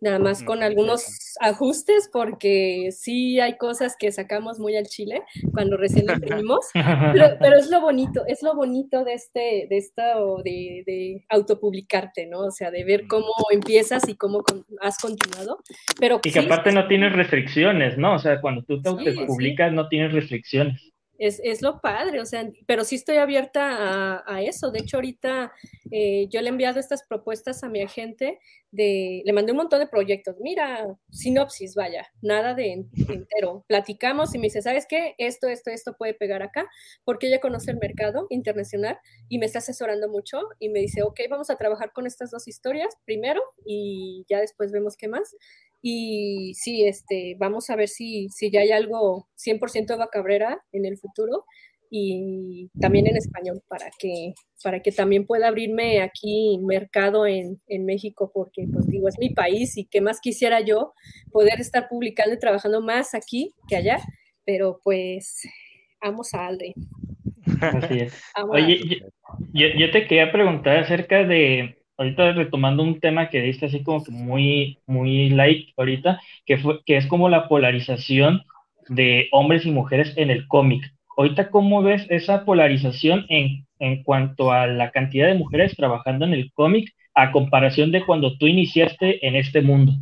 nada 0.00 0.18
más 0.18 0.42
con 0.42 0.62
algunos 0.62 1.36
ajustes, 1.40 2.08
porque 2.12 2.90
sí 2.92 3.40
hay 3.40 3.56
cosas 3.56 3.96
que 3.98 4.12
sacamos 4.12 4.58
muy 4.58 4.76
al 4.76 4.86
chile 4.86 5.22
cuando 5.52 5.76
recién 5.76 6.06
lo 6.06 6.12
imprimimos, 6.14 6.66
pero, 7.40 7.56
es 7.56 7.70
lo 7.70 7.80
bonito, 7.80 8.24
es 8.26 8.42
lo 8.42 8.54
bonito 8.54 9.04
de 9.04 9.14
este, 9.14 9.66
de 9.68 9.76
esto, 9.76 10.02
de, 10.44 10.82
de 10.86 11.24
autopublicarte, 11.28 12.26
¿no? 12.26 12.40
O 12.40 12.50
sea, 12.50 12.70
de 12.70 12.84
ver 12.84 13.06
cómo 13.06 13.32
empiezas 13.50 14.08
y 14.08 14.16
cómo 14.16 14.42
has 14.80 14.98
continuado. 14.98 15.58
Pero, 15.98 16.20
y 16.24 16.32
que 16.32 16.40
aparte 16.40 16.72
no 16.72 16.86
tienes 16.86 17.12
restricciones, 17.12 17.98
¿no? 17.98 18.14
O 18.14 18.18
sea, 18.18 18.40
cuando 18.40 18.62
tú 18.62 18.80
te 18.80 18.88
autopublicas 18.88 19.72
no 19.72 19.88
tienes 19.88 20.12
restricciones 20.12 20.92
es, 21.18 21.40
es, 21.42 21.62
lo 21.62 21.80
padre, 21.80 22.20
o 22.20 22.26
sea, 22.26 22.48
pero 22.66 22.84
sí 22.84 22.94
estoy 22.94 23.16
abierta 23.16 24.22
a, 24.26 24.42
eso. 24.42 24.70
De 24.70 24.78
hecho, 24.78 24.98
ahorita 24.98 25.52
eh, 25.90 26.28
yo 26.30 26.40
le 26.40 26.46
he 26.46 26.50
enviado 26.50 26.78
estas 26.78 27.02
propuestas 27.06 27.64
a 27.64 27.68
mi 27.68 27.82
agente, 27.82 28.38
de, 28.70 29.22
le 29.24 29.32
mandé 29.32 29.52
un 29.52 29.58
montón 29.58 29.80
de 29.80 29.88
proyectos. 29.88 30.36
Mira, 30.40 30.86
sinopsis, 31.10 31.74
vaya, 31.74 32.06
nada 32.22 32.54
de 32.54 32.86
entero. 33.08 33.64
Platicamos 33.66 34.34
y 34.34 34.38
me 34.38 34.44
dice, 34.44 34.62
¿sabes 34.62 34.86
qué? 34.88 35.14
Esto, 35.18 35.48
esto, 35.48 35.70
esto 35.70 35.94
puede 35.96 36.14
pegar 36.14 36.42
acá, 36.42 36.68
porque 37.04 37.26
ella 37.26 37.40
conoce 37.40 37.70
el 37.70 37.78
mercado 37.78 38.26
internacional 38.30 38.98
y 39.28 39.38
me 39.38 39.46
está 39.46 39.58
asesorando 39.58 40.08
mucho 40.08 40.40
y 40.58 40.68
me 40.68 40.80
dice, 40.80 41.02
ok, 41.02 41.20
vamos 41.28 41.50
a 41.50 41.56
trabajar 41.56 41.92
con 41.92 42.06
estas 42.06 42.30
dos 42.30 42.46
historias 42.46 42.96
primero 43.04 43.42
y 43.64 44.24
ya 44.28 44.40
después 44.40 44.70
vemos 44.70 44.96
qué 44.96 45.08
más. 45.08 45.34
Y 45.80 46.54
sí, 46.54 46.84
este, 46.84 47.36
vamos 47.38 47.70
a 47.70 47.76
ver 47.76 47.88
si, 47.88 48.28
si 48.30 48.50
ya 48.50 48.60
hay 48.60 48.72
algo 48.72 49.28
100% 49.36 49.94
Eva 49.94 50.08
Cabrera 50.10 50.60
en 50.72 50.84
el 50.84 50.98
futuro 50.98 51.44
y 51.90 52.70
también 52.80 53.06
en 53.06 53.16
español 53.16 53.62
para 53.66 53.88
que, 53.98 54.34
para 54.62 54.80
que 54.80 54.92
también 54.92 55.26
pueda 55.26 55.48
abrirme 55.48 56.02
aquí 56.02 56.58
mercado 56.62 57.26
en, 57.26 57.60
en, 57.66 57.86
México 57.86 58.30
porque 58.34 58.66
pues 58.70 58.86
digo, 58.88 59.08
es 59.08 59.18
mi 59.18 59.30
país 59.30 59.76
y 59.78 59.86
que 59.86 60.00
más 60.00 60.20
quisiera 60.20 60.60
yo 60.60 60.92
poder 61.32 61.60
estar 61.60 61.88
publicando 61.88 62.34
y 62.34 62.38
trabajando 62.38 62.82
más 62.82 63.14
aquí 63.14 63.54
que 63.68 63.76
allá, 63.76 63.98
pero 64.44 64.80
pues 64.84 65.42
vamos 66.02 66.34
a 66.34 66.46
Alde. 66.46 66.74
Así 67.60 68.00
es. 68.00 68.22
Oye, 68.48 68.80
yo, 69.52 69.66
yo, 69.78 69.90
te 69.90 70.06
quería 70.06 70.30
preguntar 70.30 70.78
acerca 70.78 71.24
de, 71.24 71.78
ahorita 71.98 72.32
retomando 72.32 72.82
un 72.82 73.00
tema 73.00 73.28
que 73.28 73.42
diste 73.42 73.66
así 73.66 73.82
como 73.82 74.02
que 74.02 74.12
muy, 74.12 74.78
muy 74.86 75.30
like 75.30 75.72
ahorita, 75.76 76.20
que, 76.46 76.56
fue, 76.56 76.80
que 76.86 76.96
es 76.96 77.06
como 77.06 77.28
la 77.28 77.48
polarización 77.48 78.42
de 78.88 79.28
hombres 79.32 79.66
y 79.66 79.70
mujeres 79.70 80.14
en 80.16 80.30
el 80.30 80.46
cómic. 80.48 80.82
Ahorita, 81.16 81.50
¿cómo 81.50 81.82
ves 81.82 82.06
esa 82.08 82.44
polarización 82.44 83.26
en, 83.28 83.66
en 83.80 84.02
cuanto 84.04 84.52
a 84.52 84.68
la 84.68 84.92
cantidad 84.92 85.26
de 85.26 85.34
mujeres 85.34 85.76
trabajando 85.76 86.24
en 86.24 86.32
el 86.32 86.52
cómic 86.52 86.94
a 87.14 87.32
comparación 87.32 87.90
de 87.90 88.06
cuando 88.06 88.38
tú 88.38 88.46
iniciaste 88.46 89.26
en 89.26 89.34
este 89.34 89.60
mundo? 89.60 89.92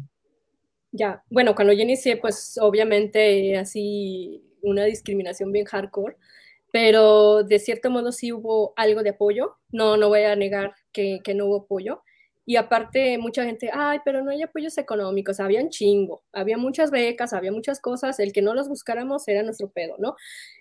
Ya, 0.93 1.23
bueno, 1.31 1.55
cuando 1.55 1.73
yo 1.73 1.83
inicié, 1.83 2.19
pues 2.19 2.59
obviamente 2.61 3.57
así 3.57 4.43
una 4.63 4.85
discriminación 4.85 5.51
bien 5.53 5.65
hardcore, 5.65 6.17
pero 6.71 7.43
de 7.43 7.59
cierto 7.59 7.91
modo 7.91 8.13
sí 8.13 8.33
hubo 8.33 8.75
algo 8.77 9.03
de 9.03 9.11
apoyo. 9.11 9.57
No, 9.73 9.97
no 9.97 10.09
voy 10.09 10.23
a 10.23 10.37
negar 10.37 10.75
que, 10.97 11.21
que, 11.23 11.35
no 11.35 11.47
hubo 11.47 11.57
apoyo. 11.65 12.03
Y 12.47 12.57
aparte, 12.57 13.19
mucha 13.19 13.45
gente, 13.45 13.71
ay, 13.73 13.99
pero 14.05 14.23
no 14.23 14.31
hay 14.31 14.43
apoyos 14.43 14.79
económicos, 14.79 15.41
había 15.41 15.61
un 15.61 15.69
chingo, 15.69 16.23
había 16.33 16.57
muchas 16.57 16.91
becas, 16.91 17.33
había 17.33 17.53
muchas 17.53 17.81
cosas, 17.81 18.19
el 18.21 18.33
que 18.33 18.41
no 18.41 18.55
las 18.55 18.69
buscáramos 18.69 19.29
era 19.29 19.43
nuestro 19.43 19.69
pedo, 19.71 19.97
¿no? 19.99 20.15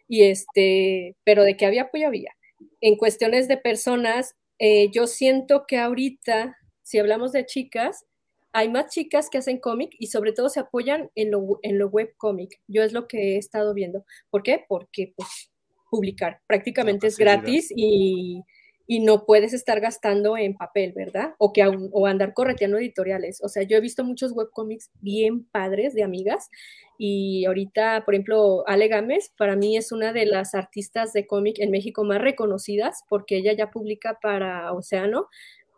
Y 0.08 0.24
este, 0.24 1.16
pero 1.24 1.44
de 1.44 1.56
que 1.56 1.66
había 1.66 1.84
apoyo 1.84 2.08
había. 2.08 2.36
En 2.82 2.98
cuestiones 2.98 3.48
de 3.48 3.58
personas, 3.58 4.36
eh, 4.60 4.90
yo 4.92 5.08
siento 5.08 5.66
que 5.68 5.78
ahorita, 5.78 6.58
si 6.82 7.00
hablamos 7.00 7.32
de 7.32 7.46
chicas, 7.46 8.06
hay 8.52 8.70
más 8.70 8.92
chicas 8.92 9.30
que 9.30 9.38
hacen 9.38 9.60
cómic 9.60 9.92
y 10.00 10.08
sobre 10.08 10.32
todo 10.32 10.50
se 10.50 10.62
apoyan 10.62 11.12
en 11.16 11.32
lo, 11.32 11.60
en 11.62 11.78
lo 11.78 11.90
web 11.90 12.14
cómic. 12.18 12.60
Yo 12.68 12.84
es 12.84 12.94
lo 12.94 13.08
que 13.08 13.36
he 13.36 13.38
estado 13.38 13.74
viendo. 13.74 14.06
¿Por 14.30 14.44
qué? 14.44 14.66
Porque 14.68 15.14
pues 15.16 15.52
publicar. 15.96 16.42
Prácticamente 16.48 17.08
es 17.08 17.18
gratis 17.18 17.72
y, 17.76 18.42
no 18.88 19.26
puedes 19.26 19.54
estar 19.54 19.80
gastando 19.80 20.38
en 20.38 20.56
papel, 20.56 20.94
¿verdad? 20.94 21.34
O, 21.38 21.54
que, 21.54 21.64
o 21.66 22.06
andar 22.06 22.34
correteando 22.34 22.78
editoriales. 22.78 23.42
O 23.44 23.50
sea, 23.50 23.64
yo 23.64 23.78
he 23.78 23.82
visto 23.82 24.04
muchos 24.04 24.32
webcomics 24.32 24.92
bien 25.02 25.46
padres 25.46 25.94
de 25.96 26.04
amigas 26.04 26.50
y 26.98 27.46
ahorita, 27.46 28.04
por 28.06 28.14
ejemplo, 28.14 28.64
Ale 28.68 28.88
Gámez, 28.88 29.34
para 29.38 29.56
mí 29.56 29.76
es 29.76 29.92
una 29.92 30.14
de 30.14 30.26
las 30.26 30.54
artistas 30.54 31.14
de 31.14 31.26
cómic 31.26 31.60
en 31.60 31.72
México 31.72 32.04
más 32.04 32.22
reconocidas 32.22 33.04
porque 33.10 33.38
ella 33.38 33.54
ya 33.54 33.72
publica 33.72 34.20
para 34.22 34.72
Océano 34.74 35.28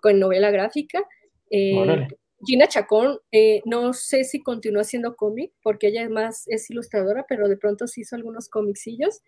con 0.01 0.19
novela 0.19 0.51
gráfica. 0.51 1.03
Eh, 1.49 2.07
Gina 2.45 2.67
Chacón, 2.67 3.19
eh, 3.31 3.61
no 3.65 3.93
sé 3.93 4.23
si 4.25 4.43
continúa 4.43 4.81
haciendo 4.81 5.15
cómic 5.15 5.53
porque 5.63 5.87
ella 5.87 6.03
es 6.03 6.09
más 6.09 6.47
es 6.47 6.69
ilustradora, 6.69 7.25
pero 7.27 7.47
de 7.47 7.57
pronto 7.57 7.87
sí 7.87 8.01
hizo 8.01 8.15
algunos 8.15 8.49
cómicsillos 8.49 9.21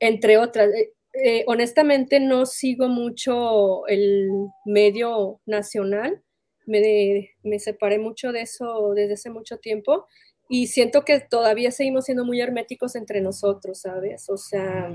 entre 0.00 0.36
otras. 0.36 0.68
Eh, 1.14 1.44
honestamente 1.46 2.20
no 2.20 2.46
sigo 2.46 2.88
mucho 2.88 3.86
el 3.86 4.30
medio 4.64 5.40
nacional, 5.44 6.22
me, 6.64 7.30
me 7.42 7.58
separé 7.58 7.98
mucho 7.98 8.32
de 8.32 8.42
eso 8.42 8.92
desde 8.94 9.14
hace 9.14 9.30
mucho 9.30 9.58
tiempo 9.58 10.06
y 10.48 10.68
siento 10.68 11.04
que 11.04 11.20
todavía 11.20 11.70
seguimos 11.70 12.06
siendo 12.06 12.24
muy 12.24 12.40
herméticos 12.40 12.94
entre 12.96 13.20
nosotros, 13.20 13.80
¿sabes? 13.80 14.28
O 14.30 14.36
sea, 14.36 14.90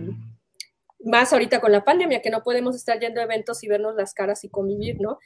más 0.99 1.34
ahorita 1.34 1.61
con 1.61 1.72
la 1.72 1.84
pandemia, 1.84 2.22
que 2.22 2.30
no 2.30 2.43
podemos 2.43 2.76
estar 2.76 2.99
yendo 2.99 3.22
a 3.22 3.24
eventos 3.24 3.63
y 3.63 3.68
vernos 3.68 3.95
las 3.95 4.13
caras 4.13 4.43
y 4.43 4.49
convivir, 4.49 4.99
¿no? 4.99 5.20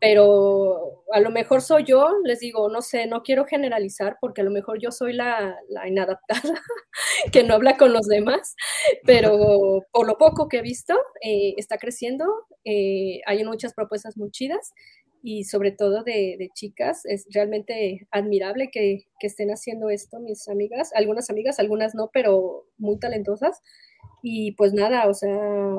Pero 0.00 1.04
a 1.12 1.20
lo 1.20 1.30
mejor 1.30 1.62
soy 1.62 1.84
yo, 1.84 2.10
les 2.24 2.40
digo, 2.40 2.68
no 2.68 2.82
sé, 2.82 3.06
no 3.06 3.22
quiero 3.22 3.46
generalizar 3.46 4.18
porque 4.20 4.42
a 4.42 4.44
lo 4.44 4.50
mejor 4.50 4.78
yo 4.80 4.90
soy 4.90 5.14
la, 5.14 5.56
inadaptada 5.86 6.62
que 7.32 7.42
no 7.42 7.54
habla 7.54 7.76
con 7.76 7.92
los 7.92 8.06
demás, 8.06 8.54
pero 9.06 9.84
por 9.92 10.06
lo 10.06 10.18
poco 10.18 10.48
que 10.48 10.58
he 10.58 10.62
visto, 10.62 10.94
eh, 11.22 11.54
está 11.56 11.78
creciendo, 11.78 12.26
eh, 12.64 13.20
hay 13.26 13.44
muchas 13.44 13.74
propuestas 13.74 14.16
muy 14.16 14.30
chidas 14.30 14.72
y 15.22 15.44
sobre 15.44 15.72
todo 15.72 16.04
de, 16.04 16.50
chicas. 16.54 17.04
Es 17.04 17.26
realmente 17.32 18.06
admirable 18.12 18.70
que, 18.70 19.06
que, 19.18 19.26
estén 19.26 19.50
haciendo 19.50 19.90
esto 19.90 20.20
mis 20.20 20.46
amigas, 20.48 20.92
algunas 20.94 21.30
amigas, 21.30 21.58
algunas 21.58 21.94
no, 21.96 22.10
pero 22.12 22.66
muy 22.78 22.98
talentosas. 22.98 23.60
Y 24.28 24.50
pues 24.56 24.72
nada, 24.72 25.06
o 25.06 25.14
sea, 25.14 25.30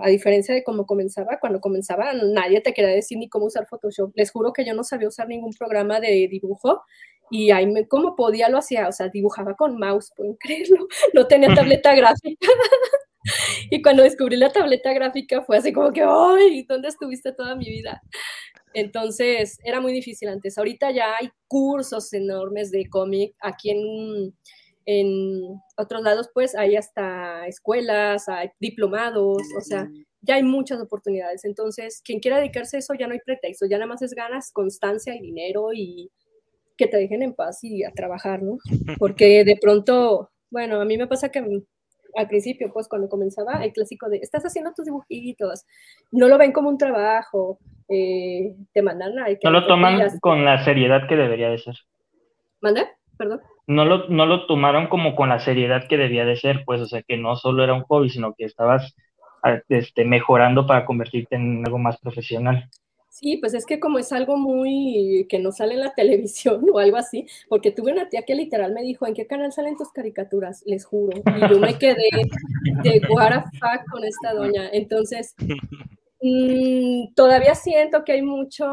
a 0.01 0.07
diferencia 0.07 0.55
de 0.55 0.63
cómo 0.63 0.85
comenzaba, 0.85 1.37
cuando 1.41 1.59
comenzaba 1.59 2.13
nadie 2.13 2.61
te 2.61 2.73
quería 2.73 2.91
decir 2.91 3.17
ni 3.17 3.27
cómo 3.27 3.47
usar 3.47 3.67
Photoshop. 3.67 4.13
Les 4.15 4.31
juro 4.31 4.53
que 4.53 4.63
yo 4.63 4.73
no 4.73 4.85
sabía 4.85 5.09
usar 5.09 5.27
ningún 5.27 5.51
programa 5.51 5.99
de 5.99 6.29
dibujo 6.31 6.81
y 7.29 7.51
ahí 7.51 7.67
me, 7.67 7.89
como 7.89 8.15
podía 8.15 8.47
lo 8.47 8.59
hacía, 8.59 8.87
o 8.87 8.93
sea, 8.93 9.09
dibujaba 9.09 9.57
con 9.57 9.77
mouse, 9.77 10.13
pueden 10.15 10.35
creerlo, 10.39 10.87
no 11.13 11.27
tenía 11.27 11.53
tableta 11.53 11.93
gráfica. 11.93 12.47
y 13.69 13.81
cuando 13.81 14.03
descubrí 14.03 14.37
la 14.37 14.49
tableta 14.49 14.93
gráfica 14.93 15.41
fue 15.41 15.57
así 15.57 15.73
como 15.73 15.91
que, 15.91 16.03
¡ay! 16.07 16.63
¿Dónde 16.69 16.87
estuviste 16.87 17.33
toda 17.33 17.53
mi 17.57 17.65
vida? 17.65 18.01
Entonces, 18.73 19.59
era 19.65 19.81
muy 19.81 19.91
difícil 19.91 20.29
antes. 20.29 20.57
Ahorita 20.57 20.89
ya 20.91 21.17
hay 21.19 21.31
cursos 21.49 22.13
enormes 22.13 22.71
de 22.71 22.87
cómic. 22.89 23.35
Aquí 23.41 23.71
en, 23.71 24.33
en 24.87 25.61
otros 25.75 26.01
lados, 26.01 26.29
pues, 26.33 26.55
hay 26.55 26.77
hasta 26.77 27.45
escuelas, 27.45 28.29
hay 28.29 28.51
diplomados, 28.57 29.43
o 29.57 29.61
sea, 29.61 29.89
ya 30.21 30.35
hay 30.35 30.43
muchas 30.43 30.79
oportunidades. 30.79 31.43
Entonces, 31.43 32.01
quien 32.03 32.21
quiera 32.21 32.37
dedicarse 32.37 32.77
a 32.77 32.79
eso, 32.79 32.93
ya 32.93 33.05
no 33.05 33.13
hay 33.13 33.19
pretexto, 33.19 33.65
ya 33.69 33.77
nada 33.77 33.87
más 33.87 34.01
es 34.01 34.13
ganas, 34.13 34.49
constancia 34.53 35.13
y 35.13 35.19
dinero 35.19 35.73
y 35.73 36.09
que 36.77 36.87
te 36.87 36.95
dejen 36.95 37.21
en 37.21 37.33
paz 37.33 37.65
y 37.65 37.83
a 37.83 37.91
trabajar, 37.91 38.41
¿no? 38.41 38.59
Porque 38.97 39.43
de 39.43 39.57
pronto, 39.61 40.31
bueno, 40.49 40.79
a 40.79 40.85
mí 40.85 40.97
me 40.97 41.07
pasa 41.07 41.29
que 41.29 41.43
al 42.15 42.27
principio, 42.29 42.71
pues 42.71 42.87
cuando 42.87 43.09
comenzaba, 43.09 43.65
el 43.65 43.73
clásico 43.73 44.07
de, 44.07 44.19
estás 44.19 44.43
haciendo 44.45 44.71
tus 44.73 44.85
dibujitos, 44.85 45.65
no 46.11 46.29
lo 46.29 46.37
ven 46.37 46.53
como 46.53 46.69
un 46.69 46.77
trabajo, 46.77 47.59
eh, 47.89 48.55
te 48.71 48.81
mandan 48.81 49.19
a... 49.19 49.27
No 49.43 49.51
lo 49.51 49.67
toman 49.67 50.17
con 50.21 50.45
la 50.45 50.63
seriedad 50.63 51.09
que 51.09 51.17
debería 51.17 51.49
de 51.49 51.57
ser. 51.57 51.75
¿Manda? 52.61 52.89
Perdón. 53.17 53.41
No 53.67 53.85
lo, 53.85 54.07
no 54.07 54.25
lo 54.25 54.47
tomaron 54.47 54.87
como 54.87 55.15
con 55.15 55.29
la 55.29 55.39
seriedad 55.39 55.87
que 55.87 55.97
debía 55.97 56.25
de 56.25 56.37
ser, 56.37 56.63
pues, 56.65 56.81
o 56.81 56.85
sea, 56.85 57.03
que 57.03 57.17
no 57.17 57.35
solo 57.35 57.63
era 57.63 57.73
un 57.73 57.83
hobby, 57.83 58.09
sino 58.09 58.33
que 58.33 58.45
estabas 58.45 58.95
este, 59.69 60.05
mejorando 60.05 60.65
para 60.65 60.85
convertirte 60.85 61.35
en 61.35 61.63
algo 61.65 61.77
más 61.77 61.97
profesional. 61.99 62.69
Sí, 63.19 63.37
pues 63.37 63.55
es 63.55 63.65
que 63.65 63.79
como 63.79 63.97
es 63.97 64.11
algo 64.11 64.37
muy 64.37 65.25
que 65.27 65.39
no 65.39 65.51
sale 65.51 65.73
en 65.73 65.79
la 65.79 65.93
televisión 65.95 66.65
o 66.71 66.79
algo 66.79 66.97
así, 66.97 67.25
porque 67.49 67.71
tuve 67.71 67.91
una 67.91 68.09
tía 68.09 68.23
que 68.23 68.35
literal 68.35 68.73
me 68.73 68.83
dijo, 68.83 69.07
¿en 69.07 69.15
qué 69.15 69.25
canal 69.25 69.51
salen 69.51 69.75
tus 69.75 69.91
caricaturas? 69.91 70.63
Les 70.65 70.85
juro. 70.85 71.17
Y 71.17 71.49
yo 71.49 71.59
me 71.59 71.77
quedé 71.77 72.09
de 72.83 73.01
what 73.09 73.43
con 73.91 74.03
esta 74.03 74.33
doña. 74.33 74.69
Entonces, 74.71 75.35
mm, 76.27 77.13
todavía 77.15 77.55
siento 77.55 78.03
que 78.03 78.13
hay 78.13 78.21
mucho, 78.21 78.65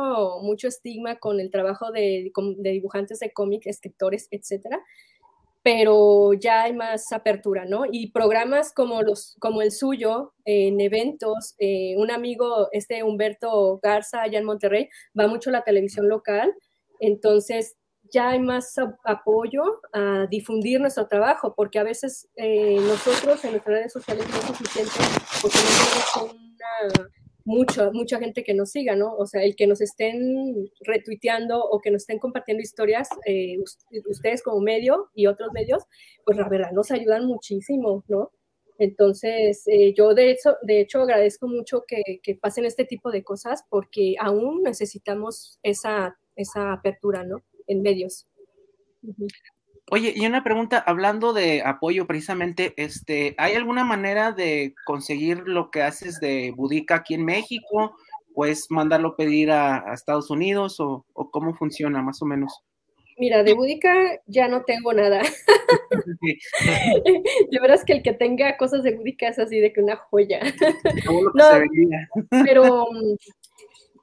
mucho 0.42 0.68
estigma 0.68 1.16
con 1.16 1.40
el 1.40 1.50
trabajo 1.50 1.90
de, 1.90 2.32
dibujantes 2.58 3.18
de 3.20 3.32
cómic, 3.32 3.66
escritores, 3.66 4.28
etcétera 4.30 4.80
pero 5.64 6.34
ya 6.34 6.64
hay 6.64 6.74
más 6.74 7.10
apertura, 7.10 7.64
¿no? 7.64 7.84
Y 7.90 8.10
programas 8.10 8.70
como, 8.70 9.00
los, 9.00 9.34
como 9.40 9.62
el 9.62 9.72
suyo, 9.72 10.34
en 10.44 10.78
eventos, 10.78 11.54
eh, 11.58 11.94
un 11.96 12.10
amigo, 12.10 12.68
este 12.72 13.02
Humberto 13.02 13.80
Garza, 13.82 14.20
allá 14.20 14.38
en 14.38 14.44
Monterrey, 14.44 14.90
va 15.18 15.26
mucho 15.26 15.48
a 15.48 15.54
la 15.54 15.64
televisión 15.64 16.06
local, 16.06 16.52
entonces 17.00 17.76
ya 18.12 18.30
hay 18.30 18.40
más 18.40 18.74
apoyo 19.04 19.62
a 19.94 20.26
difundir 20.30 20.80
nuestro 20.80 21.08
trabajo, 21.08 21.54
porque 21.56 21.78
a 21.78 21.82
veces 21.82 22.28
eh, 22.36 22.76
nosotros 22.80 23.42
en 23.46 23.52
nuestras 23.52 23.76
redes 23.76 23.92
sociales 23.92 24.26
no 24.28 24.36
es 24.36 24.44
suficiente 24.44 24.92
porque 25.40 25.58
no 25.58 26.20
tenemos 26.20 26.34
una 26.34 27.10
mucha, 27.44 27.90
mucha 27.90 28.18
gente 28.18 28.42
que 28.42 28.54
nos 28.54 28.70
siga, 28.70 28.96
¿no? 28.96 29.14
O 29.16 29.26
sea, 29.26 29.42
el 29.42 29.54
que 29.56 29.66
nos 29.66 29.80
estén 29.80 30.70
retuiteando 30.80 31.62
o 31.62 31.80
que 31.80 31.90
nos 31.90 32.02
estén 32.02 32.18
compartiendo 32.18 32.62
historias, 32.62 33.08
eh, 33.26 33.58
ustedes 34.08 34.42
como 34.42 34.60
medio 34.60 35.10
y 35.14 35.26
otros 35.26 35.52
medios, 35.52 35.84
pues 36.24 36.38
la 36.38 36.48
verdad 36.48 36.72
nos 36.72 36.90
ayudan 36.90 37.26
muchísimo, 37.26 38.04
¿no? 38.08 38.30
Entonces, 38.78 39.62
eh, 39.68 39.94
yo 39.96 40.14
de 40.14 40.30
hecho, 40.30 40.56
de 40.62 40.80
hecho 40.80 41.02
agradezco 41.02 41.46
mucho 41.46 41.84
que, 41.86 42.02
que, 42.22 42.34
pasen 42.34 42.64
este 42.64 42.84
tipo 42.84 43.12
de 43.12 43.22
cosas 43.22 43.64
porque 43.70 44.16
aún 44.18 44.62
necesitamos 44.62 45.60
esa, 45.62 46.18
esa 46.34 46.72
apertura, 46.72 47.24
¿no? 47.24 47.44
En 47.68 47.82
medios. 47.82 48.26
Oye, 49.90 50.14
y 50.16 50.26
una 50.26 50.42
pregunta, 50.42 50.78
hablando 50.78 51.34
de 51.34 51.62
apoyo 51.62 52.06
precisamente, 52.06 52.72
este, 52.78 53.34
¿hay 53.36 53.54
alguna 53.54 53.84
manera 53.84 54.32
de 54.32 54.74
conseguir 54.86 55.42
lo 55.46 55.70
que 55.70 55.82
haces 55.82 56.20
de 56.20 56.52
Budica 56.56 56.96
aquí 56.96 57.14
en 57.14 57.24
México? 57.24 57.94
¿Puedes 58.34 58.70
mandarlo 58.70 59.14
pedir 59.14 59.50
a, 59.50 59.92
Estados 59.92 60.30
Unidos 60.30 60.80
o, 60.80 61.04
cómo 61.30 61.54
funciona 61.54 62.00
más 62.02 62.22
o 62.22 62.24
menos? 62.24 62.62
Mira, 63.18 63.42
de 63.44 63.52
Budica 63.52 63.92
ya 64.26 64.48
no 64.48 64.64
tengo 64.64 64.92
nada. 64.94 65.22
de 67.50 67.60
veras 67.60 67.84
que 67.84 67.92
el 67.92 68.02
que 68.02 68.14
tenga 68.14 68.56
cosas 68.56 68.82
de 68.82 68.96
Budica 68.96 69.28
es 69.28 69.38
así 69.38 69.60
de 69.60 69.72
que 69.72 69.82
una 69.82 69.96
joya. 69.96 70.40
no, 71.34 71.44
pero 72.42 72.86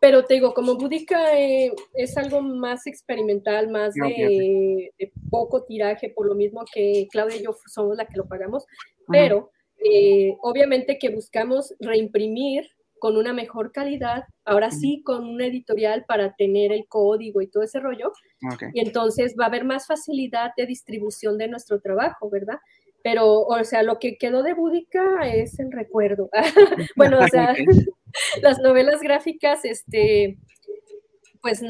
pero 0.01 0.25
te 0.25 0.33
digo, 0.33 0.55
como 0.55 0.77
Búdica 0.77 1.37
eh, 1.37 1.71
es 1.93 2.17
algo 2.17 2.41
más 2.41 2.87
experimental, 2.87 3.69
más 3.69 3.93
de, 3.93 4.91
poco 5.29 5.63
tiraje, 5.63 6.09
por 6.09 6.25
lo 6.25 6.33
mismo 6.33 6.65
que 6.73 7.07
Claudia 7.11 7.37
y 7.37 7.43
yo 7.43 7.55
somos 7.67 7.95
la 7.95 8.07
que 8.07 8.17
lo 8.17 8.27
pagamos, 8.27 8.65
pero 9.07 9.51
eh, 9.77 10.35
obviamente 10.41 10.97
que 10.97 11.09
buscamos 11.09 11.75
reimprimir 11.79 12.67
con 12.97 13.15
una 13.15 13.31
mejor 13.31 13.71
calidad, 13.71 14.23
ahora 14.43 14.71
sí 14.71 15.03
con 15.05 15.23
un 15.23 15.39
editorial 15.39 16.03
para 16.07 16.33
tener 16.35 16.71
el 16.71 16.87
código 16.87 17.43
y 17.43 17.47
todo 17.47 17.61
ese 17.61 17.79
rollo, 17.79 18.11
y 18.73 18.79
entonces 18.79 19.35
va 19.39 19.43
a 19.45 19.47
haber 19.49 19.65
más 19.65 19.85
facilidad 19.85 20.49
de 20.57 20.65
distribución 20.65 21.37
de 21.37 21.47
nuestro 21.47 21.79
trabajo, 21.79 22.27
¿verdad? 22.31 22.57
Pero, 23.03 23.41
o 23.41 23.63
sea, 23.63 23.83
lo 23.83 23.99
que 23.99 24.17
quedó 24.17 24.41
de 24.41 24.53
Búdica 24.53 25.27
es 25.27 25.59
el 25.59 25.71
recuerdo. 25.71 26.29
bueno, 26.95 27.19
o 27.19 27.27
sea, 27.27 27.55
las 28.41 28.59
novelas 28.59 29.01
gráficas, 29.01 29.65
este, 29.65 30.37
pues 31.41 31.63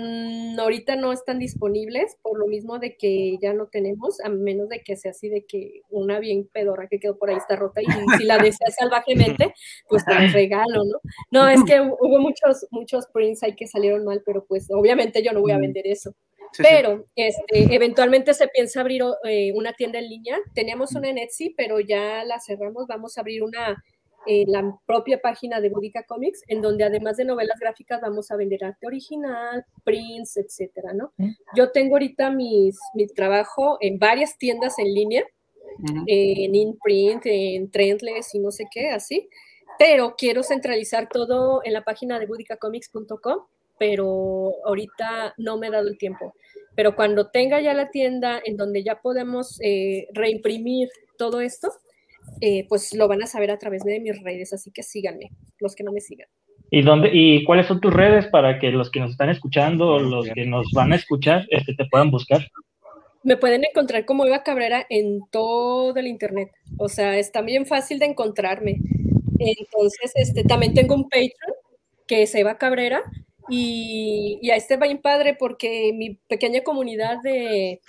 ahorita 0.59 0.95
no 0.97 1.13
están 1.13 1.39
disponibles 1.39 2.17
por 2.21 2.37
lo 2.37 2.47
mismo 2.47 2.77
de 2.77 2.97
que 2.97 3.37
ya 3.41 3.53
no 3.53 3.67
tenemos, 3.67 4.19
a 4.19 4.29
menos 4.29 4.67
de 4.69 4.81
que 4.81 4.97
sea 4.97 5.11
así 5.11 5.29
de 5.29 5.45
que 5.45 5.81
una 5.89 6.19
bien 6.19 6.47
pedorra 6.51 6.87
que 6.89 6.99
quedó 6.99 7.17
por 7.17 7.29
ahí 7.29 7.37
está 7.37 7.55
rota 7.55 7.81
y 7.81 7.85
si 8.21 8.25
la 8.25 8.37
deseas 8.37 8.75
salvajemente, 8.77 9.53
pues 9.87 10.03
te 10.05 10.27
regalo, 10.27 10.83
¿no? 10.83 10.99
No, 11.31 11.47
es 11.47 11.63
que 11.63 11.79
hubo 11.79 12.19
muchos, 12.19 12.67
muchos 12.71 13.07
prints 13.13 13.43
ahí 13.43 13.55
que 13.55 13.67
salieron 13.67 14.03
mal, 14.03 14.21
pero 14.25 14.45
pues 14.45 14.67
obviamente 14.71 15.23
yo 15.23 15.31
no 15.31 15.41
voy 15.41 15.51
a 15.51 15.57
vender 15.57 15.87
eso. 15.87 16.13
pero 16.57 17.05
Este, 17.15 17.73
eventualmente 17.73 18.33
se 18.33 18.49
piensa 18.49 18.81
abrir 18.81 19.03
eh, 19.23 19.53
una 19.55 19.71
tienda 19.71 19.99
en 19.99 20.09
línea. 20.09 20.37
Teníamos 20.53 20.93
una 20.95 21.09
en 21.09 21.17
Etsy, 21.17 21.53
pero 21.55 21.79
ya 21.79 22.25
la 22.25 22.41
cerramos. 22.41 22.87
Vamos 22.87 23.17
a 23.17 23.21
abrir 23.21 23.41
una 23.41 23.81
en 24.25 24.51
la 24.51 24.77
propia 24.85 25.21
página 25.21 25.59
de 25.61 25.69
Boudica 25.69 26.03
Comics, 26.03 26.43
en 26.47 26.61
donde 26.61 26.83
además 26.83 27.17
de 27.17 27.25
novelas 27.25 27.59
gráficas 27.59 28.01
vamos 28.01 28.31
a 28.31 28.35
vender 28.35 28.63
arte 28.63 28.87
original, 28.87 29.65
prints, 29.83 30.37
etcétera, 30.37 30.93
¿no? 30.93 31.13
Yo 31.55 31.71
tengo 31.71 31.95
ahorita 31.95 32.29
mis, 32.29 32.77
mi 32.93 33.07
trabajo 33.07 33.77
en 33.81 33.97
varias 33.99 34.37
tiendas 34.37 34.77
en 34.79 34.93
línea, 34.93 35.23
en 36.05 36.55
InPrint, 36.55 37.25
en 37.25 37.71
Trendless 37.71 38.35
y 38.35 38.39
no 38.39 38.51
sé 38.51 38.65
qué, 38.71 38.91
así, 38.91 39.29
pero 39.79 40.15
quiero 40.17 40.43
centralizar 40.43 41.09
todo 41.09 41.61
en 41.63 41.73
la 41.73 41.83
página 41.83 42.19
de 42.19 42.27
budicacomics.com, 42.27 43.45
pero 43.79 44.53
ahorita 44.65 45.33
no 45.37 45.57
me 45.57 45.67
he 45.67 45.71
dado 45.71 45.87
el 45.87 45.97
tiempo. 45.97 46.35
Pero 46.75 46.95
cuando 46.95 47.31
tenga 47.31 47.59
ya 47.61 47.73
la 47.73 47.89
tienda 47.89 48.39
en 48.45 48.57
donde 48.57 48.83
ya 48.83 49.01
podemos 49.01 49.59
eh, 49.61 50.07
reimprimir 50.13 50.89
todo 51.17 51.41
esto, 51.41 51.71
eh, 52.39 52.65
pues 52.67 52.93
lo 52.93 53.07
van 53.07 53.21
a 53.21 53.27
saber 53.27 53.51
a 53.51 53.57
través 53.57 53.83
de 53.83 53.99
mis 53.99 54.21
redes, 54.21 54.53
así 54.53 54.71
que 54.71 54.83
síganme, 54.83 55.29
los 55.59 55.75
que 55.75 55.83
no 55.83 55.91
me 55.91 56.01
sigan. 56.01 56.27
¿Y 56.69 56.81
dónde 56.83 57.09
y 57.11 57.43
cuáles 57.43 57.67
son 57.67 57.81
tus 57.81 57.93
redes 57.93 58.27
para 58.27 58.57
que 58.57 58.71
los 58.71 58.89
que 58.89 58.99
nos 59.01 59.11
están 59.11 59.29
escuchando 59.29 59.89
o 59.89 59.99
los 59.99 60.27
que 60.29 60.45
nos 60.45 60.71
van 60.71 60.93
a 60.93 60.95
escuchar 60.95 61.45
este, 61.49 61.73
te 61.75 61.85
puedan 61.85 62.11
buscar? 62.11 62.47
Me 63.23 63.37
pueden 63.37 63.63
encontrar 63.65 64.05
como 64.05 64.25
Eva 64.25 64.41
Cabrera 64.41 64.85
en 64.89 65.19
todo 65.29 65.95
el 65.95 66.07
internet. 66.07 66.49
O 66.77 66.87
sea, 66.87 67.17
es 67.17 67.31
también 67.31 67.65
fácil 67.65 67.99
de 67.99 68.05
encontrarme. 68.05 68.77
Entonces, 69.37 70.11
este, 70.15 70.43
también 70.43 70.73
tengo 70.73 70.95
un 70.95 71.03
Patreon 71.03 71.55
que 72.07 72.23
es 72.23 72.33
Eva 72.35 72.57
Cabrera 72.57 73.01
y, 73.49 74.39
y 74.41 74.49
a 74.49 74.55
este 74.55 74.77
va 74.77 74.85
bien 74.85 75.01
padre 75.01 75.35
porque 75.37 75.91
mi 75.93 76.15
pequeña 76.27 76.61
comunidad 76.61 77.17
de, 77.21 77.81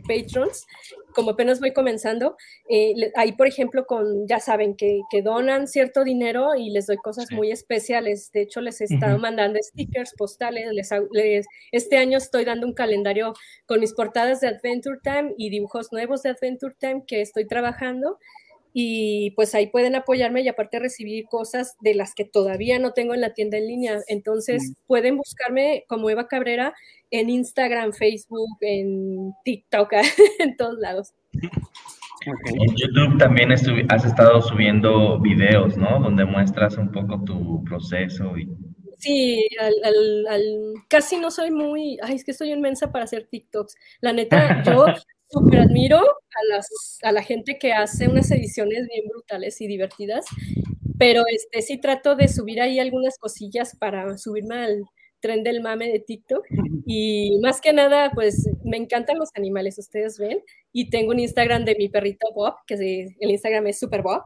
patrons, 0.00 0.66
como 1.14 1.32
apenas 1.32 1.60
voy 1.60 1.72
comenzando, 1.72 2.36
eh, 2.68 2.94
ahí 3.16 3.32
por 3.32 3.46
ejemplo 3.46 3.86
con, 3.86 4.26
ya 4.26 4.40
saben, 4.40 4.74
que, 4.74 5.00
que, 5.10 5.22
donan 5.22 5.68
cierto 5.68 6.04
dinero 6.04 6.54
y 6.56 6.70
les 6.70 6.86
doy 6.86 6.96
cosas 6.96 7.30
muy 7.30 7.50
especiales. 7.50 8.30
De 8.32 8.42
hecho, 8.42 8.60
les 8.60 8.80
he 8.80 8.84
estado 8.84 9.18
mandando 9.18 9.58
stickers, 9.62 10.14
postales, 10.16 10.68
les, 11.12 11.46
este 11.72 11.96
año 11.96 12.18
estoy 12.18 12.44
dando 12.44 12.66
un 12.66 12.74
calendario 12.74 13.34
con 13.66 13.80
mis 13.80 13.92
portadas 13.92 14.40
de 14.40 14.48
Adventure 14.48 14.98
Time 15.02 15.34
y 15.36 15.50
dibujos 15.50 15.92
nuevos 15.92 16.22
de 16.22 16.30
Adventure 16.30 16.74
Time 16.78 17.04
que 17.06 17.20
estoy 17.20 17.46
trabajando. 17.46 18.18
Y 18.72 19.32
pues 19.32 19.54
ahí 19.54 19.66
pueden 19.66 19.94
apoyarme 19.94 20.42
y 20.42 20.48
aparte 20.48 20.78
recibir 20.78 21.24
cosas 21.26 21.76
de 21.80 21.94
las 21.94 22.14
que 22.14 22.24
todavía 22.24 22.78
no 22.78 22.92
tengo 22.92 23.14
en 23.14 23.20
la 23.20 23.34
tienda 23.34 23.58
en 23.58 23.66
línea. 23.66 23.98
Entonces 24.08 24.74
pueden 24.86 25.16
buscarme 25.16 25.84
como 25.88 26.10
Eva 26.10 26.28
Cabrera 26.28 26.74
en 27.10 27.30
Instagram, 27.30 27.92
Facebook, 27.92 28.58
en 28.60 29.32
TikTok, 29.44 29.92
en 30.38 30.56
todos 30.56 30.78
lados. 30.78 31.14
En 32.22 32.76
YouTube 32.76 33.18
también 33.18 33.50
has 33.50 34.04
estado 34.04 34.42
subiendo 34.42 35.18
videos, 35.20 35.76
¿no? 35.76 36.00
Donde 36.00 36.24
muestras 36.24 36.76
un 36.76 36.92
poco 36.92 37.22
tu 37.24 37.64
proceso 37.64 38.36
y... 38.36 38.48
Sí, 38.98 39.48
casi 40.88 41.16
no 41.16 41.30
soy 41.30 41.50
muy, 41.50 41.98
ay, 42.02 42.16
es 42.16 42.24
que 42.24 42.34
soy 42.34 42.52
inmensa 42.52 42.92
para 42.92 43.04
hacer 43.04 43.26
TikToks. 43.30 43.74
La 44.02 44.12
neta, 44.12 44.62
yo 44.62 44.84
súper 45.30 45.60
admiro 45.60 45.98
a, 45.98 46.54
las, 46.54 46.98
a 47.02 47.12
la 47.12 47.22
gente 47.22 47.58
que 47.58 47.72
hace 47.72 48.08
unas 48.08 48.30
ediciones 48.30 48.88
bien 48.88 49.08
brutales 49.08 49.60
y 49.60 49.66
divertidas, 49.66 50.26
pero 50.98 51.22
este, 51.28 51.62
sí 51.62 51.78
trato 51.78 52.16
de 52.16 52.28
subir 52.28 52.60
ahí 52.60 52.78
algunas 52.78 53.18
cosillas 53.18 53.76
para 53.76 54.18
subirme 54.18 54.56
al, 54.56 54.84
tren 55.20 55.44
del 55.44 55.60
mame 55.60 55.88
de 55.90 56.00
TikTok. 56.00 56.44
Y 56.86 57.38
más 57.42 57.60
que 57.60 57.72
nada, 57.72 58.10
pues 58.12 58.48
me 58.64 58.76
encantan 58.76 59.18
los 59.18 59.30
animales, 59.34 59.78
ustedes 59.78 60.18
ven. 60.18 60.42
Y 60.72 60.90
tengo 60.90 61.12
un 61.12 61.20
Instagram 61.20 61.64
de 61.64 61.76
mi 61.76 61.88
perrito 61.88 62.26
Bob, 62.34 62.54
que 62.66 62.74
el 63.18 63.30
Instagram 63.30 63.66
es 63.68 63.78
Super 63.78 64.02
Bob. 64.02 64.22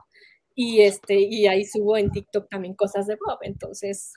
Y, 0.55 0.83
este, 0.83 1.17
y 1.19 1.47
ahí 1.47 1.65
subo 1.65 1.97
en 1.97 2.11
TikTok 2.11 2.49
también 2.49 2.75
cosas 2.75 3.07
de 3.07 3.17
Bob. 3.17 3.39
Entonces, 3.43 4.13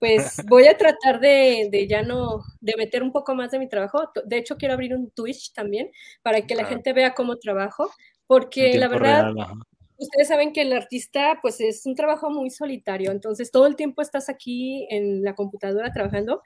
pues 0.00 0.42
voy 0.48 0.66
a 0.66 0.76
tratar 0.76 1.20
de, 1.20 1.68
de, 1.70 1.86
ya 1.86 2.02
no, 2.02 2.42
de 2.60 2.74
meter 2.76 3.04
un 3.04 3.12
poco 3.12 3.36
más 3.36 3.52
de 3.52 3.60
mi 3.60 3.68
trabajo. 3.68 4.10
De 4.24 4.38
hecho, 4.38 4.56
quiero 4.56 4.74
abrir 4.74 4.94
un 4.94 5.10
Twitch 5.10 5.52
también 5.52 5.90
para 6.22 6.40
que 6.40 6.56
la 6.56 6.64
gente 6.64 6.92
vea 6.92 7.14
cómo 7.14 7.36
trabajo, 7.36 7.90
porque 8.26 8.76
la 8.78 8.88
verdad, 8.88 9.32
ustedes 10.00 10.28
saben 10.28 10.52
que 10.52 10.62
el 10.62 10.72
artista 10.72 11.38
pues 11.42 11.60
es 11.60 11.84
un 11.86 11.94
trabajo 11.94 12.30
muy 12.30 12.50
solitario, 12.50 13.10
entonces 13.10 13.50
todo 13.50 13.66
el 13.66 13.76
tiempo 13.76 14.02
estás 14.02 14.28
aquí 14.28 14.86
en 14.90 15.22
la 15.22 15.34
computadora 15.34 15.92
trabajando 15.92 16.42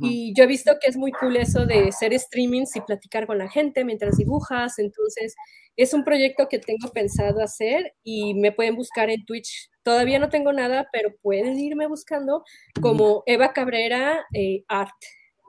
y 0.00 0.32
yo 0.36 0.44
he 0.44 0.46
visto 0.46 0.72
que 0.80 0.88
es 0.88 0.96
muy 0.96 1.10
cool 1.12 1.36
eso 1.36 1.66
de 1.66 1.88
hacer 1.88 2.16
streamings 2.16 2.76
y 2.76 2.80
platicar 2.80 3.26
con 3.26 3.38
la 3.38 3.48
gente 3.48 3.84
mientras 3.84 4.16
dibujas, 4.16 4.78
entonces 4.78 5.34
es 5.76 5.94
un 5.94 6.04
proyecto 6.04 6.48
que 6.48 6.58
tengo 6.58 6.92
pensado 6.92 7.42
hacer 7.42 7.94
y 8.04 8.34
me 8.34 8.52
pueden 8.52 8.76
buscar 8.76 9.10
en 9.10 9.24
Twitch. 9.24 9.70
Todavía 9.82 10.18
no 10.18 10.28
tengo 10.28 10.52
nada, 10.52 10.88
pero 10.92 11.10
pueden 11.22 11.58
irme 11.58 11.86
buscando 11.86 12.44
como 12.80 13.22
Eva 13.26 13.52
Cabrera 13.52 14.26
eh, 14.34 14.62
Art 14.68 14.94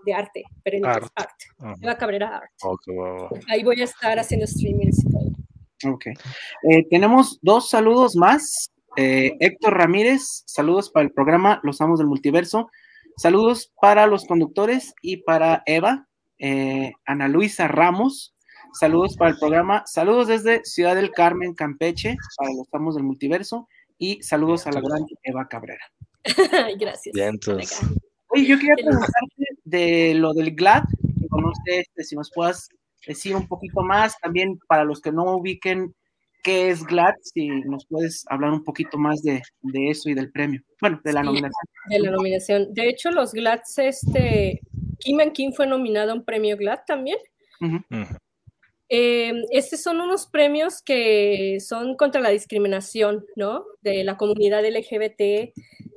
de 0.05 0.13
arte, 0.13 0.43
pero 0.63 0.87
art. 0.87 1.11
art. 1.15 1.77
Eva 1.81 1.97
Cabrera 1.97 2.37
Art. 2.37 2.51
Ahí 3.47 3.63
voy 3.63 3.81
a 3.81 3.83
estar 3.83 4.17
haciendo 4.17 4.47
streamings 4.47 5.03
y 5.03 5.11
todo. 5.11 5.30
Ok. 5.85 6.07
Eh, 6.07 6.87
tenemos 6.89 7.39
dos 7.41 7.69
saludos 7.69 8.15
más. 8.15 8.71
Eh, 8.97 9.37
Héctor 9.39 9.77
Ramírez, 9.77 10.43
saludos 10.45 10.89
para 10.89 11.05
el 11.05 11.13
programa 11.13 11.59
Los 11.63 11.79
Amos 11.81 11.99
del 11.99 12.07
Multiverso. 12.07 12.69
Saludos 13.17 13.71
para 13.79 14.07
los 14.07 14.25
conductores 14.25 14.93
y 15.01 15.17
para 15.17 15.63
Eva. 15.65 16.07
Eh, 16.39 16.91
Ana 17.05 17.27
Luisa 17.27 17.67
Ramos, 17.67 18.35
saludos 18.73 19.15
para 19.15 19.31
el 19.31 19.37
programa. 19.37 19.83
Saludos 19.85 20.27
desde 20.27 20.63
Ciudad 20.65 20.95
del 20.95 21.11
Carmen, 21.11 21.53
Campeche, 21.53 22.15
para 22.37 22.51
los 22.53 22.67
Amos 22.73 22.95
del 22.95 23.03
Multiverso. 23.03 23.67
Y 23.97 24.21
saludos 24.23 24.65
a 24.65 24.71
la 24.71 24.81
gran 24.81 25.05
Eva 25.23 25.47
Cabrera. 25.47 25.85
Gracias. 26.79 27.15
Oye, 28.29 28.45
yo 28.45 28.57
quería 28.57 28.75
preguntarte 28.75 29.45
de 29.63 30.13
lo 30.15 30.33
del 30.33 30.55
GLAD. 30.55 30.83
No 31.29 31.51
sé 31.65 31.81
este, 31.81 32.03
si 32.03 32.15
nos 32.15 32.31
puedas 32.33 32.69
decir 33.05 33.35
un 33.35 33.47
poquito 33.47 33.81
más, 33.81 34.17
también 34.19 34.59
para 34.67 34.83
los 34.83 35.01
que 35.01 35.11
no 35.11 35.35
ubiquen 35.37 35.93
qué 36.43 36.69
es 36.69 36.83
GLAD, 36.83 37.15
si 37.21 37.47
nos 37.47 37.85
puedes 37.85 38.25
hablar 38.27 38.51
un 38.51 38.63
poquito 38.63 38.97
más 38.97 39.21
de, 39.21 39.41
eso 39.89 40.09
y 40.09 40.13
del 40.13 40.31
premio, 40.31 40.61
bueno, 40.79 40.99
de 41.03 41.13
la 41.13 41.23
nominación. 41.23 41.65
De 41.89 41.99
la 41.99 42.11
nominación. 42.11 42.73
De 42.73 42.89
hecho, 42.89 43.11
los 43.11 43.31
GLADs, 43.31 43.77
este, 43.79 44.61
Kim 44.99 45.19
and 45.19 45.33
Kim 45.33 45.53
fue 45.53 45.67
nominado 45.67 46.11
a 46.11 46.15
un 46.15 46.25
premio 46.25 46.57
GLAD 46.57 46.79
también. 46.85 47.17
Eh, 48.89 49.33
estos 49.51 49.81
son 49.81 50.01
unos 50.01 50.25
premios 50.27 50.81
que 50.81 51.59
son 51.61 51.95
contra 51.95 52.19
la 52.19 52.29
discriminación, 52.29 53.25
¿no? 53.35 53.63
De 53.81 54.03
la 54.03 54.17
comunidad 54.17 54.65
LGBT 54.65 55.53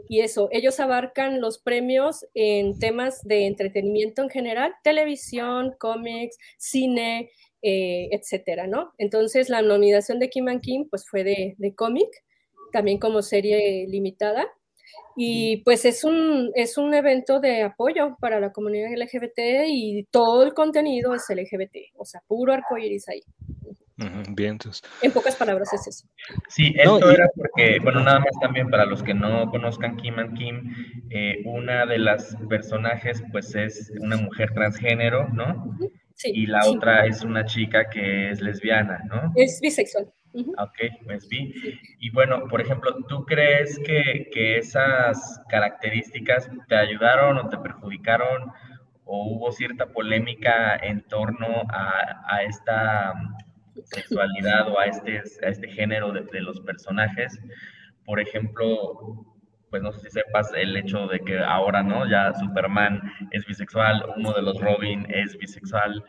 y 0.09 0.21
eso, 0.21 0.49
ellos 0.53 0.81
abarcan 0.81 1.41
los 1.41 1.59
premios 1.59 2.27
en 2.35 2.79
temas 2.79 3.23
de 3.23 3.47
entretenimiento 3.47 4.23
en 4.23 4.29
general, 4.29 4.75
televisión, 4.83 5.75
cómics, 5.79 6.37
cine, 6.59 7.31
eh, 7.63 8.09
etcétera, 8.13 8.67
¿no? 8.67 8.93
Entonces, 8.99 9.49
la 9.49 9.63
nominación 9.63 10.19
de 10.19 10.29
Kim 10.29 10.49
and 10.49 10.61
Kim, 10.61 10.87
pues 10.91 11.07
fue 11.09 11.25
de, 11.25 11.75
cómic, 11.75 12.09
también 12.73 12.99
como 12.99 13.23
serie 13.23 13.87
limitada. 13.89 14.47
Y 15.17 15.59
pues 15.59 15.85
es 15.85 16.05
un, 16.05 16.51
es 16.55 16.77
un 16.77 16.93
evento 16.93 17.41
de 17.41 17.63
apoyo 17.63 18.17
para 18.21 18.41
la 18.41 18.53
comunidad 18.53 18.91
LGBT 18.93 19.67
y 19.69 20.05
todo 20.11 20.43
el 20.43 20.55
contenido 20.55 21.15
es 21.15 21.25
LGBT, 21.29 21.95
o 21.97 22.05
sea, 22.05 22.21
puro 22.27 22.53
arcoíris 22.53 23.09
ahí. 23.09 23.23
Bien, 23.97 24.59
En 25.03 25.13
pocas 25.13 25.37
palabras 25.37 25.73
es 25.73 25.87
eso. 25.87 26.09
Sí, 26.49 26.75
esto 26.77 27.11
era 27.11 27.29
porque, 27.37 27.79
bueno, 27.81 28.01
nada 28.01 28.19
más 28.19 28.41
también 28.41 28.69
para 28.69 28.87
los 28.87 29.03
que 29.05 29.15
no 29.15 29.49
conozcan 29.51 29.97
Kim 29.97 30.19
and 30.19 30.37
Kim, 30.37 30.75
eh, 31.11 31.43
una 31.45 31.87
de 31.87 31.99
las 31.99 32.37
personajes 32.49 33.23
pues 33.31 33.55
es 33.55 33.93
una 34.01 34.17
mujer 34.17 34.51
transgénero, 34.53 35.29
¿no? 35.29 35.77
Sí, 36.15 36.33
y 36.35 36.47
la 36.47 36.67
otra 36.67 37.07
es 37.07 37.23
una 37.23 37.45
chica 37.45 37.89
que 37.89 38.31
es 38.31 38.41
lesbiana, 38.41 39.01
¿no? 39.07 39.33
Es 39.37 39.61
bisexual. 39.61 40.13
Ok, 40.35 40.79
pues 41.05 41.29
vi. 41.29 41.55
Y 42.01 42.11
bueno, 42.11 42.49
por 42.49 42.61
ejemplo, 42.61 42.97
¿tú 43.09 43.25
crees 43.25 43.79
que, 43.79 44.29
que 44.33 44.59
esas 44.59 45.41
características 45.49 46.51
te 46.69 46.75
ayudaron 46.75 47.39
o 47.39 47.49
te 47.49 47.59
perjudicaron 47.59 48.51
o 49.05 49.29
hubo 49.29 49.53
cierta 49.53 49.87
polémica 49.87 50.77
en 50.77 51.03
torno 51.07 51.63
a, 51.69 52.25
a 52.27 52.43
esta 52.43 53.13
sexualidad 53.85 54.69
o 54.69 54.79
a 54.79 54.87
este, 54.87 55.19
a 55.19 55.49
este 55.49 55.69
género 55.69 56.13
de, 56.13 56.41
los 56.41 56.61
personajes. 56.61 57.39
Por 58.05 58.21
ejemplo, 58.21 59.25
pues 59.71 59.83
no 59.83 59.93
sé 59.93 60.01
si 60.01 60.11
sepas 60.11 60.53
el 60.55 60.77
hecho 60.77 61.07
de 61.09 61.21
que 61.21 61.39
ahora, 61.39 61.83
¿no? 61.83 62.09
Ya 62.09 62.33
Superman 62.35 63.01
es 63.33 63.45
bisexual, 63.47 64.05
uno 64.17 64.33
de 64.33 64.43
los 64.43 64.61
Robin 64.61 65.07
es 65.09 65.37
bisexual, 65.37 66.05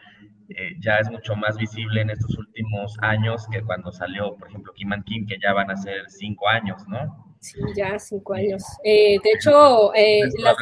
eh, 0.50 0.76
ya 0.80 1.00
es 1.00 1.10
mucho 1.10 1.36
más 1.36 1.58
visible 1.58 2.02
en 2.02 2.12
estos 2.12 2.38
últimos 2.38 2.96
años 3.02 3.48
que 3.52 3.64
cuando 3.64 3.92
salió, 3.92 4.36
por 4.36 4.50
ejemplo, 4.50 4.74
Kim 4.74 4.94
and 4.94 5.04
Kim, 5.06 5.26
que 5.26 5.38
ya 5.42 5.54
van 5.54 5.72
a 5.72 5.76
ser 5.76 6.10
cinco 6.10 6.48
años, 6.48 6.84
¿no? 6.88 7.36
Sí, 7.40 7.60
ya 7.76 7.98
cinco 7.98 8.34
años. 8.34 8.64
Eh, 8.84 9.18
de 9.24 9.32
hecho, 9.32 9.94
eh, 9.96 10.22
la, 10.40 10.56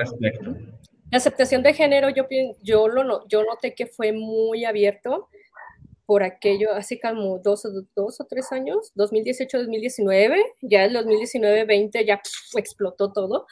aceptación 1.18 1.64
de 1.64 1.74
género, 1.74 2.10
yo, 2.10 2.26
yo, 2.62 2.88
lo, 2.88 3.28
yo 3.28 3.44
noté 3.44 3.76
que 3.76 3.86
fue 3.86 4.14
muy 4.14 4.66
abierto 4.66 5.30
por 6.06 6.24
aquello, 6.24 6.74
hace 6.74 7.00
como 7.00 7.40
dos, 7.40 7.64
dos 7.96 8.20
o 8.20 8.26
tres 8.26 8.52
años, 8.52 8.92
2018-2019, 8.96 10.38
ya 10.62 10.86
el 10.86 10.96
2019-20 10.96 12.06
ya 12.06 12.22
explotó 12.58 13.12
todo. 13.14 13.46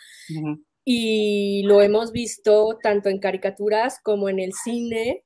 Y 0.84 1.64
lo 1.64 1.82
hemos 1.82 2.12
visto 2.12 2.78
tanto 2.82 3.10
en 3.10 3.20
caricaturas 3.20 4.00
como 4.04 4.30
en 4.30 4.40
el 4.40 4.54
cine, 4.54 5.24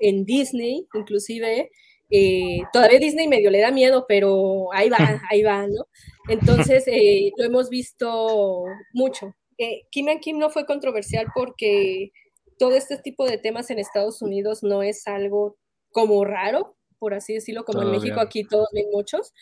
en 0.00 0.24
Disney, 0.24 0.86
inclusive. 0.94 1.70
Eh, 2.10 2.60
todavía 2.72 2.98
Disney 2.98 3.28
medio 3.28 3.50
le 3.50 3.60
da 3.60 3.70
miedo, 3.70 4.06
pero 4.08 4.72
ahí 4.72 4.88
va, 4.88 4.98
ahí 5.30 5.42
va, 5.42 5.66
¿no? 5.66 5.86
Entonces, 6.28 6.84
eh, 6.86 7.32
lo 7.36 7.44
hemos 7.44 7.68
visto 7.70 8.64
mucho. 8.92 9.34
Eh, 9.58 9.82
Kim 9.90 10.08
and 10.08 10.20
Kim 10.20 10.38
no 10.38 10.50
fue 10.50 10.66
controversial 10.66 11.26
porque 11.34 12.10
todo 12.58 12.74
este 12.74 12.98
tipo 12.98 13.26
de 13.26 13.38
temas 13.38 13.70
en 13.70 13.78
Estados 13.78 14.22
Unidos 14.22 14.62
no 14.62 14.82
es 14.82 15.06
algo 15.06 15.56
como 15.94 16.24
raro, 16.24 16.76
por 16.98 17.14
así 17.14 17.34
decirlo, 17.34 17.64
como 17.64 17.82
en 17.82 17.92
México 17.92 18.20
aquí 18.20 18.42
todos 18.42 18.68
ven 18.74 18.86
muchos, 18.92 19.32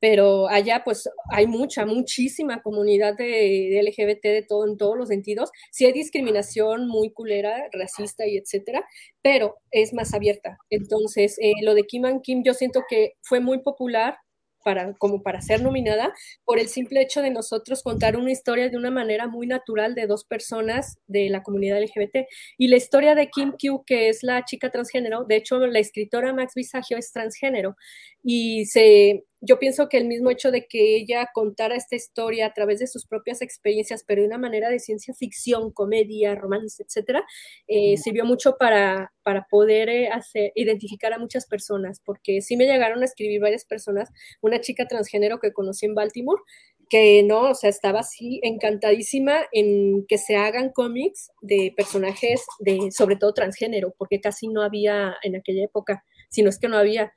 pero 0.00 0.48
allá 0.48 0.82
pues 0.84 1.06
hay 1.30 1.46
mucha, 1.46 1.84
muchísima 1.84 2.62
comunidad 2.62 3.14
de, 3.14 3.78
LGBT 3.82 4.22
de 4.22 4.46
todo 4.48 4.66
en 4.66 4.78
todos 4.78 4.96
los 4.96 5.08
sentidos. 5.08 5.50
Sí 5.70 5.84
hay 5.84 5.92
discriminación 5.92 6.88
muy 6.88 7.12
culera, 7.12 7.68
racista 7.72 8.26
y 8.26 8.38
etcétera, 8.38 8.86
pero 9.20 9.56
es 9.70 9.92
más 9.92 10.14
abierta. 10.14 10.56
Entonces, 10.70 11.36
eh, 11.42 11.52
lo 11.62 11.74
de 11.74 11.84
Kim 11.84 12.06
and 12.06 12.22
Kim 12.22 12.42
yo 12.42 12.54
siento 12.54 12.84
que 12.88 13.14
fue 13.20 13.40
muy 13.40 13.58
popular 13.58 14.16
para, 14.64 14.94
como 14.94 15.22
para 15.22 15.40
ser 15.40 15.62
nominada, 15.62 16.12
por 16.44 16.58
el 16.58 16.68
simple 16.68 17.00
hecho 17.02 17.22
de 17.22 17.30
nosotros 17.30 17.82
contar 17.82 18.16
una 18.16 18.32
historia 18.32 18.68
de 18.68 18.76
una 18.76 18.90
manera 18.90 19.26
muy 19.26 19.46
natural 19.46 19.94
de 19.94 20.06
dos 20.06 20.24
personas 20.24 20.98
de 21.06 21.28
la 21.30 21.42
comunidad 21.42 21.80
LGBT. 21.82 22.26
Y 22.56 22.68
la 22.68 22.76
historia 22.76 23.14
de 23.14 23.28
Kim 23.28 23.52
Q, 23.52 23.84
que 23.86 24.08
es 24.08 24.22
la 24.22 24.44
chica 24.44 24.70
transgénero, 24.70 25.24
de 25.24 25.36
hecho 25.36 25.58
la 25.58 25.78
escritora 25.78 26.32
Max 26.32 26.54
Visagio 26.54 26.98
es 26.98 27.12
transgénero, 27.12 27.76
y 28.22 28.66
se, 28.66 29.24
yo 29.40 29.58
pienso 29.58 29.88
que 29.88 29.98
el 29.98 30.06
mismo 30.06 30.30
hecho 30.30 30.50
de 30.50 30.66
que 30.66 30.96
ella 30.96 31.28
contara 31.32 31.76
esta 31.76 31.96
historia 31.96 32.46
a 32.46 32.54
través 32.54 32.80
de 32.80 32.86
sus 32.86 33.06
propias 33.06 33.40
experiencias, 33.42 34.04
pero 34.06 34.22
de 34.22 34.28
una 34.28 34.38
manera 34.38 34.68
de 34.68 34.80
ciencia 34.80 35.14
ficción, 35.14 35.70
comedia, 35.70 36.34
romance, 36.34 36.82
etcétera, 36.82 37.24
eh, 37.66 37.96
sirvió 37.96 38.24
mucho 38.24 38.56
para, 38.58 39.12
para 39.22 39.46
poder 39.50 39.88
eh, 39.88 40.08
hacer, 40.08 40.52
identificar 40.54 41.12
a 41.12 41.18
muchas 41.18 41.46
personas, 41.46 42.00
porque 42.04 42.40
sí 42.40 42.56
me 42.56 42.66
llegaron 42.66 43.02
a 43.02 43.04
escribir 43.04 43.40
varias 43.40 43.64
personas, 43.64 44.10
una 44.40 44.60
chica 44.60 44.86
transgénero 44.86 45.38
que 45.38 45.52
conocí 45.52 45.86
en 45.86 45.94
Baltimore, 45.94 46.42
que 46.88 47.22
no, 47.22 47.50
o 47.50 47.54
sea, 47.54 47.70
estaba 47.70 48.00
así 48.00 48.40
encantadísima 48.42 49.40
en 49.52 50.06
que 50.06 50.18
se 50.18 50.36
hagan 50.36 50.70
cómics 50.70 51.30
de 51.42 51.72
personajes 51.76 52.44
de, 52.60 52.90
sobre 52.90 53.16
todo 53.16 53.34
transgénero, 53.34 53.94
porque 53.98 54.20
casi 54.20 54.48
no 54.48 54.62
había 54.62 55.14
en 55.22 55.36
aquella 55.36 55.64
época, 55.64 56.04
si 56.30 56.42
no 56.42 56.48
es 56.48 56.58
que 56.58 56.68
no 56.68 56.78
había. 56.78 57.12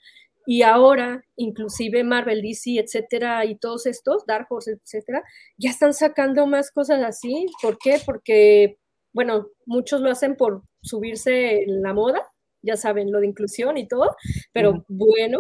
Y 0.52 0.64
ahora, 0.64 1.24
inclusive 1.38 2.04
Marvel, 2.04 2.42
DC, 2.42 2.78
etcétera, 2.78 3.46
y 3.46 3.56
todos 3.56 3.86
estos, 3.86 4.26
Dark 4.26 4.48
Horse, 4.50 4.74
etcétera, 4.84 5.24
ya 5.58 5.70
están 5.70 5.94
sacando 5.94 6.46
más 6.46 6.72
cosas 6.72 7.02
así. 7.06 7.46
¿Por 7.62 7.78
qué? 7.78 8.02
Porque, 8.06 8.78
bueno, 9.14 9.48
muchos 9.66 10.02
lo 10.02 10.12
hacen 10.12 10.36
por 10.36 10.64
subirse 10.82 11.64
en 11.64 11.82
la 11.82 11.94
moda, 11.94 12.22
ya 12.62 12.76
saben, 12.76 13.14
lo 13.14 13.22
de 13.22 13.28
inclusión 13.28 13.78
y 13.78 13.88
todo, 13.88 14.14
pero 14.52 14.84
bueno, 14.90 15.40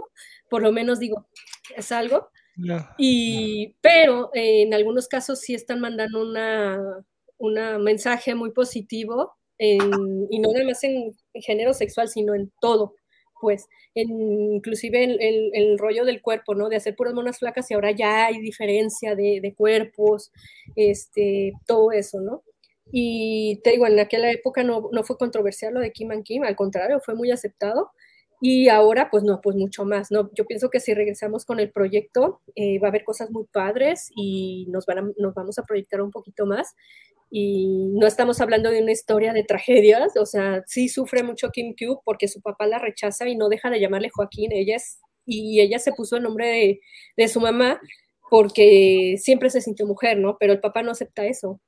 por 0.50 0.62
lo 0.62 0.72
menos 0.72 0.98
digo, 0.98 1.28
es 1.76 1.92
algo. 1.92 2.30
Y, 2.98 3.76
pero 3.82 4.34
eh, 4.34 4.62
en 4.62 4.74
algunos 4.74 5.10
casos 5.10 5.42
sí 5.42 5.54
están 5.54 5.82
mandando 5.82 6.22
una, 6.22 7.04
una 7.38 7.80
mensaje 7.80 8.34
muy 8.34 8.54
positivo, 8.54 9.34
y 9.60 10.40
no 10.40 10.54
nada 10.54 10.66
más 10.66 10.82
en 10.86 11.12
género 11.34 11.74
sexual, 11.74 12.08
sino 12.08 12.34
en 12.34 12.50
todo 12.62 12.96
pues, 13.42 13.68
inclusive 13.96 15.04
el, 15.04 15.52
el, 15.54 15.78
rollo 15.80 16.06
del 16.06 16.22
cuerpo, 16.22 16.56
¿no? 16.56 16.70
De 16.70 16.78
hacer 16.78 16.96
puras 16.96 17.14
monas 17.14 17.40
flacas 17.40 17.70
y 17.70 17.74
ahora 17.74 17.92
ya 17.92 18.28
hay 18.28 18.40
diferencia 18.40 19.16
de, 19.16 19.54
cuerpos, 19.58 20.32
este, 20.76 21.54
todo 21.66 21.92
eso, 21.92 22.22
¿no? 22.22 22.44
Y 22.92 23.60
te 23.64 23.72
digo, 23.72 23.88
en 23.88 24.00
aquella 24.00 24.32
época 24.32 24.64
no, 24.64 24.90
fue 25.04 25.18
controversial 25.18 25.74
lo 25.74 25.80
de 25.80 25.92
Kim 25.92 26.12
and 26.12 26.24
Kim, 26.24 26.44
al 26.44 26.56
contrario, 26.56 27.00
fue 27.04 27.16
muy 27.16 27.32
aceptado. 27.32 27.92
Y 28.44 28.70
ahora, 28.70 29.10
pues 29.12 29.24
no, 29.24 29.40
pues 29.40 29.56
mucho 29.56 29.86
más, 29.86 30.10
¿no? 30.12 30.32
Yo 30.34 30.46
pienso 30.46 30.70
que 30.72 30.80
si 30.80 30.96
regresamos 30.96 31.46
con 31.46 31.60
el 31.60 31.72
proyecto, 31.72 32.42
eh, 32.56 32.80
va 32.80 32.88
a 32.88 32.90
haber 32.90 33.04
cosas 33.04 33.30
muy 33.30 33.46
padres 33.52 34.10
y 34.16 34.66
nos, 34.70 34.88
van 34.88 35.14
nos 35.18 35.36
vamos 35.36 35.60
a 35.60 35.64
proyectar 35.64 36.02
un 36.02 36.10
poquito 36.10 36.48
más 36.48 36.76
y 37.30 37.88
no 37.94 38.08
estamos 38.08 38.42
hablando 38.42 38.72
de 38.72 38.82
una 38.82 38.92
historia 38.92 39.32
de 39.32 39.44
tragedias, 39.44 40.18
o 40.18 40.26
sea, 40.26 40.64
sí 40.66 40.90
sufre 40.90 41.24
mucho 41.24 41.50
Kim 41.52 41.76
Q 41.80 42.02
porque 42.04 42.28
su 42.28 42.42
papá 42.42 42.68
la 42.68 42.80
rechaza 42.80 43.30
y 43.30 43.38
no 43.38 43.48
deja 43.48 43.70
de 43.70 43.80
llamarle 43.80 44.10
Joaquín, 44.14 44.52
ella 44.52 44.76
es, 44.76 45.00
y 45.26 45.62
ella 45.62 45.80
se 45.80 45.94
puso 45.94 46.18
el 46.18 46.24
nombre 46.24 46.48
de, 46.48 46.82
de 47.18 47.28
su 47.30 47.40
mamá 47.40 47.80
porque 48.30 49.16
siempre 49.20 49.50
se 49.50 49.62
sintió 49.62 49.86
mujer, 49.86 50.18
¿no? 50.18 50.38
Pero 50.40 50.54
el 50.54 50.60
papá 50.62 50.84
no 50.84 50.92
acepta 50.92 51.26
eso 51.26 51.62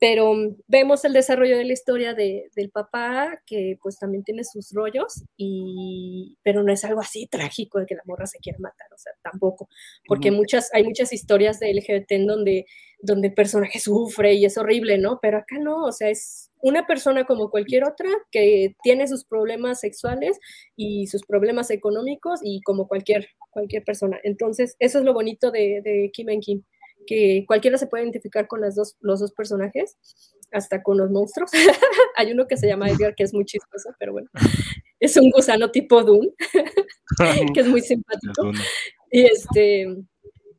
pero 0.00 0.32
vemos 0.66 1.04
el 1.04 1.12
desarrollo 1.12 1.58
de 1.58 1.64
la 1.66 1.74
historia 1.74 2.14
de, 2.14 2.50
del 2.56 2.70
papá, 2.70 3.42
que 3.44 3.78
pues 3.82 3.98
también 3.98 4.24
tiene 4.24 4.44
sus 4.44 4.72
rollos, 4.72 5.24
y, 5.36 6.38
pero 6.42 6.62
no 6.62 6.72
es 6.72 6.84
algo 6.86 7.02
así 7.02 7.26
trágico 7.26 7.78
de 7.78 7.84
que 7.84 7.96
la 7.96 8.02
morra 8.06 8.26
se 8.26 8.38
quiera 8.38 8.58
matar, 8.60 8.86
o 8.94 8.96
sea, 8.96 9.12
tampoco, 9.22 9.68
porque 10.08 10.30
muchas, 10.30 10.70
hay 10.72 10.84
muchas 10.84 11.12
historias 11.12 11.60
de 11.60 11.74
LGBT 11.74 12.12
en 12.12 12.26
donde, 12.26 12.64
donde 13.02 13.28
el 13.28 13.34
personaje 13.34 13.78
sufre 13.78 14.32
y 14.32 14.46
es 14.46 14.56
horrible, 14.56 14.96
¿no? 14.96 15.18
Pero 15.20 15.36
acá 15.36 15.58
no, 15.58 15.84
o 15.84 15.92
sea, 15.92 16.08
es 16.08 16.50
una 16.62 16.86
persona 16.86 17.26
como 17.26 17.50
cualquier 17.50 17.84
otra 17.84 18.08
que 18.30 18.76
tiene 18.82 19.06
sus 19.06 19.26
problemas 19.26 19.80
sexuales 19.80 20.38
y 20.76 21.08
sus 21.08 21.26
problemas 21.26 21.70
económicos 21.70 22.40
y 22.42 22.62
como 22.62 22.88
cualquier, 22.88 23.28
cualquier 23.50 23.84
persona. 23.84 24.18
Entonces, 24.22 24.76
eso 24.78 24.98
es 24.98 25.04
lo 25.04 25.12
bonito 25.12 25.50
de, 25.50 25.82
de 25.84 26.10
Kim 26.10 26.30
en 26.30 26.40
Kim 26.40 26.62
que 27.06 27.44
cualquiera 27.46 27.78
se 27.78 27.86
puede 27.86 28.04
identificar 28.04 28.46
con 28.46 28.60
las 28.60 28.74
dos, 28.74 28.96
los 29.00 29.20
dos 29.20 29.32
personajes, 29.32 29.96
hasta 30.52 30.82
con 30.82 30.98
los 30.98 31.10
monstruos. 31.10 31.50
Hay 32.16 32.32
uno 32.32 32.46
que 32.46 32.56
se 32.56 32.66
llama 32.66 32.88
Edgar, 32.88 33.14
que 33.14 33.24
es 33.24 33.34
muy 33.34 33.44
chistoso, 33.44 33.90
pero 33.98 34.12
bueno, 34.12 34.28
es 35.00 35.16
un 35.16 35.30
gusano 35.30 35.70
tipo 35.70 36.02
Dune, 36.02 36.32
que 37.54 37.60
es 37.60 37.66
muy 37.66 37.80
simpático. 37.80 38.52
Y 39.10 39.22
este, 39.22 39.86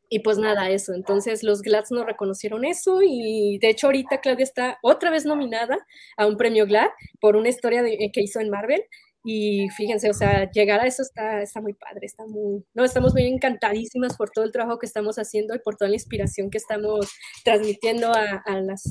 y 0.08 0.18
pues 0.18 0.38
nada, 0.38 0.70
eso. 0.70 0.92
Entonces 0.94 1.42
los 1.42 1.62
GLADs 1.62 1.90
no 1.90 2.04
reconocieron 2.04 2.64
eso 2.64 3.00
y 3.02 3.58
de 3.62 3.70
hecho 3.70 3.86
ahorita 3.86 4.20
Claudia 4.20 4.44
está 4.44 4.78
otra 4.82 5.10
vez 5.10 5.24
nominada 5.24 5.78
a 6.16 6.26
un 6.26 6.36
premio 6.36 6.66
GLAD 6.66 6.90
por 7.20 7.36
una 7.36 7.48
historia 7.48 7.82
que 7.82 8.20
hizo 8.20 8.40
en 8.40 8.50
Marvel 8.50 8.82
y 9.24 9.68
fíjense, 9.70 10.10
o 10.10 10.14
sea, 10.14 10.50
llegar 10.50 10.80
a 10.80 10.86
eso 10.86 11.02
está, 11.02 11.42
está 11.42 11.60
muy 11.60 11.74
padre, 11.74 12.06
está 12.06 12.26
muy, 12.26 12.64
no, 12.74 12.84
estamos 12.84 13.12
muy 13.12 13.24
encantadísimas 13.26 14.16
por 14.16 14.30
todo 14.30 14.44
el 14.44 14.52
trabajo 14.52 14.78
que 14.78 14.86
estamos 14.86 15.16
haciendo 15.16 15.54
y 15.54 15.60
por 15.60 15.76
toda 15.76 15.88
la 15.88 15.96
inspiración 15.96 16.50
que 16.50 16.58
estamos 16.58 17.08
transmitiendo 17.44 18.08
a, 18.12 18.42
a 18.44 18.60
las, 18.60 18.82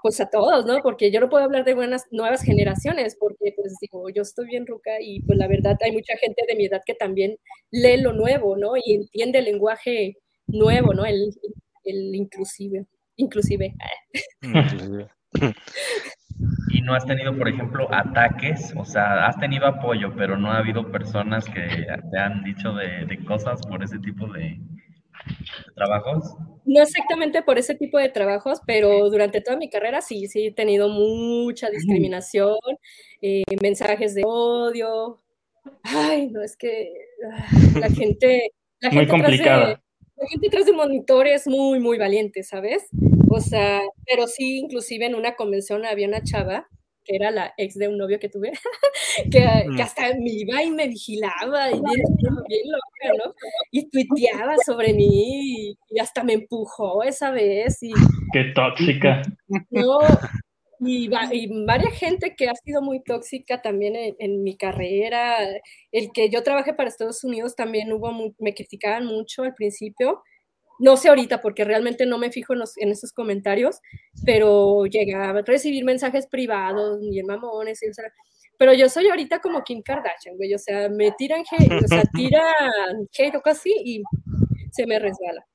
pues 0.00 0.20
a 0.20 0.30
todos, 0.30 0.64
¿no? 0.64 0.80
Porque 0.82 1.10
yo 1.10 1.20
no 1.20 1.28
puedo 1.28 1.44
hablar 1.44 1.64
de 1.64 1.74
buenas 1.74 2.04
nuevas 2.10 2.42
generaciones, 2.42 3.16
porque 3.18 3.52
pues 3.56 3.74
digo, 3.80 4.08
yo 4.10 4.22
estoy 4.22 4.46
bien 4.46 4.66
ruca 4.66 4.92
y 5.00 5.20
pues 5.22 5.38
la 5.38 5.48
verdad 5.48 5.76
hay 5.82 5.92
mucha 5.92 6.16
gente 6.16 6.42
de 6.48 6.56
mi 6.56 6.66
edad 6.66 6.80
que 6.86 6.94
también 6.94 7.36
lee 7.70 8.00
lo 8.00 8.12
nuevo, 8.12 8.56
¿no? 8.56 8.72
Y 8.76 8.94
entiende 8.94 9.40
el 9.40 9.46
lenguaje 9.46 10.16
nuevo, 10.46 10.94
¿no? 10.94 11.04
El, 11.04 11.34
el 11.84 12.14
inclusive, 12.14 12.86
inclusive. 13.16 13.74
inclusive. 14.42 15.08
y 16.70 16.80
no 16.82 16.94
has 16.94 17.04
tenido, 17.04 17.36
por 17.36 17.48
ejemplo, 17.48 17.88
ataques, 17.92 18.72
o 18.76 18.84
sea, 18.84 19.26
has 19.26 19.38
tenido 19.38 19.66
apoyo, 19.66 20.14
pero 20.16 20.36
no 20.36 20.52
ha 20.52 20.58
habido 20.58 20.90
personas 20.90 21.44
que 21.46 21.86
te 22.10 22.18
han 22.18 22.44
dicho 22.44 22.72
de, 22.74 23.18
cosas 23.26 23.60
por 23.66 23.82
ese 23.82 23.98
tipo 23.98 24.26
de, 24.32 24.60
trabajos? 25.74 26.34
No 26.64 26.82
exactamente 26.82 27.42
por 27.42 27.58
ese 27.58 27.74
tipo 27.74 27.98
de 27.98 28.08
trabajos, 28.08 28.60
pero 28.66 29.10
durante 29.10 29.40
toda 29.40 29.56
mi 29.56 29.70
carrera 29.70 30.00
sí, 30.00 30.26
sí 30.26 30.46
he 30.46 30.52
tenido 30.52 30.88
mucha 30.88 31.70
discriminación, 31.70 32.56
eh, 33.22 33.42
mensajes 33.62 34.14
de 34.14 34.22
odio. 34.24 35.20
Ay, 35.82 36.28
no, 36.28 36.42
es 36.42 36.56
que 36.56 36.92
ah, 37.30 37.46
la 37.80 37.90
gente... 37.90 38.52
La 38.80 38.90
Muy 38.90 39.08
complicada 39.08 39.82
la 40.20 40.26
gente 40.28 40.46
detrás 40.46 40.66
de 40.66 40.72
monitor 40.72 41.26
es 41.26 41.46
muy, 41.46 41.78
muy 41.78 41.98
valiente, 41.98 42.42
¿sabes? 42.42 42.88
O 43.30 43.40
sea, 43.40 43.82
pero 44.06 44.26
sí, 44.26 44.58
inclusive 44.58 45.06
en 45.06 45.14
una 45.14 45.36
convención 45.36 45.84
había 45.84 46.08
una 46.08 46.22
chava 46.22 46.68
que 47.08 47.16
era 47.16 47.30
la 47.30 47.54
ex 47.56 47.74
de 47.76 47.88
un 47.88 47.96
novio 47.96 48.18
que 48.20 48.28
tuve, 48.28 48.52
que, 49.32 49.40
mm. 49.40 49.80
hasta 49.80 50.14
me 50.14 50.30
iba 50.30 50.62
y 50.62 50.70
me 50.70 50.88
vigilaba, 50.88 51.70
y 51.70 51.80
bien, 51.80 52.62
loca, 52.66 53.24
¿no? 53.24 53.34
Y 53.72 53.88
tuiteaba 53.88 54.56
sobre 54.64 54.92
mí, 54.92 55.74
y, 55.88 55.98
hasta 55.98 56.22
me 56.22 56.34
empujó 56.34 57.02
esa 57.02 57.30
vez. 57.30 57.82
Y, 57.82 57.92
Qué 58.32 58.52
tóxica. 58.54 59.22
No, 59.70 60.00
y, 60.80 61.08
y, 61.32 61.64
varias 61.64 61.94
gente 61.94 62.34
que 62.36 62.48
ha 62.48 62.54
sido 62.54 62.82
muy 62.82 63.02
tóxica 63.02 63.62
también 63.62 63.94
en, 64.18 64.42
mi 64.42 64.56
carrera. 64.56 65.38
El 65.90 66.10
que 66.12 66.28
yo 66.28 66.42
trabajé 66.42 66.74
para 66.74 66.90
Estados 66.90 67.24
Unidos 67.24 67.56
también 67.56 67.90
hubo, 67.90 68.12
me 68.38 68.54
criticaban 68.54 69.06
mucho 69.06 69.44
al 69.44 69.54
principio. 69.54 70.22
No 70.78 70.96
sé 70.96 71.08
ahorita 71.08 71.40
porque 71.40 71.64
realmente 71.64 72.06
no 72.06 72.18
me 72.18 72.30
fijo 72.30 72.54
en, 72.54 72.90
esos 72.90 73.12
comentarios, 73.12 73.80
pero 74.24 74.86
llegaba 74.86 75.40
a 75.40 75.42
recibir 75.42 75.84
mensajes 75.84 76.26
privados, 76.26 77.00
bien 77.00 77.26
mamones, 77.26 77.80
o 77.88 77.92
sea, 77.92 78.04
pero 78.58 78.72
yo 78.74 78.88
soy 78.88 79.08
ahorita 79.08 79.40
como 79.40 79.62
Kim 79.62 79.82
Kardashian, 79.82 80.36
güey, 80.36 80.52
o 80.54 80.58
sea, 80.58 80.88
me 80.88 81.12
tiran 81.12 81.44
hate, 81.50 81.84
o 81.84 81.88
sea, 81.88 82.02
tiran 82.14 83.08
hate 83.16 83.36
o 83.36 83.40
casi 83.40 83.72
y 83.84 84.02
se 84.72 84.86
me 84.86 84.98
resbala. 84.98 85.46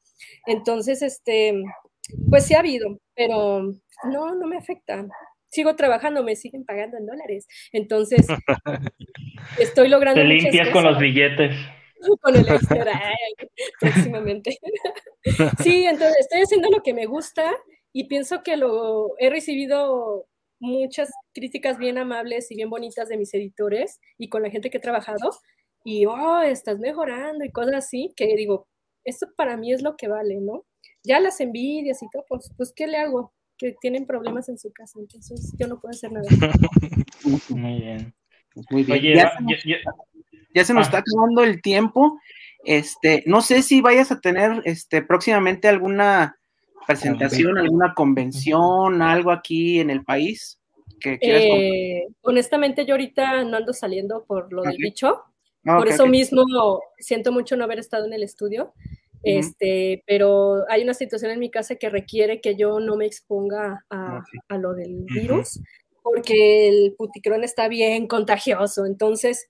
Entonces, 0.46 1.02
este, 1.02 1.54
pues 2.30 2.46
sí 2.46 2.56
ha 2.56 2.60
habido, 2.60 3.00
pero 3.16 3.62
no, 4.06 4.36
no 4.36 4.48
me 4.48 4.58
afecta. 4.58 5.06
Sigo 5.46 5.76
trabajando, 5.76 6.24
me 6.24 6.36
siguen 6.36 6.66
pagando 6.66 6.98
en 6.98 7.06
dólares. 7.06 7.48
Entonces, 7.72 8.26
estoy 9.60 9.90
logrando. 9.90 10.22
Te 10.22 10.28
limpias 10.28 10.70
con 10.70 10.84
los 10.84 10.98
billetes. 10.98 11.56
Con 12.22 12.36
el 12.36 12.46
extra, 12.46 13.14
próximamente. 13.80 14.58
sí, 15.64 15.86
entonces 15.86 16.18
estoy 16.20 16.42
haciendo 16.42 16.70
lo 16.70 16.82
que 16.82 16.94
me 16.94 17.06
gusta 17.06 17.52
y 17.92 18.08
pienso 18.08 18.44
que 18.44 18.58
lo 18.58 19.12
he 19.20 19.30
recibido 19.30 20.28
muchas 20.60 21.12
críticas 21.34 21.78
bien 21.78 21.98
amables 21.98 22.50
y 22.52 22.56
bien 22.56 22.70
bonitas 22.70 23.10
de 23.10 23.18
mis 23.18 23.34
editores 23.34 24.00
y 24.18 24.30
con 24.30 24.44
la 24.44 24.50
gente 24.50 24.70
que 24.70 24.78
he 24.78 24.82
trabajado. 24.82 25.32
Y, 25.86 26.06
oh, 26.06 26.42
estás 26.42 26.80
mejorando 26.80 27.44
y 27.44 27.52
cosas 27.52 27.76
así, 27.76 28.14
que 28.16 28.34
digo, 28.38 28.68
esto 29.04 29.28
para 29.36 29.58
mí 29.58 29.74
es 29.74 29.82
lo 29.82 29.98
que 29.98 30.08
vale, 30.08 30.38
¿no? 30.40 30.66
Ya 31.04 31.20
las 31.20 31.42
envidias 31.42 32.02
y 32.02 32.10
todo, 32.10 32.24
pues, 32.30 32.50
pues 32.56 32.72
¿qué 32.74 32.88
le 32.88 32.98
hago? 32.98 33.34
que 33.58 33.76
tienen 33.80 34.06
problemas 34.06 34.50
en 34.50 34.58
su 34.58 34.72
casa, 34.72 35.00
entonces 35.00 35.54
yo 35.58 35.68
no 35.68 35.80
puedo 35.80 35.92
hacer 35.92 36.12
nada. 36.12 36.28
Muy 37.50 37.80
bien. 37.80 38.14
Muy 38.70 38.84
bien. 38.84 39.16
ya, 40.54 40.66
se 40.66 40.74
nos 40.74 40.84
ah. 40.84 40.86
está 40.86 40.98
acabando 41.00 41.44
el 41.44 41.62
tiempo. 41.62 42.20
Este, 42.66 43.24
no 43.26 43.42
sé 43.42 43.62
si 43.62 43.82
vayas 43.82 44.12
a 44.12 44.20
tener 44.20 44.62
este 44.66 45.02
próximamente 45.02 45.68
alguna 45.68 46.38
presentación, 46.88 47.58
alguna 47.58 47.94
convención, 47.94 49.02
algo 49.02 49.32
aquí 49.32 49.80
en 49.80 49.90
el 49.90 50.04
país 50.04 50.60
que 51.00 51.20
quieras 51.20 51.44
eh, 51.44 52.08
honestamente 52.22 52.86
yo 52.86 52.94
ahorita 52.94 53.44
no 53.44 53.58
ando 53.58 53.74
saliendo 53.74 54.24
por 54.26 54.54
lo 54.54 54.62
del 54.62 54.78
bicho, 54.78 55.24
Ah, 55.66 55.78
Por 55.78 55.88
eso 55.88 56.08
mismo 56.08 56.44
siento 56.98 57.32
mucho 57.32 57.56
no 57.56 57.64
haber 57.64 57.80
estado 57.80 58.06
en 58.06 58.14
el 58.14 58.24
estudio. 58.24 58.74
Este, 59.26 60.04
pero 60.06 60.70
hay 60.70 60.84
una 60.84 60.94
situación 60.94 61.32
en 61.32 61.40
mi 61.40 61.50
casa 61.50 61.76
que 61.76 61.90
requiere 61.90 62.42
que 62.42 62.58
yo 62.58 62.82
no 62.82 62.98
me 62.98 63.06
exponga 63.06 63.86
a, 63.90 64.22
ah, 64.50 64.58
lo 64.58 64.74
del 64.74 65.06
virus 65.06 65.62
porque 66.04 66.68
el 66.68 66.94
puticrón 66.98 67.44
está 67.44 67.68
bien 67.70 68.08
contagioso. 68.08 68.86
Entonces, 68.86 69.50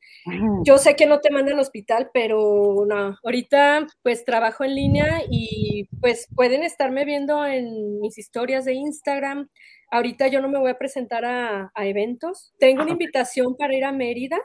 yo 0.64 0.78
sé 0.78 0.96
que 0.96 1.08
no 1.08 1.20
te 1.20 1.32
manda 1.32 1.52
al 1.52 1.60
hospital, 1.60 2.12
pero 2.14 2.86
no, 2.88 3.18
ahorita 3.24 3.88
pues 4.04 4.24
trabajo 4.24 4.64
en 4.64 4.76
línea 4.76 5.24
y 5.30 5.90
pues 6.00 6.28
pueden 6.36 6.64
estarme 6.64 7.04
viendo 7.06 7.46
en 7.46 8.00
mis 8.00 8.18
historias 8.18 8.66
de 8.66 8.74
Instagram. 8.74 9.50
Ahorita 9.92 10.28
yo 10.28 10.42
no 10.42 10.48
me 10.48 10.60
voy 10.60 10.70
a 10.70 10.78
presentar 10.78 11.26
a, 11.26 11.72
eventos. 11.78 12.54
Tengo 12.60 12.84
una 12.84 12.92
invitación 12.92 13.56
para 13.58 13.76
ir 13.76 13.84
a 13.84 13.92
Mérida, 13.92 14.38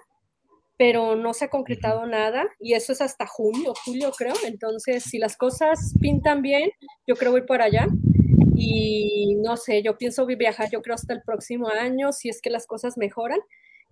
pero 0.79 1.15
no 1.15 1.35
se 1.35 1.45
ha 1.45 1.51
concretado 1.51 2.07
nada 2.07 2.47
y 2.59 2.73
eso 2.73 2.93
es 2.93 3.03
hasta 3.03 3.27
junio, 3.27 3.75
julio 3.85 4.13
creo. 4.17 4.35
Entonces, 4.47 5.05
si 5.05 5.19
las 5.19 5.37
cosas 5.37 5.95
pintan 6.01 6.41
bien, 6.41 6.71
yo 7.07 7.17
creo 7.17 7.33
voy 7.33 7.43
por 7.43 7.61
allá 7.61 7.87
y 8.59 9.37
no 9.37 9.57
sé, 9.57 9.83
yo 9.83 9.97
pienso 9.97 10.27
viajar 10.27 10.69
yo 10.71 10.83
creo 10.83 10.95
hasta 10.95 11.15
el 11.15 11.23
próximo 11.23 11.69
año 11.69 12.13
si 12.13 12.29
es 12.29 12.41
que 12.43 12.51
las 12.51 12.67
cosas 12.67 12.99
mejoran. 12.99 13.39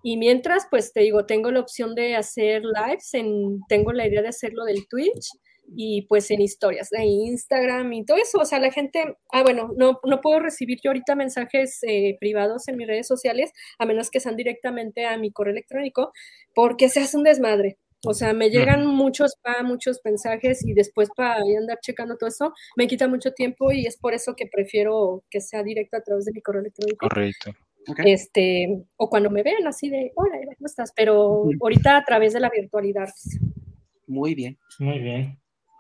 Y 0.02 0.16
mientras, 0.16 0.66
pues 0.70 0.92
te 0.92 1.00
digo, 1.00 1.26
tengo 1.26 1.50
la 1.50 1.60
opción 1.60 1.94
de 1.94 2.16
hacer 2.16 2.62
lives, 2.64 3.14
en, 3.14 3.60
tengo 3.68 3.92
la 3.92 4.06
idea 4.06 4.22
de 4.22 4.28
hacerlo 4.28 4.64
del 4.64 4.86
Twitch 4.88 5.30
y 5.74 6.02
pues 6.02 6.30
en 6.30 6.40
historias 6.40 6.90
de 6.90 7.04
Instagram 7.04 7.92
y 7.92 8.04
todo 8.04 8.16
eso. 8.18 8.38
O 8.38 8.44
sea, 8.44 8.58
la 8.60 8.70
gente, 8.70 9.16
ah, 9.32 9.42
bueno, 9.42 9.70
no, 9.76 9.98
no 10.04 10.20
puedo 10.20 10.40
recibir 10.40 10.78
yo 10.82 10.90
ahorita 10.90 11.14
mensajes 11.16 11.78
eh, 11.82 12.16
privados 12.20 12.68
en 12.68 12.76
mis 12.76 12.86
redes 12.86 13.06
sociales, 13.06 13.52
a 13.78 13.86
menos 13.86 14.10
que 14.10 14.20
sean 14.20 14.36
directamente 14.36 15.06
a 15.06 15.16
mi 15.16 15.32
correo 15.32 15.52
electrónico, 15.52 16.12
porque 16.54 16.88
se 16.88 17.00
hace 17.00 17.16
un 17.16 17.24
desmadre. 17.24 17.78
O 18.06 18.14
sea, 18.14 18.32
me 18.32 18.50
llegan 18.50 18.86
muchos 18.86 19.32
spam, 19.32 19.66
muchos 19.66 20.00
mensajes 20.04 20.64
y 20.64 20.72
después 20.72 21.08
para 21.16 21.36
andar 21.36 21.78
checando 21.80 22.16
todo 22.16 22.28
eso 22.28 22.52
me 22.76 22.86
quita 22.86 23.08
mucho 23.08 23.32
tiempo 23.32 23.72
y 23.72 23.86
es 23.86 23.96
por 23.96 24.14
eso 24.14 24.34
que 24.36 24.46
prefiero 24.46 25.24
que 25.30 25.40
sea 25.40 25.62
directo 25.62 25.96
a 25.96 26.02
través 26.02 26.24
de 26.24 26.32
mi 26.32 26.40
correo 26.40 26.60
electrónico. 26.60 27.08
Correcto. 27.08 27.52
Este, 28.04 28.84
o 28.96 29.08
cuando 29.08 29.30
me 29.30 29.42
vean 29.42 29.66
así 29.66 29.88
de, 29.88 30.12
hola, 30.16 30.38
¿cómo 30.56 30.66
estás? 30.66 30.92
Pero 30.94 31.44
ahorita 31.60 31.98
a 31.98 32.04
través 32.04 32.32
de 32.32 32.40
la 32.40 32.50
virtualidad. 32.50 33.08
Muy 34.06 34.34
bien. 34.34 34.58
Muy 34.78 34.98
bien. 34.98 35.38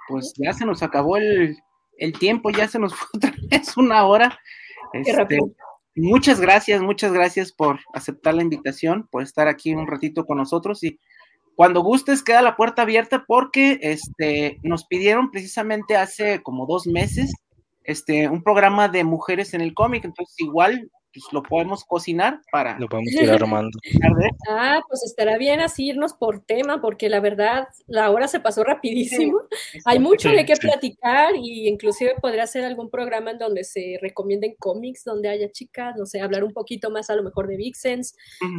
Pues 0.08 0.32
ya 0.36 0.52
se 0.52 0.64
nos 0.64 0.82
acabó 0.82 1.16
el, 1.16 1.56
tiempo, 2.18 2.50
ya 2.50 2.68
se 2.68 2.78
nos 2.78 2.94
fue 2.96 3.08
otra 3.14 3.34
vez 3.50 3.76
una 3.76 4.06
hora. 4.06 4.38
Este, 4.92 5.38
muchas 5.96 6.40
gracias, 6.40 6.80
muchas 6.80 7.12
gracias 7.12 7.52
por 7.52 7.80
aceptar 7.92 8.34
la 8.34 8.42
invitación, 8.42 9.08
por 9.10 9.22
estar 9.22 9.48
aquí 9.48 9.74
un 9.74 9.86
ratito 9.86 10.24
con 10.24 10.38
nosotros 10.38 10.84
y 10.84 11.00
cuando 11.56 11.80
gustes, 11.82 12.22
queda 12.22 12.42
la 12.42 12.54
puerta 12.54 12.82
abierta 12.82 13.24
porque 13.26 13.78
este, 13.82 14.60
nos 14.62 14.84
pidieron 14.86 15.30
precisamente 15.30 15.96
hace 15.96 16.42
como 16.42 16.66
dos 16.66 16.86
meses 16.86 17.32
este, 17.82 18.28
un 18.28 18.42
programa 18.42 18.88
de 18.88 19.04
mujeres 19.04 19.54
en 19.54 19.62
el 19.62 19.72
cómic. 19.72 20.04
Entonces, 20.04 20.34
igual 20.38 20.90
pues, 21.14 21.24
lo 21.32 21.42
podemos 21.42 21.82
cocinar 21.84 22.42
para. 22.52 22.78
Lo 22.78 22.88
podemos 22.88 23.10
ir 23.12 23.30
armando. 23.30 23.78
ah, 24.50 24.82
pues 24.86 25.02
estará 25.04 25.38
bien 25.38 25.60
así 25.60 25.88
irnos 25.88 26.12
por 26.12 26.44
tema, 26.44 26.82
porque 26.82 27.08
la 27.08 27.20
verdad, 27.20 27.68
la 27.86 28.10
hora 28.10 28.28
se 28.28 28.40
pasó 28.40 28.62
rapidísimo. 28.62 29.40
Hay 29.86 29.98
mucho 29.98 30.28
de 30.28 30.44
qué 30.44 30.56
platicar 30.56 31.34
y 31.36 31.68
inclusive 31.68 32.16
podría 32.20 32.46
ser 32.46 32.64
algún 32.64 32.90
programa 32.90 33.30
en 33.30 33.38
donde 33.38 33.64
se 33.64 33.98
recomienden 34.02 34.56
cómics, 34.58 35.04
donde 35.04 35.30
haya 35.30 35.50
chicas, 35.50 35.94
no 35.96 36.04
sé, 36.04 36.20
hablar 36.20 36.44
un 36.44 36.52
poquito 36.52 36.90
más 36.90 37.08
a 37.08 37.16
lo 37.16 37.22
mejor 37.22 37.46
de 37.46 37.56
Vixens, 37.56 38.14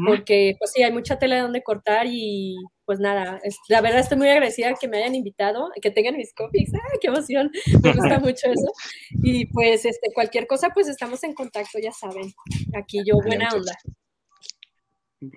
porque 0.08 0.56
pues 0.58 0.72
sí, 0.74 0.82
hay 0.82 0.92
mucha 0.92 1.20
tela 1.20 1.36
de 1.36 1.42
donde 1.42 1.62
cortar 1.62 2.08
y 2.10 2.56
pues 2.88 3.02
nada, 3.02 3.42
la 3.68 3.82
verdad 3.82 4.00
estoy 4.00 4.18
muy 4.18 4.30
agradecida 4.30 4.74
que 4.80 4.88
me 4.88 4.98
hayan 4.98 5.14
invitado, 5.14 5.70
que 5.82 5.92
tengan 5.92 6.16
mis 6.16 6.34
cómics, 6.34 6.72
¡ay, 6.74 6.98
qué 7.02 7.10
emoción! 7.10 7.52
Me 7.84 7.92
gusta 7.92 8.20
mucho 8.20 8.48
eso. 8.48 8.72
Y 9.22 9.46
pues 9.48 9.84
este, 9.84 10.08
cualquier 10.14 10.48
cosa, 10.48 10.70
pues 10.74 10.88
estamos 10.88 11.22
en 11.26 11.34
contacto, 11.34 11.80
ya 11.84 11.92
saben. 11.92 12.32
Aquí 12.74 13.04
yo, 13.06 13.18
buena 13.18 13.50
onda. 13.54 13.74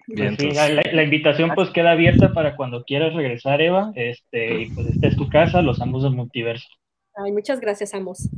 Bien, 0.07 0.36
la, 0.55 1.03
invitación 1.03 1.51
pues 1.57 1.70
queda 1.70 1.90
abierta 1.90 2.32
para 2.32 2.55
cuando 2.55 2.84
quieras 2.84 3.14
regresar, 3.14 3.61
Eva, 3.61 3.90
este, 3.96 4.62
y 4.62 4.70
pues 4.70 4.86
esta 4.86 5.09
es 5.09 5.16
tu 5.16 5.28
casa, 5.28 5.61
los 5.61 5.80
ambos 5.80 6.05
del 6.05 6.12
multiverso. 6.12 6.68
Ay, 7.16 7.32
muchas 7.32 7.59
gracias, 7.59 7.94
Amos. 7.94 8.28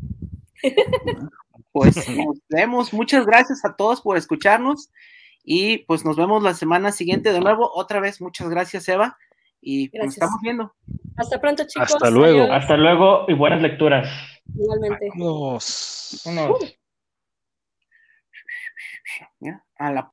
Pues 1.73 1.97
nos 2.09 2.39
vemos, 2.49 2.93
muchas 2.93 3.27
gracias 3.27 3.65
a 3.65 3.75
todos 3.77 4.01
por 4.01 4.17
escucharnos. 4.17 4.91
Y 5.45 5.79
pues 5.85 6.05
nos 6.05 6.17
vemos 6.17 6.43
la 6.43 6.55
semana 6.55 6.93
siguiente 6.93 7.33
de 7.33 7.41
nuevo. 7.41 7.71
Otra 7.75 8.01
vez, 8.01 8.21
muchas 8.21 8.49
gracias, 8.49 8.89
Eva. 8.89 9.19
Y 9.61 9.89
pues, 9.89 10.05
nos 10.05 10.15
estamos 10.15 10.41
viendo. 10.43 10.75
Hasta 11.17 11.41
pronto, 11.41 11.65
chicos. 11.67 11.95
Hasta 11.95 12.11
luego. 12.11 12.53
Hasta 12.53 12.77
luego 12.77 13.25
y 13.29 13.35
buenas 13.35 13.63
lecturas. 13.63 14.09
Igualmente. 14.55 15.09
Vamos. 15.15 16.23
A 19.77 19.93
la 19.93 20.12